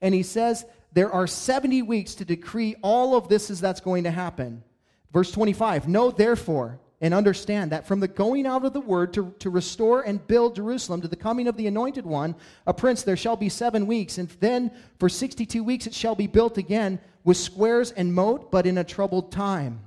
And 0.00 0.12
he 0.12 0.24
says 0.24 0.66
there 0.92 1.12
are 1.12 1.28
70 1.28 1.82
weeks 1.82 2.16
to 2.16 2.24
decree 2.24 2.74
all 2.82 3.14
of 3.14 3.28
this 3.28 3.48
as 3.48 3.60
that's 3.60 3.80
going 3.80 4.02
to 4.02 4.10
happen. 4.10 4.64
Verse 5.12 5.30
25 5.30 5.86
Know 5.86 6.10
therefore 6.10 6.80
and 7.02 7.12
understand 7.12 7.72
that 7.72 7.84
from 7.84 7.98
the 7.98 8.06
going 8.06 8.46
out 8.46 8.64
of 8.64 8.72
the 8.72 8.80
word 8.80 9.12
to, 9.12 9.34
to 9.40 9.50
restore 9.50 10.02
and 10.02 10.24
build 10.28 10.54
Jerusalem 10.54 11.00
to 11.00 11.08
the 11.08 11.16
coming 11.16 11.48
of 11.48 11.56
the 11.56 11.66
anointed 11.66 12.06
one, 12.06 12.36
a 12.64 12.72
prince, 12.72 13.02
there 13.02 13.16
shall 13.16 13.34
be 13.34 13.48
seven 13.48 13.88
weeks. 13.88 14.18
And 14.18 14.28
then 14.38 14.70
for 15.00 15.08
62 15.08 15.64
weeks 15.64 15.88
it 15.88 15.94
shall 15.94 16.14
be 16.14 16.28
built 16.28 16.58
again 16.58 17.00
with 17.24 17.36
squares 17.36 17.90
and 17.90 18.14
moat, 18.14 18.52
but 18.52 18.66
in 18.66 18.78
a 18.78 18.84
troubled 18.84 19.32
time. 19.32 19.80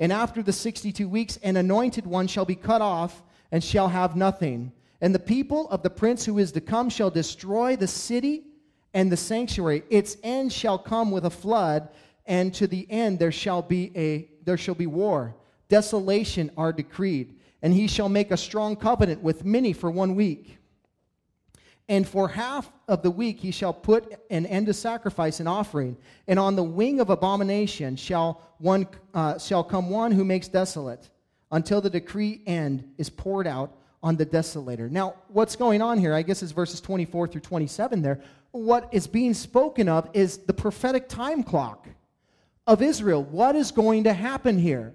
And 0.00 0.12
after 0.12 0.42
the 0.42 0.52
62 0.52 1.08
weeks, 1.08 1.38
an 1.44 1.56
anointed 1.56 2.06
one 2.06 2.26
shall 2.26 2.44
be 2.44 2.56
cut 2.56 2.82
off 2.82 3.22
and 3.52 3.62
shall 3.62 3.88
have 3.88 4.16
nothing. 4.16 4.72
And 5.00 5.14
the 5.14 5.20
people 5.20 5.70
of 5.70 5.84
the 5.84 5.90
prince 5.90 6.24
who 6.24 6.38
is 6.38 6.50
to 6.52 6.60
come 6.60 6.90
shall 6.90 7.10
destroy 7.10 7.76
the 7.76 7.86
city 7.86 8.42
and 8.94 9.12
the 9.12 9.16
sanctuary. 9.16 9.84
Its 9.90 10.16
end 10.24 10.52
shall 10.52 10.76
come 10.76 11.12
with 11.12 11.24
a 11.24 11.30
flood, 11.30 11.88
and 12.26 12.52
to 12.54 12.66
the 12.66 12.84
end 12.90 13.20
there 13.20 13.30
shall 13.30 13.62
be 13.62 13.92
a 13.96 14.28
there 14.44 14.56
shall 14.56 14.74
be 14.74 14.88
war. 14.88 15.36
Desolation 15.72 16.50
are 16.58 16.70
decreed, 16.70 17.34
and 17.62 17.72
he 17.72 17.86
shall 17.86 18.10
make 18.10 18.30
a 18.30 18.36
strong 18.36 18.76
covenant 18.76 19.22
with 19.22 19.42
many 19.42 19.72
for 19.72 19.90
one 19.90 20.14
week. 20.14 20.58
And 21.88 22.06
for 22.06 22.28
half 22.28 22.70
of 22.88 23.02
the 23.02 23.10
week 23.10 23.40
he 23.40 23.50
shall 23.52 23.72
put 23.72 24.22
an 24.28 24.44
end 24.44 24.66
to 24.66 24.74
sacrifice 24.74 25.40
and 25.40 25.48
offering, 25.48 25.96
and 26.28 26.38
on 26.38 26.56
the 26.56 26.62
wing 26.62 27.00
of 27.00 27.08
abomination 27.08 27.96
shall 27.96 28.42
one 28.58 28.86
uh, 29.14 29.38
shall 29.38 29.64
come 29.64 29.88
one 29.88 30.12
who 30.12 30.26
makes 30.26 30.46
desolate 30.46 31.08
until 31.50 31.80
the 31.80 31.88
decree 31.88 32.42
end 32.46 32.92
is 32.98 33.08
poured 33.08 33.46
out 33.46 33.74
on 34.02 34.16
the 34.16 34.26
desolator. 34.26 34.90
Now, 34.90 35.14
what's 35.28 35.56
going 35.56 35.80
on 35.80 35.96
here, 35.96 36.12
I 36.12 36.20
guess, 36.20 36.42
is 36.42 36.52
verses 36.52 36.82
24 36.82 37.28
through 37.28 37.40
27 37.40 38.02
there. 38.02 38.20
What 38.50 38.90
is 38.92 39.06
being 39.06 39.32
spoken 39.32 39.88
of 39.88 40.10
is 40.12 40.36
the 40.36 40.52
prophetic 40.52 41.08
time 41.08 41.42
clock 41.42 41.88
of 42.66 42.82
Israel. 42.82 43.24
What 43.24 43.56
is 43.56 43.70
going 43.70 44.04
to 44.04 44.12
happen 44.12 44.58
here? 44.58 44.92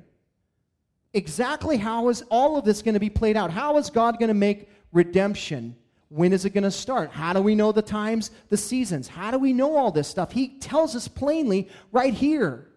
Exactly 1.17 1.77
how 1.77 2.09
is 2.09 2.23
all 2.29 2.57
of 2.57 2.63
this 2.63 2.83
going 2.83 2.93
to 2.93 2.99
be 2.99 3.09
played 3.09 3.35
out? 3.35 3.49
How 3.49 3.79
is 3.79 3.89
God 3.89 4.19
going 4.19 4.27
to 4.27 4.35
make 4.35 4.69
redemption? 4.93 5.75
When 6.09 6.31
is 6.31 6.45
it 6.45 6.51
going 6.51 6.63
to 6.63 6.69
start? 6.69 7.09
How 7.09 7.33
do 7.33 7.41
we 7.41 7.55
know 7.55 7.71
the 7.71 7.81
times, 7.81 8.29
the 8.49 8.55
seasons? 8.55 9.07
How 9.07 9.31
do 9.31 9.39
we 9.39 9.51
know 9.51 9.75
all 9.75 9.89
this 9.89 10.07
stuff? 10.07 10.31
He 10.31 10.59
tells 10.59 10.95
us 10.95 11.07
plainly 11.07 11.69
right 11.91 12.13
here. 12.13 12.67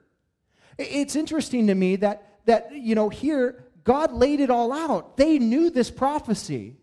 It's 0.79 1.17
interesting 1.17 1.67
to 1.67 1.75
me 1.75 1.97
that 1.97 2.39
that 2.47 2.73
you 2.73 2.95
know 2.95 3.11
here 3.11 3.63
God 3.85 4.11
laid 4.13 4.41
it 4.41 4.49
all 4.49 4.73
out. 4.73 5.19
They 5.19 5.39
knew 5.39 5.69
this 5.69 5.91
prophecy. 5.91 6.79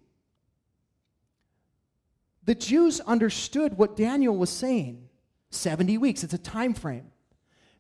The 2.44 2.54
Jews 2.54 3.00
understood 3.02 3.80
what 3.80 3.96
Daniel 3.96 4.38
was 4.38 4.52
saying 4.52 5.10
70 5.50 5.98
weeks, 5.98 6.24
it's 6.24 6.36
a 6.36 6.38
time 6.38 6.76
frame. 6.76 7.10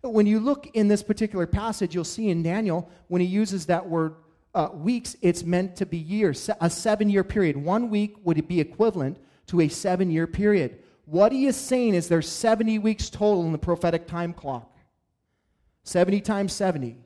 When 0.01 0.25
you 0.25 0.39
look 0.39 0.67
in 0.73 0.87
this 0.87 1.03
particular 1.03 1.47
passage, 1.47 1.95
you'll 1.95 2.03
see 2.03 2.29
in 2.29 2.43
Daniel, 2.43 2.89
when 3.07 3.21
he 3.21 3.27
uses 3.27 3.65
that 3.65 3.87
word 3.87 4.15
uh, 4.53 4.69
weeks, 4.73 5.15
it's 5.21 5.43
meant 5.43 5.75
to 5.75 5.85
be 5.85 5.97
years, 5.97 6.49
a 6.61 6.69
seven 6.69 7.09
year 7.09 7.23
period. 7.23 7.57
One 7.57 7.89
week 7.89 8.15
would 8.23 8.47
be 8.47 8.59
equivalent 8.59 9.17
to 9.47 9.61
a 9.61 9.67
seven 9.67 10.09
year 10.09 10.27
period. 10.27 10.79
What 11.05 11.31
he 11.31 11.45
is 11.45 11.55
saying 11.55 11.93
is 11.93 12.07
there's 12.07 12.27
70 12.27 12.79
weeks 12.79 13.09
total 13.09 13.45
in 13.45 13.51
the 13.51 13.57
prophetic 13.57 14.07
time 14.07 14.33
clock. 14.33 14.75
70 15.83 16.21
times 16.21 16.53
70. 16.53 16.97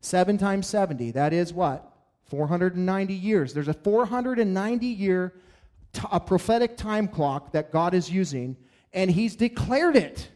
7 0.00 0.38
times 0.38 0.66
70, 0.66 1.12
that 1.12 1.32
is 1.32 1.52
what? 1.52 1.92
490 2.26 3.14
years. 3.14 3.52
There's 3.52 3.68
a 3.68 3.74
490 3.74 4.86
year 4.86 5.34
t- 5.92 6.02
a 6.10 6.20
prophetic 6.20 6.76
time 6.76 7.08
clock 7.08 7.52
that 7.52 7.72
God 7.72 7.94
is 7.94 8.10
using, 8.10 8.56
and 8.92 9.10
He's 9.10 9.34
declared 9.34 9.96
it. 9.96 10.28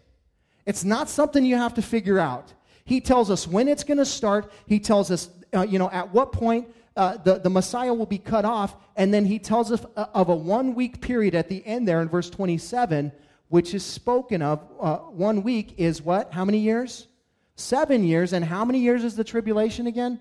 It's 0.67 0.85
not 0.85 1.09
something 1.09 1.45
you 1.45 1.57
have 1.57 1.75
to 1.75 1.83
figure 1.83 2.19
out. 2.19 2.53
He 2.85 3.01
tells 3.01 3.31
us 3.31 3.47
when 3.47 3.69
it's 3.69 3.85
going 3.85 3.99
to 3.99 4.07
start. 4.07 4.53
He 4.67 4.79
tells 4.79 5.11
us, 5.11 5.31
uh, 5.55 5.63
you 5.63 5.79
know, 5.79 5.91
at 5.91 6.13
what 6.13 6.33
point 6.33 6.69
uh, 6.97 7.17
the, 7.19 7.39
the 7.39 7.51
Messiah 7.51 7.93
will 7.95 8.07
be 8.07 8.19
cut 8.19 8.45
off. 8.45 8.77
And 8.97 9.13
then 9.13 9.25
he 9.25 9.39
tells 9.39 9.73
us 9.73 9.85
uh, 9.97 10.07
of 10.15 10.29
a 10.29 10.35
one 10.35 10.75
week 10.75 11.01
period 11.01 11.35
at 11.35 11.49
the 11.49 11.65
end 11.67 11.87
there 11.87 12.03
in 12.03 12.09
verse 12.09 12.29
27, 12.31 13.13
which 13.49 13.75
is 13.75 13.85
spoken 13.85 14.43
of. 14.43 14.67
Uh, 14.81 14.97
one 14.97 15.43
week 15.43 15.75
is 15.79 16.03
what? 16.03 16.33
How 16.33 16.45
many 16.45 16.59
years? 16.59 17.09
Seven 17.57 18.05
years. 18.05 18.33
And 18.33 18.45
how 18.45 18.65
many 18.65 18.81
years 18.81 19.05
is 19.05 19.17
the 19.17 19.25
tribulation 19.25 19.87
again? 19.87 20.21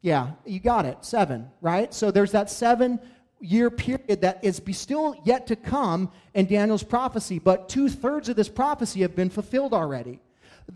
Yeah, 0.00 0.32
you 0.44 0.60
got 0.60 0.86
it. 0.86 0.98
Seven, 1.04 1.50
right? 1.60 1.92
So 1.92 2.10
there's 2.10 2.32
that 2.32 2.50
seven 2.50 3.00
year 3.40 3.70
period 3.70 4.20
that 4.22 4.42
is 4.42 4.60
still 4.72 5.16
yet 5.24 5.46
to 5.46 5.56
come 5.56 6.10
in 6.34 6.46
Daniel's 6.46 6.82
prophecy, 6.82 7.38
but 7.38 7.68
two 7.68 7.88
thirds 7.88 8.28
of 8.28 8.36
this 8.36 8.48
prophecy 8.48 9.02
have 9.02 9.14
been 9.14 9.30
fulfilled 9.30 9.72
already. 9.72 10.20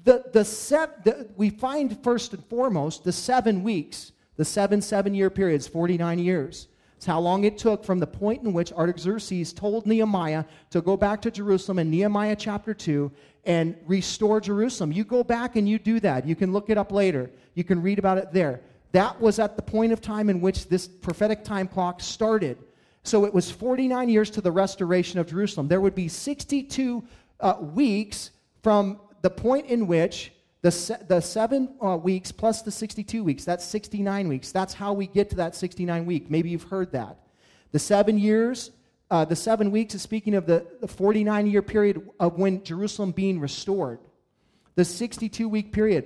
The, 0.04 0.24
the, 0.32 0.44
set, 0.44 1.04
the, 1.04 1.28
we 1.36 1.50
find 1.50 2.02
first 2.02 2.32
and 2.32 2.44
foremost 2.46 3.04
the 3.04 3.12
seven 3.12 3.62
weeks, 3.62 4.12
the 4.36 4.44
seven 4.44 4.80
seven 4.80 5.14
year 5.14 5.30
periods, 5.30 5.66
49 5.66 6.18
years. 6.18 6.68
It's 6.96 7.06
how 7.06 7.18
long 7.18 7.44
it 7.44 7.56
took 7.56 7.82
from 7.82 7.98
the 7.98 8.06
point 8.06 8.42
in 8.42 8.52
which 8.52 8.72
Artaxerxes 8.72 9.54
told 9.54 9.86
Nehemiah 9.86 10.44
to 10.68 10.82
go 10.82 10.98
back 10.98 11.22
to 11.22 11.30
Jerusalem 11.30 11.78
in 11.78 11.90
Nehemiah 11.90 12.36
chapter 12.36 12.74
2 12.74 13.10
and 13.46 13.74
restore 13.86 14.38
Jerusalem. 14.38 14.92
You 14.92 15.04
go 15.04 15.24
back 15.24 15.56
and 15.56 15.66
you 15.66 15.78
do 15.78 15.98
that. 16.00 16.26
You 16.26 16.36
can 16.36 16.52
look 16.52 16.68
it 16.68 16.76
up 16.76 16.92
later, 16.92 17.30
you 17.54 17.64
can 17.64 17.80
read 17.80 17.98
about 17.98 18.18
it 18.18 18.32
there. 18.32 18.60
That 18.92 19.20
was 19.20 19.38
at 19.38 19.56
the 19.56 19.62
point 19.62 19.92
of 19.92 20.00
time 20.00 20.28
in 20.30 20.40
which 20.40 20.68
this 20.68 20.88
prophetic 20.88 21.44
time 21.44 21.68
clock 21.68 22.00
started. 22.00 22.58
So 23.02 23.24
it 23.24 23.32
was 23.32 23.50
49 23.50 24.08
years 24.08 24.30
to 24.30 24.40
the 24.40 24.52
restoration 24.52 25.18
of 25.18 25.28
Jerusalem. 25.28 25.68
There 25.68 25.80
would 25.80 25.94
be 25.94 26.08
62 26.08 27.02
uh, 27.38 27.54
weeks 27.60 28.30
from 28.62 29.00
the 29.22 29.30
point 29.30 29.66
in 29.66 29.86
which 29.86 30.32
the, 30.62 30.70
se- 30.70 31.04
the 31.08 31.20
seven 31.20 31.74
uh, 31.82 31.96
weeks 31.96 32.30
plus 32.32 32.62
the 32.62 32.70
62 32.70 33.24
weeks, 33.24 33.44
that's 33.44 33.64
69 33.64 34.28
weeks. 34.28 34.52
That's 34.52 34.74
how 34.74 34.92
we 34.92 35.06
get 35.06 35.30
to 35.30 35.36
that 35.36 35.54
69 35.54 36.04
week. 36.04 36.30
Maybe 36.30 36.50
you've 36.50 36.64
heard 36.64 36.92
that. 36.92 37.16
The 37.72 37.78
seven 37.78 38.18
years, 38.18 38.70
uh, 39.10 39.24
the 39.24 39.36
seven 39.36 39.70
weeks 39.70 39.94
is 39.94 40.02
speaking 40.02 40.34
of 40.34 40.46
the, 40.46 40.66
the 40.80 40.88
49 40.88 41.46
year 41.46 41.62
period 41.62 42.08
of 42.18 42.38
when 42.38 42.62
Jerusalem 42.62 43.12
being 43.12 43.40
restored. 43.40 44.00
The 44.74 44.84
62 44.84 45.48
week 45.48 45.72
period, 45.72 46.04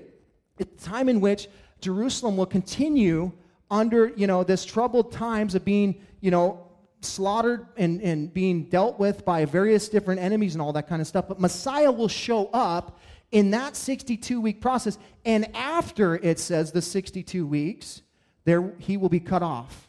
the 0.56 0.64
time 0.64 1.08
in 1.08 1.20
which 1.20 1.48
Jerusalem 1.80 2.36
will 2.36 2.46
continue 2.46 3.32
under, 3.70 4.08
you 4.16 4.26
know, 4.26 4.44
this 4.44 4.64
troubled 4.64 5.12
times 5.12 5.54
of 5.54 5.64
being, 5.64 5.96
you 6.20 6.30
know, 6.30 6.66
slaughtered 7.00 7.66
and, 7.76 8.00
and 8.00 8.32
being 8.32 8.64
dealt 8.64 8.98
with 8.98 9.24
by 9.24 9.44
various 9.44 9.88
different 9.88 10.20
enemies 10.20 10.54
and 10.54 10.62
all 10.62 10.72
that 10.72 10.88
kind 10.88 11.00
of 11.02 11.08
stuff. 11.08 11.28
But 11.28 11.40
Messiah 11.40 11.92
will 11.92 12.08
show 12.08 12.46
up 12.46 12.98
in 13.30 13.50
that 13.50 13.76
62 13.76 14.40
week 14.40 14.60
process. 14.60 14.98
And 15.24 15.54
after 15.56 16.16
it 16.16 16.38
says 16.38 16.72
the 16.72 16.82
62 16.82 17.46
weeks, 17.46 18.02
there 18.44 18.74
he 18.78 18.96
will 18.96 19.08
be 19.08 19.20
cut 19.20 19.42
off. 19.42 19.88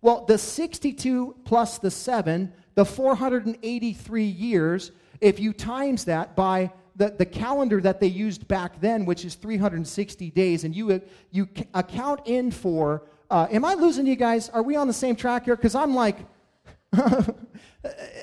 Well, 0.00 0.24
the 0.24 0.38
62 0.38 1.36
plus 1.44 1.78
the 1.78 1.90
7, 1.90 2.52
the 2.74 2.84
483 2.84 4.24
years, 4.24 4.92
if 5.20 5.38
you 5.38 5.52
times 5.52 6.04
that 6.06 6.34
by 6.34 6.72
the, 6.96 7.10
the 7.10 7.26
calendar 7.26 7.80
that 7.80 8.00
they 8.00 8.06
used 8.06 8.46
back 8.48 8.80
then, 8.80 9.04
which 9.04 9.24
is 9.24 9.34
360 9.34 10.30
days, 10.30 10.64
and 10.64 10.74
you, 10.74 11.00
you 11.30 11.48
account 11.74 12.20
in 12.26 12.50
for, 12.50 13.04
uh, 13.30 13.46
am 13.50 13.64
I 13.64 13.74
losing 13.74 14.06
you 14.06 14.16
guys? 14.16 14.48
Are 14.50 14.62
we 14.62 14.76
on 14.76 14.86
the 14.86 14.92
same 14.92 15.16
track 15.16 15.44
here? 15.44 15.56
Because 15.56 15.74
I'm 15.74 15.94
like, 15.94 16.18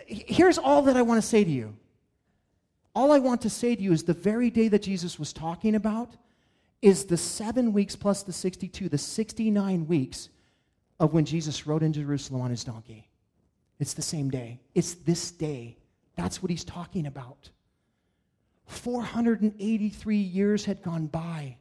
here's 0.05 0.57
all 0.57 0.83
that 0.83 0.95
I 0.95 1.01
want 1.01 1.21
to 1.21 1.27
say 1.27 1.43
to 1.43 1.49
you 1.49 1.75
All 2.93 3.11
I 3.11 3.19
want 3.19 3.41
to 3.41 3.49
say 3.49 3.75
to 3.75 3.81
you 3.81 3.91
is 3.91 4.03
the 4.03 4.13
very 4.13 4.49
day 4.49 4.67
that 4.67 4.83
Jesus 4.83 5.17
was 5.17 5.33
talking 5.33 5.75
about 5.75 6.15
is 6.81 7.05
the 7.05 7.17
seven 7.17 7.73
weeks 7.73 7.95
plus 7.95 8.23
the 8.23 8.31
62, 8.31 8.87
the 8.87 8.97
69 8.97 9.87
weeks 9.87 10.29
of 10.99 11.13
when 11.13 11.25
Jesus 11.25 11.65
rode 11.67 11.83
into 11.83 11.99
Jerusalem 12.01 12.41
on 12.41 12.51
his 12.51 12.63
donkey. 12.63 13.09
It's 13.79 13.93
the 13.93 14.01
same 14.01 14.29
day. 14.29 14.59
It's 14.75 14.93
this 14.95 15.31
day. 15.31 15.77
That's 16.15 16.43
what 16.43 16.49
he's 16.49 16.63
talking 16.63 17.07
about. 17.07 17.49
483 18.69 20.17
years 20.17 20.65
had 20.65 20.83
gone 20.83 21.07
by 21.07 21.57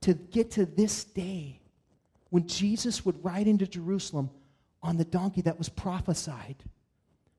to 0.00 0.14
get 0.14 0.50
to 0.52 0.64
this 0.64 1.04
day 1.04 1.60
when 2.30 2.46
Jesus 2.46 3.04
would 3.04 3.22
ride 3.24 3.46
into 3.46 3.66
Jerusalem 3.66 4.30
on 4.82 4.96
the 4.96 5.04
donkey 5.04 5.42
that 5.42 5.58
was 5.58 5.68
prophesied. 5.68 6.56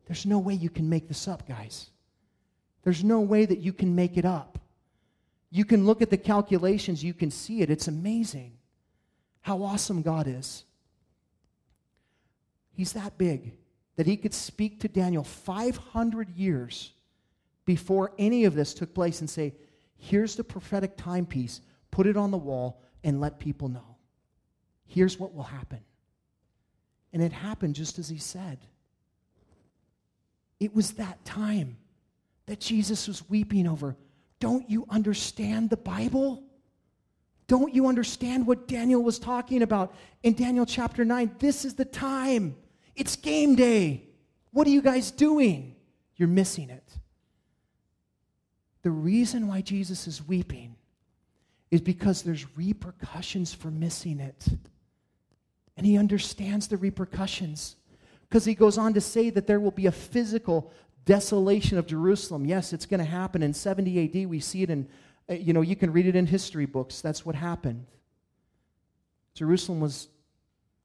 There's 0.06 0.26
no 0.26 0.40
way 0.40 0.54
you 0.54 0.70
can 0.70 0.90
make 0.90 1.08
this 1.08 1.28
up, 1.28 1.48
guys. 1.48 1.90
There's 2.84 3.04
no 3.04 3.20
way 3.20 3.46
that 3.46 3.60
you 3.60 3.74
can 3.74 3.96
make 3.96 4.16
it 4.16 4.26
up. 4.26 4.60
You 5.50 5.66
can 5.66 5.86
look 5.86 6.02
at 6.02 6.10
the 6.10 6.18
calculations, 6.18 7.04
you 7.04 7.14
can 7.14 7.32
see 7.32 7.62
it. 7.62 7.70
It's 7.70 7.88
amazing 7.88 8.54
how 9.42 9.64
awesome 9.64 10.02
God 10.02 10.28
is. 10.28 10.66
He's 12.74 12.94
that 12.94 13.18
big 13.18 13.54
that 13.96 14.06
he 14.06 14.18
could 14.18 14.34
speak 14.34 14.82
to 14.82 14.88
Daniel 14.88 15.24
500 15.24 16.30
years 16.30 16.92
before 17.68 18.14
any 18.18 18.46
of 18.46 18.56
this 18.56 18.74
took 18.74 18.96
place 18.96 19.20
and 19.20 19.30
say, 19.30 19.54
Here's 19.98 20.36
the 20.36 20.44
prophetic 20.44 20.96
timepiece, 20.96 21.62
put 21.92 22.08
it 22.08 22.16
on 22.16 22.32
the 22.32 22.38
wall, 22.38 22.82
and 23.04 23.20
let 23.20 23.40
people 23.40 23.68
know. 23.68 23.98
Here's 24.86 25.20
what 25.20 25.36
will 25.36 25.44
happen. 25.44 25.82
And 27.12 27.22
it 27.22 27.34
happened 27.34 27.76
just 27.76 28.00
as 28.00 28.08
he 28.08 28.20
said. 28.20 28.60
It 30.60 30.74
was 30.74 30.92
that 30.92 31.24
time 31.26 31.78
that 32.46 32.60
Jesus 32.60 33.08
was 33.08 33.28
weeping 33.30 33.68
over. 33.68 33.98
Don't 34.40 34.70
you 34.70 34.86
understand 34.90 35.70
the 35.70 35.78
Bible? 35.78 36.44
Don't 37.48 37.74
you 37.74 37.88
understand 37.88 38.48
what 38.48 38.68
Daniel 38.68 39.04
was 39.04 39.20
talking 39.20 39.62
about 39.62 39.94
in 40.24 40.34
Daniel 40.34 40.66
chapter 40.66 41.04
9? 41.04 41.36
This 41.40 41.66
is 41.66 41.74
the 41.74 41.86
time. 41.86 42.56
It's 42.96 43.16
game 43.16 43.56
day. 43.56 44.08
What 44.52 44.68
are 44.68 44.72
you 44.72 44.82
guys 44.82 45.12
doing? 45.12 45.76
You're 46.16 46.30
missing 46.30 46.70
it. 46.70 46.87
The 48.84 48.92
reason 48.92 49.48
why 49.48 49.62
Jesus 49.62 50.08
is 50.08 50.26
weeping 50.26 50.76
is 51.72 51.82
because 51.82 52.22
there's 52.22 52.46
repercussions 52.56 53.54
for 53.54 53.70
missing 53.70 54.20
it. 54.20 54.48
And 55.76 55.86
he 55.86 55.98
understands 55.98 56.68
the 56.68 56.78
repercussions 56.78 57.76
because 58.30 58.46
he 58.46 58.56
goes 58.56 58.78
on 58.78 58.94
to 58.94 59.02
say 59.02 59.30
that 59.30 59.48
there 59.48 59.60
will 59.60 59.72
be 59.72 59.86
a 59.86 59.92
physical 59.92 60.72
desolation 61.06 61.78
of 61.78 61.88
Jerusalem. 61.88 62.46
Yes, 62.46 62.74
it's 62.74 62.86
going 62.86 63.00
to 63.00 63.06
happen 63.06 63.42
in 63.42 63.54
70 63.54 64.24
AD. 64.24 64.30
We 64.30 64.40
see 64.40 64.64
it 64.64 64.70
in, 64.70 64.88
uh, 65.30 65.34
you 65.34 65.54
know, 65.54 65.62
you 65.62 65.76
can 65.76 65.92
read 65.92 66.08
it 66.08 66.16
in 66.16 66.26
history 66.26 66.66
books. 66.66 67.02
That's 67.02 67.26
what 67.26 67.36
happened. 67.36 67.86
Jerusalem 69.34 69.80
was 69.80 70.10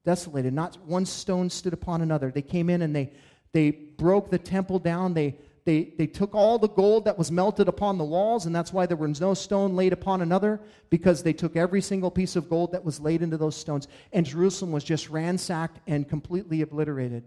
desolated. 0.05 0.53
Not 0.53 0.79
one 0.85 1.07
stone 1.07 1.51
stood 1.51 1.73
upon 1.73 2.03
another. 2.03 2.31
They 2.31 2.43
came 2.43 2.71
in 2.71 2.83
and 2.83 2.95
they, 2.95 3.13
they 3.53 3.71
broke 3.71 4.31
the 4.31 4.39
temple 4.39 4.79
down. 4.79 5.15
They, 5.15 5.37
they, 5.65 5.93
they 5.97 6.09
took 6.09 6.35
all 6.35 6.59
the 6.59 6.69
gold 6.69 7.05
that 7.05 7.17
was 7.17 7.31
melted 7.31 7.69
upon 7.69 7.97
the 7.97 8.05
walls, 8.05 8.47
and 8.47 8.55
that's 8.55 8.73
why 8.73 8.87
there 8.87 8.97
was 8.97 9.21
no 9.21 9.33
stone 9.33 9.77
laid 9.77 9.93
upon 9.93 10.21
another, 10.21 10.61
because 10.91 11.23
they 11.23 11.33
took 11.33 11.57
every 11.57 11.81
single 11.81 12.11
piece 12.11 12.35
of 12.35 12.49
gold 12.49 12.73
that 12.73 12.85
was 12.85 12.99
laid 12.99 13.23
into 13.23 13.37
those 13.37 13.57
stones. 13.57 13.87
And 14.13 14.27
Jerusalem 14.27 14.73
was 14.73 14.83
just 14.83 15.09
ransacked 15.09 15.79
and 15.87 16.09
completely 16.09 16.63
obliterated. 16.63 17.25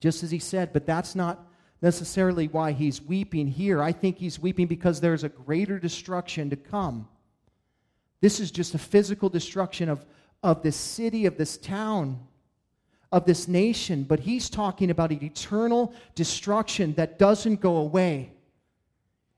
Just 0.00 0.22
as 0.22 0.30
he 0.30 0.38
said, 0.38 0.72
but 0.72 0.86
that's 0.86 1.14
not 1.14 1.48
necessarily 1.80 2.46
why 2.46 2.72
he's 2.72 3.00
weeping 3.00 3.46
here. 3.46 3.82
I 3.82 3.92
think 3.92 4.18
he's 4.18 4.38
weeping 4.38 4.66
because 4.66 5.00
there's 5.00 5.24
a 5.24 5.30
greater 5.30 5.78
destruction 5.78 6.50
to 6.50 6.56
come. 6.56 7.08
This 8.20 8.38
is 8.38 8.50
just 8.50 8.74
a 8.74 8.78
physical 8.78 9.30
destruction 9.30 9.88
of, 9.88 10.04
of 10.42 10.62
this 10.62 10.76
city, 10.76 11.24
of 11.24 11.38
this 11.38 11.56
town 11.56 12.27
of 13.10 13.24
this 13.24 13.48
nation, 13.48 14.04
but 14.04 14.20
he's 14.20 14.50
talking 14.50 14.90
about 14.90 15.10
an 15.10 15.24
eternal 15.24 15.94
destruction 16.14 16.94
that 16.94 17.18
doesn't 17.18 17.60
go 17.60 17.76
away. 17.76 18.32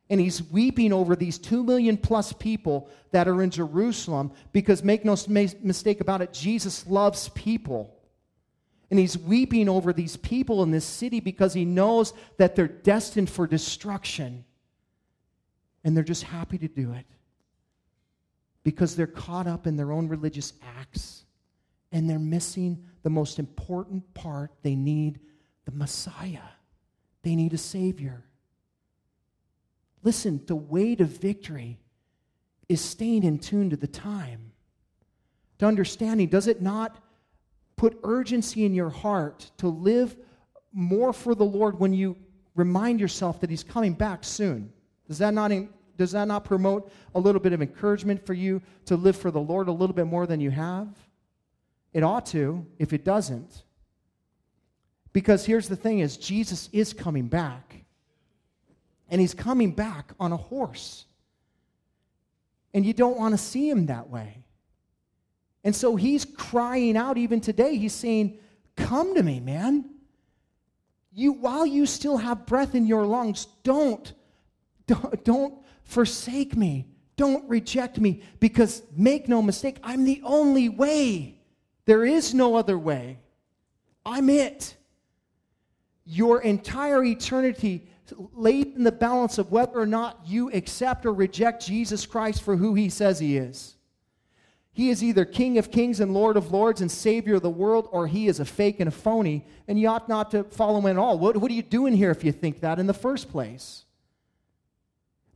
And 0.09 0.21
he's 0.21 0.43
weeping 0.43 0.93
over 0.93 1.14
these 1.14 1.39
two 1.39 1.62
million 1.62 1.97
plus 1.97 2.33
people 2.33 2.89
that 3.12 3.29
are 3.29 3.43
in 3.43 3.51
Jerusalem 3.51 4.33
because, 4.53 4.83
make 4.83 5.05
no 5.05 5.16
mistake 5.62 6.01
about 6.01 6.21
it, 6.21 6.33
Jesus 6.33 6.85
loves 6.89 7.29
people. 7.29 7.97
And 8.91 8.99
he's 8.99 9.16
weeping 9.16 9.68
over 9.68 9.93
these 9.93 10.16
people 10.16 10.64
in 10.64 10.73
this 10.73 10.85
city 10.85 11.21
because 11.21 11.55
he 11.55 11.64
knows 11.64 12.12
that 12.39 12.57
they're 12.57 12.66
destined 12.66 13.31
for 13.31 13.47
destruction. 13.47 14.45
And 15.85 15.97
they're 15.97 16.03
just 16.03 16.25
happy 16.25 16.59
to 16.59 16.68
do 16.68 16.93
it 16.93 17.07
because 18.64 18.97
they're 18.97 19.07
caught 19.07 19.47
up 19.47 19.68
in 19.68 19.77
their 19.77 19.93
own 19.93 20.09
religious 20.09 20.53
acts 20.77 21.25
and 21.93 22.11
they're 22.11 22.18
missing 22.18 22.85
the 23.03 23.11
most 23.11 23.38
important 23.38 24.14
part. 24.14 24.51
They 24.62 24.74
need 24.74 25.20
the 25.64 25.72
Messiah, 25.72 26.48
they 27.22 27.34
need 27.34 27.53
a 27.53 27.59
Savior. 27.59 28.24
Listen, 30.03 30.40
the 30.46 30.57
way 30.57 30.94
to 30.94 31.05
victory 31.05 31.78
is 32.70 32.80
staying 32.80 33.22
in 33.22 33.38
tune 33.38 33.68
to 33.68 33.76
the 33.76 33.86
time, 33.86 34.53
to 35.59 35.66
understanding. 35.66 36.28
Does 36.28 36.46
it 36.46 36.62
not 36.62 36.96
put 37.76 37.98
urgency 38.05 38.64
in 38.64 38.72
your 38.72 38.90
heart 38.90 39.51
to 39.59 39.68
live 39.68 40.16
more 40.72 41.12
for 41.12 41.34
the 41.34 41.44
Lord 41.44 41.78
when 41.78 41.92
you 41.92 42.16
remind 42.55 43.01
yourself 43.01 43.40
that 43.40 43.51
He's 43.51 43.64
coming 43.64 43.92
back 43.92 44.24
soon? 44.24 44.72
Does 45.07 45.18
that 45.18 45.34
not, 45.34 45.51
does 45.96 46.12
that 46.12 46.28
not 46.28 46.44
promote 46.44 46.90
a 47.14 47.20
little 47.20 47.40
bit 47.40 47.53
of 47.53 47.61
encouragement 47.61 48.24
for 48.24 48.34
you 48.34 48.62
to 48.86 48.96
live 48.96 49.16
for 49.16 49.30
the 49.30 49.40
Lord 49.40 49.68
a 49.68 49.72
little 49.72 49.94
bit 49.94 50.07
more 50.07 50.26
than 50.26 50.40
you 50.40 50.51
have? 50.51 50.88
It 51.93 52.03
ought 52.03 52.26
to, 52.26 52.66
if 52.78 52.93
it 52.93 53.05
doesn't. 53.05 53.64
Because 55.12 55.45
here's 55.45 55.68
the 55.68 55.76
thing 55.76 55.99
is 55.99 56.16
Jesus 56.16 56.68
is 56.72 56.93
coming 56.93 57.26
back. 57.26 57.84
And 59.09 59.20
he's 59.20 59.34
coming 59.34 59.72
back 59.72 60.12
on 60.20 60.32
a 60.32 60.36
horse. 60.36 61.05
And 62.72 62.86
you 62.86 62.93
don't 62.93 63.18
want 63.18 63.32
to 63.32 63.38
see 63.38 63.68
him 63.68 63.86
that 63.86 64.09
way. 64.09 64.45
And 65.64 65.74
so 65.74 65.97
he's 65.97 66.24
crying 66.24 66.97
out 66.97 67.18
even 67.18 67.41
today. 67.41 67.76
He's 67.76 67.93
saying, 67.93 68.38
"Come 68.76 69.14
to 69.16 69.22
me, 69.22 69.41
man. 69.41 69.91
You 71.12 71.32
while 71.32 71.66
you 71.66 71.86
still 71.86 72.18
have 72.18 72.47
breath 72.47 72.74
in 72.74 72.86
your 72.86 73.05
lungs, 73.05 73.49
don't 73.64 74.12
don't, 74.86 75.24
don't 75.24 75.55
forsake 75.84 76.57
me. 76.57 76.86
Don't 77.16 77.49
reject 77.49 78.01
me 78.01 78.22
because 78.41 78.82
make 78.97 79.28
no 79.28 79.43
mistake, 79.43 79.78
I'm 79.82 80.05
the 80.05 80.20
only 80.24 80.68
way. 80.68 81.39
There 81.87 82.05
is 82.05 82.35
no 82.35 82.57
other 82.57 82.78
way. 82.78 83.18
I'm 84.05 84.31
it. 84.31 84.76
Your 86.05 86.43
entire 86.43 87.05
eternity 87.05 87.89
laid 88.35 88.74
in 88.74 88.85
the 88.85 88.93
balance 88.93 89.39
of 89.39 89.53
whether 89.53 89.78
or 89.78 89.87
not 89.87 90.20
you 90.26 90.51
accept 90.53 91.07
or 91.07 91.12
reject 91.12 91.64
Jesus 91.64 92.07
Christ 92.07 92.43
for 92.43 92.57
who 92.57 92.74
he 92.74 92.89
says 92.89 93.18
he 93.18 93.37
is. 93.37 93.76
He 94.72 94.91
is 94.91 95.03
either 95.03 95.24
King 95.24 95.59
of 95.59 95.70
kings 95.70 96.01
and 96.01 96.14
Lord 96.14 96.37
of 96.37 96.53
lords 96.53 96.81
and 96.81 96.91
Savior 96.91 97.37
of 97.37 97.43
the 97.43 97.51
world, 97.51 97.89
or 97.91 98.07
he 98.07 98.28
is 98.28 98.41
a 98.41 98.45
fake 98.45 98.81
and 98.81 98.89
a 98.89 98.93
phony, 98.93 99.45
and 99.66 99.78
you 99.78 99.89
ought 99.89 100.09
not 100.09 100.31
to 100.31 100.45
follow 100.45 100.78
him 100.78 100.87
at 100.87 100.97
all. 100.97 101.18
What, 101.18 101.37
what 101.37 101.51
are 101.51 101.55
you 101.55 101.62
doing 101.62 101.95
here 101.95 102.11
if 102.11 102.24
you 102.24 102.33
think 102.33 102.61
that 102.61 102.78
in 102.78 102.87
the 102.87 102.95
first 102.95 103.31
place? 103.31 103.85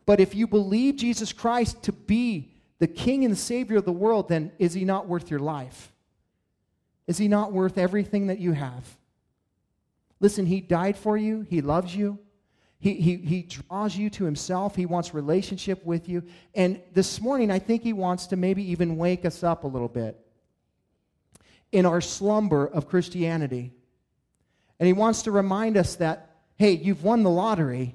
But 0.06 0.20
if 0.20 0.34
you 0.34 0.46
believe 0.46 0.96
Jesus 0.96 1.32
Christ 1.32 1.82
to 1.84 1.92
be 1.92 2.52
the 2.78 2.86
King 2.86 3.24
and 3.24 3.36
Savior 3.36 3.78
of 3.78 3.84
the 3.84 3.92
world, 3.92 4.28
then 4.28 4.52
is 4.58 4.74
he 4.74 4.84
not 4.84 5.08
worth 5.08 5.30
your 5.30 5.40
life? 5.40 5.92
Is 7.06 7.18
he 7.18 7.28
not 7.28 7.52
worth 7.52 7.78
everything 7.78 8.28
that 8.28 8.38
you 8.38 8.52
have? 8.52 8.84
Listen, 10.20 10.46
he 10.46 10.60
died 10.60 10.96
for 10.96 11.16
you, 11.16 11.46
he 11.48 11.60
loves 11.60 11.94
you. 11.94 12.18
He, 12.84 12.94
he, 12.94 13.16
he 13.16 13.42
draws 13.42 13.96
you 13.96 14.10
to 14.10 14.24
himself. 14.24 14.76
He 14.76 14.84
wants 14.84 15.14
relationship 15.14 15.82
with 15.86 16.06
you. 16.06 16.22
And 16.54 16.82
this 16.92 17.18
morning, 17.18 17.50
I 17.50 17.58
think 17.58 17.82
he 17.82 17.94
wants 17.94 18.26
to 18.26 18.36
maybe 18.36 18.62
even 18.72 18.98
wake 18.98 19.24
us 19.24 19.42
up 19.42 19.64
a 19.64 19.66
little 19.66 19.88
bit 19.88 20.20
in 21.72 21.86
our 21.86 22.02
slumber 22.02 22.66
of 22.66 22.86
Christianity. 22.86 23.72
And 24.78 24.86
he 24.86 24.92
wants 24.92 25.22
to 25.22 25.30
remind 25.30 25.78
us 25.78 25.96
that, 25.96 26.36
hey, 26.56 26.72
you've 26.72 27.02
won 27.02 27.22
the 27.22 27.30
lottery, 27.30 27.94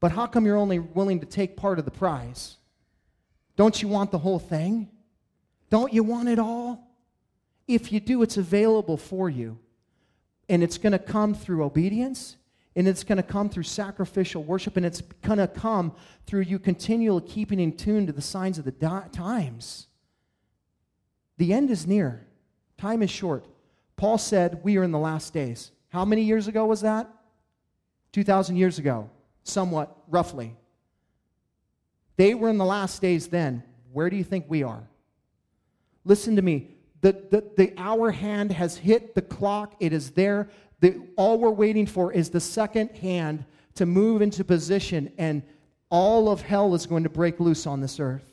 but 0.00 0.12
how 0.12 0.26
come 0.26 0.46
you're 0.46 0.56
only 0.56 0.78
willing 0.78 1.20
to 1.20 1.26
take 1.26 1.54
part 1.54 1.78
of 1.78 1.84
the 1.84 1.90
prize? 1.90 2.56
Don't 3.56 3.82
you 3.82 3.88
want 3.88 4.10
the 4.10 4.18
whole 4.18 4.38
thing? 4.38 4.88
Don't 5.68 5.92
you 5.92 6.02
want 6.02 6.30
it 6.30 6.38
all? 6.38 6.91
If 7.74 7.92
you 7.92 8.00
do, 8.00 8.22
it's 8.22 8.36
available 8.36 8.96
for 8.96 9.30
you. 9.30 9.58
And 10.48 10.62
it's 10.62 10.78
going 10.78 10.92
to 10.92 10.98
come 10.98 11.34
through 11.34 11.64
obedience, 11.64 12.36
and 12.76 12.86
it's 12.86 13.04
going 13.04 13.16
to 13.16 13.22
come 13.22 13.48
through 13.48 13.62
sacrificial 13.62 14.42
worship, 14.42 14.76
and 14.76 14.84
it's 14.84 15.00
going 15.00 15.38
to 15.38 15.46
come 15.46 15.94
through 16.26 16.42
you 16.42 16.58
continually 16.58 17.26
keeping 17.26 17.60
in 17.60 17.76
tune 17.76 18.06
to 18.06 18.12
the 18.12 18.20
signs 18.20 18.58
of 18.58 18.64
the 18.64 18.72
di- 18.72 19.08
times. 19.12 19.86
The 21.38 21.52
end 21.54 21.70
is 21.70 21.86
near, 21.86 22.26
time 22.76 23.02
is 23.02 23.10
short. 23.10 23.46
Paul 23.96 24.18
said, 24.18 24.60
We 24.62 24.76
are 24.76 24.82
in 24.82 24.90
the 24.90 24.98
last 24.98 25.32
days. 25.32 25.70
How 25.88 26.04
many 26.04 26.22
years 26.22 26.48
ago 26.48 26.66
was 26.66 26.80
that? 26.82 27.08
2,000 28.12 28.56
years 28.56 28.78
ago. 28.78 29.08
somewhat 29.44 29.96
roughly. 30.08 30.54
They 32.16 32.34
were 32.34 32.48
in 32.48 32.58
the 32.58 32.64
last 32.64 33.02
days 33.02 33.28
then. 33.28 33.64
Where 33.92 34.08
do 34.10 34.16
you 34.16 34.24
think 34.24 34.44
we 34.48 34.62
are? 34.62 34.88
Listen 36.04 36.36
to 36.36 36.42
me. 36.42 36.71
The, 37.02 37.12
the, 37.12 37.44
the 37.56 37.74
hour 37.76 38.10
hand 38.10 38.52
has 38.52 38.76
hit 38.76 39.14
the 39.14 39.22
clock, 39.22 39.74
it 39.80 39.92
is 39.92 40.12
there. 40.12 40.48
The, 40.80 41.00
all 41.16 41.38
we're 41.38 41.50
waiting 41.50 41.86
for 41.86 42.12
is 42.12 42.30
the 42.30 42.40
second 42.40 42.90
hand 42.96 43.44
to 43.74 43.86
move 43.86 44.22
into 44.22 44.44
position, 44.44 45.12
and 45.18 45.42
all 45.90 46.30
of 46.30 46.40
hell 46.40 46.74
is 46.74 46.86
going 46.86 47.02
to 47.02 47.10
break 47.10 47.38
loose 47.40 47.66
on 47.66 47.80
this 47.80 48.00
earth. 48.00 48.24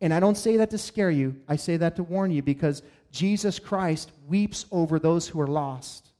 And 0.00 0.12
I 0.12 0.20
don't 0.20 0.36
say 0.36 0.58
that 0.58 0.70
to 0.70 0.78
scare 0.78 1.10
you, 1.10 1.36
I 1.48 1.56
say 1.56 1.76
that 1.78 1.96
to 1.96 2.02
warn 2.02 2.30
you 2.30 2.42
because 2.42 2.82
Jesus 3.10 3.58
Christ 3.58 4.12
weeps 4.26 4.66
over 4.70 4.98
those 4.98 5.28
who 5.28 5.40
are 5.40 5.46
lost. 5.46 6.10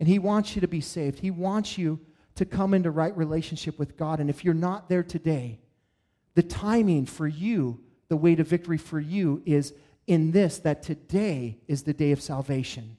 And 0.00 0.08
He 0.08 0.18
wants 0.18 0.54
you 0.54 0.60
to 0.60 0.68
be 0.68 0.80
saved. 0.80 1.18
He 1.18 1.30
wants 1.30 1.76
you 1.76 2.00
to 2.36 2.44
come 2.44 2.72
into 2.74 2.90
right 2.90 3.16
relationship 3.16 3.78
with 3.78 3.96
God. 3.96 4.20
And 4.20 4.30
if 4.30 4.44
you're 4.44 4.54
not 4.54 4.88
there 4.88 5.02
today, 5.02 5.58
the 6.34 6.42
timing 6.42 7.06
for 7.06 7.26
you, 7.26 7.80
the 8.08 8.16
way 8.16 8.34
to 8.34 8.44
victory 8.44 8.78
for 8.78 9.00
you 9.00 9.42
is 9.44 9.72
in 10.06 10.30
this 10.30 10.58
that 10.60 10.82
today 10.82 11.58
is 11.66 11.82
the 11.82 11.92
day 11.92 12.12
of 12.12 12.22
salvation. 12.22 12.96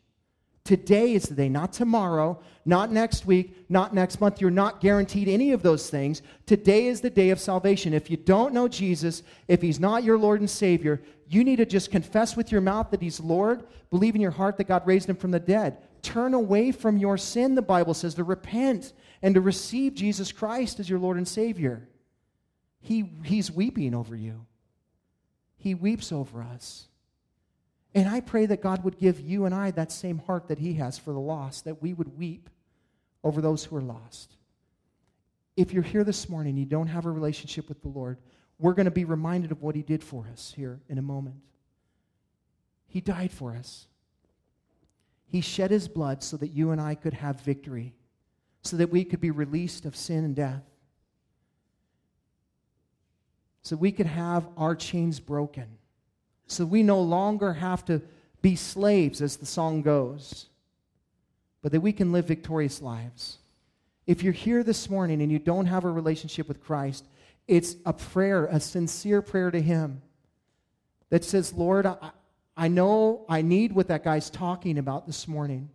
Today 0.67 1.13
is 1.13 1.23
the 1.23 1.35
day, 1.35 1.47
not 1.47 1.71
tomorrow, 1.71 2.41
not 2.65 2.91
next 2.91 3.25
week, 3.25 3.55
not 3.69 3.93
next 3.93 4.19
month. 4.19 4.41
You're 4.41 4.51
not 4.51 4.81
guaranteed 4.81 5.29
any 5.29 5.53
of 5.53 5.63
those 5.63 5.89
things. 5.89 6.21
Today 6.45 6.87
is 6.87 6.99
the 6.99 7.09
day 7.09 7.29
of 7.29 7.39
salvation. 7.39 7.93
If 7.93 8.11
you 8.11 8.17
don't 8.17 8.53
know 8.53 8.67
Jesus, 8.67 9.23
if 9.47 9.61
he's 9.61 9.79
not 9.79 10.03
your 10.03 10.17
Lord 10.17 10.41
and 10.41 10.49
Savior, 10.49 11.01
you 11.29 11.45
need 11.45 11.55
to 11.55 11.65
just 11.65 11.89
confess 11.89 12.35
with 12.35 12.51
your 12.51 12.59
mouth 12.59 12.91
that 12.91 13.01
he's 13.01 13.21
Lord, 13.21 13.63
believe 13.89 14.13
in 14.13 14.19
your 14.19 14.31
heart 14.31 14.57
that 14.57 14.67
God 14.67 14.85
raised 14.85 15.07
him 15.07 15.15
from 15.15 15.31
the 15.31 15.39
dead. 15.39 15.77
Turn 16.01 16.33
away 16.33 16.73
from 16.73 16.97
your 16.97 17.17
sin, 17.17 17.55
the 17.55 17.61
Bible 17.61 17.93
says, 17.93 18.15
to 18.15 18.25
repent 18.25 18.91
and 19.21 19.35
to 19.35 19.41
receive 19.41 19.93
Jesus 19.93 20.33
Christ 20.33 20.81
as 20.81 20.89
your 20.89 20.99
Lord 20.99 21.15
and 21.15 21.27
Savior. 21.27 21.87
He, 22.81 23.09
he's 23.23 23.49
weeping 23.49 23.95
over 23.95 24.17
you, 24.17 24.45
He 25.57 25.73
weeps 25.73 26.11
over 26.11 26.41
us. 26.43 26.87
And 27.95 28.07
I 28.07 28.21
pray 28.21 28.45
that 28.45 28.61
God 28.61 28.83
would 28.83 28.99
give 28.99 29.19
you 29.19 29.45
and 29.45 29.55
I 29.55 29.71
that 29.71 29.91
same 29.91 30.19
heart 30.19 30.47
that 30.47 30.59
He 30.59 30.75
has 30.75 30.97
for 30.97 31.11
the 31.11 31.19
lost, 31.19 31.65
that 31.65 31.81
we 31.81 31.93
would 31.93 32.17
weep 32.17 32.49
over 33.23 33.41
those 33.41 33.65
who 33.65 33.75
are 33.75 33.81
lost. 33.81 34.35
If 35.55 35.73
you're 35.73 35.83
here 35.83 36.03
this 36.03 36.29
morning 36.29 36.51
and 36.51 36.59
you 36.59 36.65
don't 36.65 36.87
have 36.87 37.05
a 37.05 37.11
relationship 37.11 37.67
with 37.67 37.81
the 37.81 37.87
Lord, 37.87 38.19
we're 38.59 38.73
going 38.73 38.85
to 38.85 38.91
be 38.91 39.05
reminded 39.05 39.51
of 39.51 39.61
what 39.61 39.75
He 39.75 39.81
did 39.81 40.03
for 40.03 40.27
us 40.31 40.53
here 40.55 40.79
in 40.87 40.97
a 40.97 41.01
moment. 41.01 41.37
He 42.87 43.01
died 43.01 43.31
for 43.31 43.55
us. 43.55 43.87
He 45.25 45.41
shed 45.41 45.71
His 45.71 45.87
blood 45.87 46.23
so 46.23 46.37
that 46.37 46.49
you 46.49 46.71
and 46.71 46.79
I 46.79 46.95
could 46.95 47.13
have 47.13 47.41
victory, 47.41 47.95
so 48.61 48.77
that 48.77 48.91
we 48.91 49.03
could 49.03 49.19
be 49.19 49.31
released 49.31 49.85
of 49.85 49.95
sin 49.95 50.23
and 50.23 50.35
death, 50.35 50.63
so 53.61 53.75
we 53.75 53.91
could 53.91 54.05
have 54.05 54.47
our 54.57 54.75
chains 54.75 55.19
broken 55.19 55.77
so 56.47 56.65
we 56.65 56.81
no 56.81 57.01
longer 57.01 57.53
have 57.53 57.85
to 57.85 58.01
be 58.41 58.55
slaves, 58.55 59.21
as 59.21 59.37
the 59.37 59.45
song 59.45 59.81
goes, 59.81 60.47
but 61.61 61.71
that 61.73 61.81
we 61.81 61.91
can 61.91 62.11
live 62.11 62.25
victorious 62.25 62.81
lives. 62.81 63.37
If 64.05 64.23
you're 64.23 64.33
here 64.33 64.63
this 64.63 64.89
morning 64.89 65.21
and 65.21 65.31
you 65.31 65.39
don't 65.39 65.65
have 65.65 65.83
a 65.83 65.91
relationship 65.91 66.47
with 66.47 66.63
Christ, 66.63 67.05
it's 67.47 67.75
a 67.85 67.91
prayer, 67.91 68.45
a 68.45 68.59
sincere 68.59 69.21
prayer 69.21 69.51
to 69.51 69.61
Him 69.61 70.01
that 71.09 71.25
says, 71.25 71.53
Lord, 71.53 71.85
I, 71.85 71.97
I 72.55 72.67
know 72.69 73.25
I 73.27 73.41
need 73.41 73.73
what 73.73 73.89
that 73.89 74.03
guy's 74.03 74.29
talking 74.29 74.77
about 74.77 75.05
this 75.05 75.27
morning. 75.27 75.69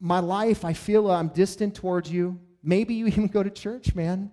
My 0.00 0.20
life, 0.20 0.64
I 0.64 0.72
feel 0.72 1.10
I'm 1.10 1.28
distant 1.28 1.74
towards 1.74 2.10
you. 2.10 2.38
Maybe 2.62 2.94
you 2.94 3.06
even 3.06 3.26
go 3.26 3.42
to 3.42 3.50
church, 3.50 3.94
man. 3.94 4.30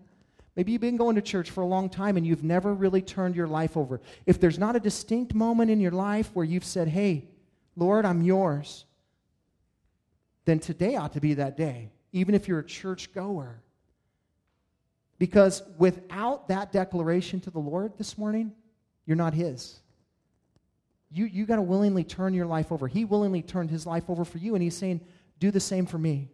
Maybe 0.56 0.74
you've 0.74 0.82
been 0.82 0.98
going 0.98 1.16
to 1.16 1.22
church 1.22 1.50
for 1.50 1.62
a 1.62 1.66
long 1.66 1.90
time 1.90 2.18
and 2.18 2.28
you've 2.28 2.44
never 2.44 2.74
really 2.74 3.02
turned 3.02 3.36
your 3.36 3.48
life 3.48 3.78
over. 3.78 4.02
If 4.26 4.40
there's 4.40 4.60
not 4.60 4.76
a 4.76 4.80
distinct 4.80 5.34
moment 5.34 5.72
in 5.72 5.80
your 5.80 5.92
life 5.92 6.30
where 6.34 6.46
you've 6.46 6.66
said, 6.66 6.90
Hey, 6.90 7.30
Lord, 7.76 8.06
I'm 8.06 8.22
yours, 8.22 8.86
then 10.46 10.60
today 10.60 10.96
ought 10.96 11.14
to 11.14 11.22
be 11.22 11.36
that 11.36 11.56
day, 11.56 11.90
even 12.12 12.36
if 12.36 12.48
you're 12.48 12.60
a 12.60 12.66
church 12.66 13.14
goer. 13.14 13.62
Because 15.20 15.62
without 15.78 16.48
that 16.48 16.72
declaration 16.72 17.40
to 17.42 17.52
the 17.52 17.60
Lord 17.60 17.98
this 17.98 18.18
morning, 18.18 18.52
you're 19.06 19.16
not 19.16 19.34
His. 19.34 19.80
You, 21.12 21.26
you 21.26 21.46
got 21.46 21.58
to 21.58 21.62
willingly 21.62 22.04
turn 22.04 22.34
your 22.34 22.46
life 22.46 22.72
over. 22.72 22.88
He 22.88 23.06
willingly 23.06 23.42
turned 23.42 23.70
His 23.70 23.86
life 23.86 24.10
over 24.10 24.26
for 24.26 24.40
you, 24.40 24.56
and 24.56 24.64
He's 24.64 24.76
saying, 24.76 25.02
Do 25.40 25.52
the 25.52 25.60
same 25.60 25.86
for 25.86 25.98
me. 25.98 26.30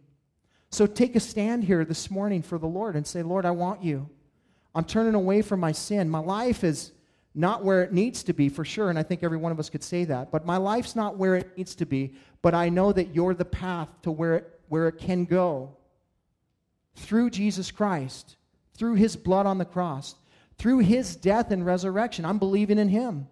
So 0.70 0.86
take 0.86 1.16
a 1.16 1.20
stand 1.20 1.64
here 1.64 1.84
this 1.84 2.10
morning 2.10 2.42
for 2.42 2.58
the 2.58 2.66
Lord 2.66 2.94
and 2.94 3.06
say, 3.06 3.22
Lord, 3.22 3.46
I 3.46 3.50
want 3.52 3.82
you. 3.82 4.08
I'm 4.74 4.84
turning 4.84 5.14
away 5.14 5.42
from 5.42 5.60
my 5.60 5.72
sin. 5.72 6.10
My 6.10 6.18
life 6.18 6.62
is 6.62 6.92
not 7.34 7.64
where 7.64 7.82
it 7.82 7.92
needs 7.92 8.22
to 8.24 8.32
be 8.32 8.48
for 8.48 8.64
sure, 8.64 8.90
and 8.90 8.98
I 8.98 9.02
think 9.02 9.22
every 9.22 9.38
one 9.38 9.52
of 9.52 9.58
us 9.58 9.70
could 9.70 9.82
say 9.82 10.04
that. 10.04 10.30
But 10.30 10.44
my 10.44 10.56
life's 10.56 10.94
not 10.94 11.16
where 11.16 11.36
it 11.36 11.56
needs 11.56 11.74
to 11.76 11.86
be, 11.86 12.14
but 12.42 12.54
I 12.54 12.68
know 12.68 12.92
that 12.92 13.14
you're 13.14 13.34
the 13.34 13.44
path 13.44 13.88
to 14.02 14.10
where 14.10 14.36
it, 14.36 14.60
where 14.68 14.88
it 14.88 14.98
can 14.98 15.24
go. 15.24 15.76
Through 16.96 17.30
Jesus 17.30 17.70
Christ, 17.70 18.36
through 18.74 18.94
his 18.94 19.16
blood 19.16 19.46
on 19.46 19.58
the 19.58 19.64
cross, 19.64 20.16
through 20.58 20.80
his 20.80 21.16
death 21.16 21.50
and 21.50 21.64
resurrection. 21.64 22.24
I'm 22.24 22.38
believing 22.38 22.78
in 22.78 22.88
him. 22.88 23.28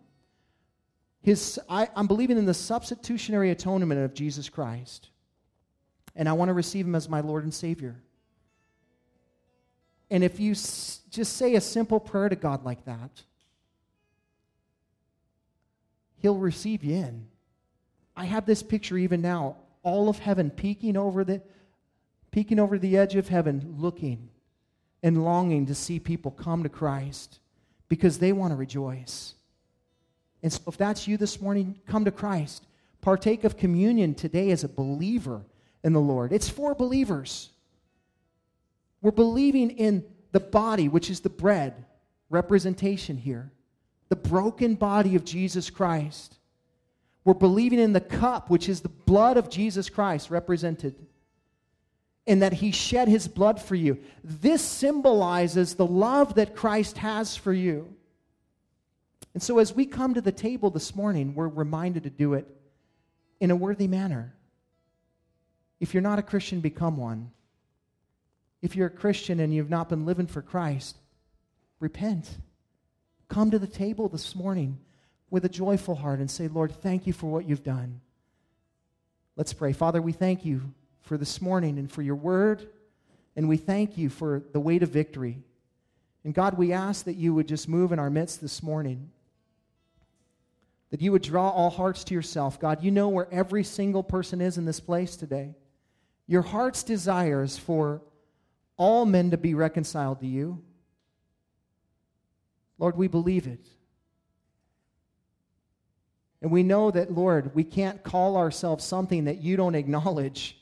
His, 1.22 1.58
I, 1.68 1.88
I'm 1.96 2.06
believing 2.06 2.38
in 2.38 2.46
the 2.46 2.54
substitutionary 2.54 3.50
atonement 3.50 4.00
of 4.00 4.14
Jesus 4.14 4.48
Christ 4.48 5.10
and 6.16 6.28
I 6.28 6.32
want 6.32 6.48
to 6.48 6.54
receive 6.54 6.86
him 6.86 6.94
as 6.94 7.08
my 7.08 7.20
Lord 7.20 7.44
and 7.44 7.54
Savior. 7.54 7.96
And 10.10 10.24
if 10.24 10.40
you 10.40 10.52
s- 10.52 11.00
just 11.10 11.36
say 11.36 11.54
a 11.54 11.60
simple 11.60 12.00
prayer 12.00 12.28
to 12.28 12.36
God 12.36 12.64
like 12.64 12.84
that, 12.86 13.22
he'll 16.18 16.38
receive 16.38 16.82
you 16.82 16.96
in. 16.96 17.26
I 18.16 18.24
have 18.24 18.46
this 18.46 18.62
picture 18.62 18.96
even 18.96 19.20
now, 19.20 19.56
all 19.82 20.08
of 20.08 20.18
heaven 20.18 20.50
peeking 20.50 20.96
over 20.96 21.22
the 21.24 21.42
peeking 22.30 22.58
over 22.58 22.78
the 22.78 22.98
edge 22.98 23.14
of 23.14 23.28
heaven, 23.28 23.76
looking 23.78 24.28
and 25.02 25.24
longing 25.24 25.66
to 25.66 25.74
see 25.74 25.98
people 25.98 26.30
come 26.30 26.62
to 26.62 26.68
Christ 26.68 27.38
because 27.88 28.18
they 28.18 28.32
want 28.32 28.52
to 28.52 28.56
rejoice. 28.56 29.34
And 30.42 30.52
so 30.52 30.60
if 30.66 30.76
that's 30.76 31.08
you 31.08 31.16
this 31.16 31.40
morning, 31.40 31.78
come 31.86 32.04
to 32.04 32.10
Christ. 32.10 32.66
Partake 33.00 33.44
of 33.44 33.56
communion 33.56 34.14
today 34.14 34.50
as 34.50 34.64
a 34.64 34.68
believer 34.68 35.42
in 35.86 35.92
the 35.92 36.00
Lord. 36.00 36.32
It's 36.32 36.48
for 36.48 36.74
believers. 36.74 37.48
We're 39.00 39.12
believing 39.12 39.70
in 39.70 40.04
the 40.32 40.40
body, 40.40 40.88
which 40.88 41.10
is 41.10 41.20
the 41.20 41.30
bread, 41.30 41.84
representation 42.28 43.16
here, 43.16 43.52
the 44.08 44.16
broken 44.16 44.74
body 44.74 45.14
of 45.14 45.24
Jesus 45.24 45.70
Christ. 45.70 46.34
We're 47.24 47.34
believing 47.34 47.78
in 47.78 47.92
the 47.92 48.00
cup, 48.00 48.50
which 48.50 48.68
is 48.68 48.80
the 48.80 48.88
blood 48.88 49.36
of 49.36 49.48
Jesus 49.48 49.88
Christ, 49.88 50.28
represented, 50.28 50.96
and 52.26 52.42
that 52.42 52.54
he 52.54 52.72
shed 52.72 53.06
his 53.06 53.28
blood 53.28 53.62
for 53.62 53.76
you. 53.76 53.98
This 54.24 54.62
symbolizes 54.62 55.76
the 55.76 55.86
love 55.86 56.34
that 56.34 56.56
Christ 56.56 56.98
has 56.98 57.36
for 57.36 57.52
you. 57.52 57.94
And 59.34 59.42
so, 59.42 59.60
as 59.60 59.72
we 59.72 59.86
come 59.86 60.14
to 60.14 60.20
the 60.20 60.32
table 60.32 60.70
this 60.70 60.96
morning, 60.96 61.36
we're 61.36 61.46
reminded 61.46 62.02
to 62.02 62.10
do 62.10 62.34
it 62.34 62.48
in 63.38 63.52
a 63.52 63.56
worthy 63.56 63.86
manner. 63.86 64.35
If 65.80 65.92
you're 65.92 66.02
not 66.02 66.18
a 66.18 66.22
Christian, 66.22 66.60
become 66.60 66.96
one. 66.96 67.30
If 68.62 68.74
you're 68.74 68.86
a 68.86 68.90
Christian 68.90 69.40
and 69.40 69.54
you've 69.54 69.70
not 69.70 69.88
been 69.88 70.06
living 70.06 70.26
for 70.26 70.42
Christ, 70.42 70.96
repent. 71.80 72.28
Come 73.28 73.50
to 73.50 73.58
the 73.58 73.66
table 73.66 74.08
this 74.08 74.34
morning 74.34 74.78
with 75.30 75.44
a 75.44 75.48
joyful 75.48 75.96
heart 75.96 76.20
and 76.20 76.30
say, 76.30 76.48
Lord, 76.48 76.72
thank 76.72 77.06
you 77.06 77.12
for 77.12 77.26
what 77.26 77.48
you've 77.48 77.64
done. 77.64 78.00
Let's 79.36 79.52
pray. 79.52 79.72
Father, 79.72 80.00
we 80.00 80.12
thank 80.12 80.44
you 80.44 80.62
for 81.02 81.18
this 81.18 81.42
morning 81.42 81.78
and 81.78 81.90
for 81.90 82.02
your 82.02 82.14
word, 82.14 82.68
and 83.36 83.48
we 83.48 83.58
thank 83.58 83.98
you 83.98 84.08
for 84.08 84.42
the 84.52 84.60
way 84.60 84.78
to 84.78 84.86
victory. 84.86 85.38
And 86.24 86.32
God, 86.32 86.56
we 86.56 86.72
ask 86.72 87.04
that 87.04 87.16
you 87.16 87.34
would 87.34 87.46
just 87.46 87.68
move 87.68 87.92
in 87.92 87.98
our 87.98 88.10
midst 88.10 88.40
this 88.40 88.62
morning 88.62 89.10
that 90.90 91.00
you 91.00 91.12
would 91.12 91.22
draw 91.22 91.50
all 91.50 91.70
hearts 91.70 92.04
to 92.04 92.14
yourself. 92.14 92.60
God, 92.60 92.82
you 92.82 92.90
know 92.90 93.08
where 93.08 93.28
every 93.32 93.64
single 93.64 94.02
person 94.02 94.40
is 94.40 94.56
in 94.56 94.64
this 94.64 94.80
place 94.80 95.16
today. 95.16 95.54
Your 96.26 96.42
heart's 96.42 96.82
desire 96.82 97.42
is 97.42 97.56
for 97.56 98.02
all 98.76 99.06
men 99.06 99.30
to 99.30 99.36
be 99.36 99.54
reconciled 99.54 100.20
to 100.20 100.26
you. 100.26 100.62
Lord, 102.78 102.96
we 102.96 103.08
believe 103.08 103.46
it. 103.46 103.66
And 106.42 106.50
we 106.50 106.62
know 106.62 106.90
that, 106.90 107.12
Lord, 107.12 107.54
we 107.54 107.64
can't 107.64 108.02
call 108.02 108.36
ourselves 108.36 108.84
something 108.84 109.24
that 109.24 109.40
you 109.40 109.56
don't 109.56 109.74
acknowledge. 109.74 110.58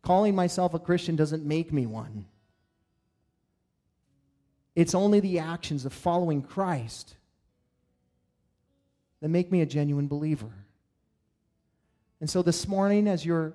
Calling 0.00 0.34
myself 0.34 0.74
a 0.74 0.78
Christian 0.78 1.14
doesn't 1.14 1.44
make 1.44 1.72
me 1.72 1.86
one. 1.86 2.24
It's 4.74 4.94
only 4.94 5.20
the 5.20 5.38
actions 5.38 5.84
of 5.84 5.92
following 5.92 6.42
Christ 6.42 7.16
that 9.20 9.28
make 9.28 9.52
me 9.52 9.60
a 9.60 9.66
genuine 9.66 10.08
believer. 10.08 10.61
And 12.22 12.30
so 12.30 12.40
this 12.40 12.68
morning, 12.68 13.08
as 13.08 13.26
you're 13.26 13.52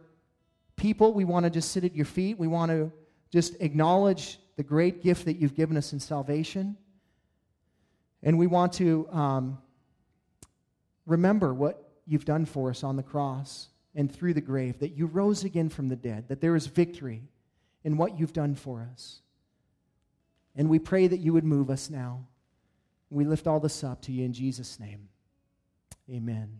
people, 0.75 1.13
we 1.13 1.23
want 1.23 1.45
to 1.45 1.49
just 1.49 1.71
sit 1.71 1.85
at 1.85 1.95
your 1.95 2.03
feet. 2.03 2.37
We 2.37 2.47
want 2.47 2.69
to 2.69 2.91
just 3.31 3.55
acknowledge 3.61 4.39
the 4.57 4.63
great 4.63 5.01
gift 5.01 5.23
that 5.23 5.37
you've 5.37 5.55
given 5.55 5.77
us 5.77 5.93
in 5.93 6.01
salvation. 6.01 6.75
And 8.21 8.37
we 8.37 8.45
want 8.45 8.73
to 8.73 9.07
um, 9.09 9.57
remember 11.05 11.53
what 11.53 11.91
you've 12.05 12.25
done 12.25 12.45
for 12.45 12.69
us 12.69 12.83
on 12.83 12.97
the 12.97 13.03
cross 13.03 13.69
and 13.95 14.13
through 14.13 14.33
the 14.33 14.41
grave, 14.41 14.79
that 14.79 14.97
you 14.97 15.05
rose 15.05 15.45
again 15.45 15.69
from 15.69 15.87
the 15.87 15.95
dead, 15.95 16.27
that 16.27 16.41
there 16.41 16.57
is 16.57 16.67
victory 16.67 17.21
in 17.85 17.95
what 17.95 18.19
you've 18.19 18.33
done 18.33 18.53
for 18.53 18.85
us. 18.91 19.21
And 20.57 20.67
we 20.67 20.77
pray 20.77 21.07
that 21.07 21.21
you 21.21 21.31
would 21.31 21.45
move 21.45 21.69
us 21.69 21.89
now. 21.89 22.27
We 23.09 23.23
lift 23.23 23.47
all 23.47 23.61
this 23.61 23.81
up 23.85 24.01
to 24.01 24.11
you 24.11 24.25
in 24.25 24.33
Jesus' 24.33 24.77
name. 24.77 25.07
Amen. 26.11 26.59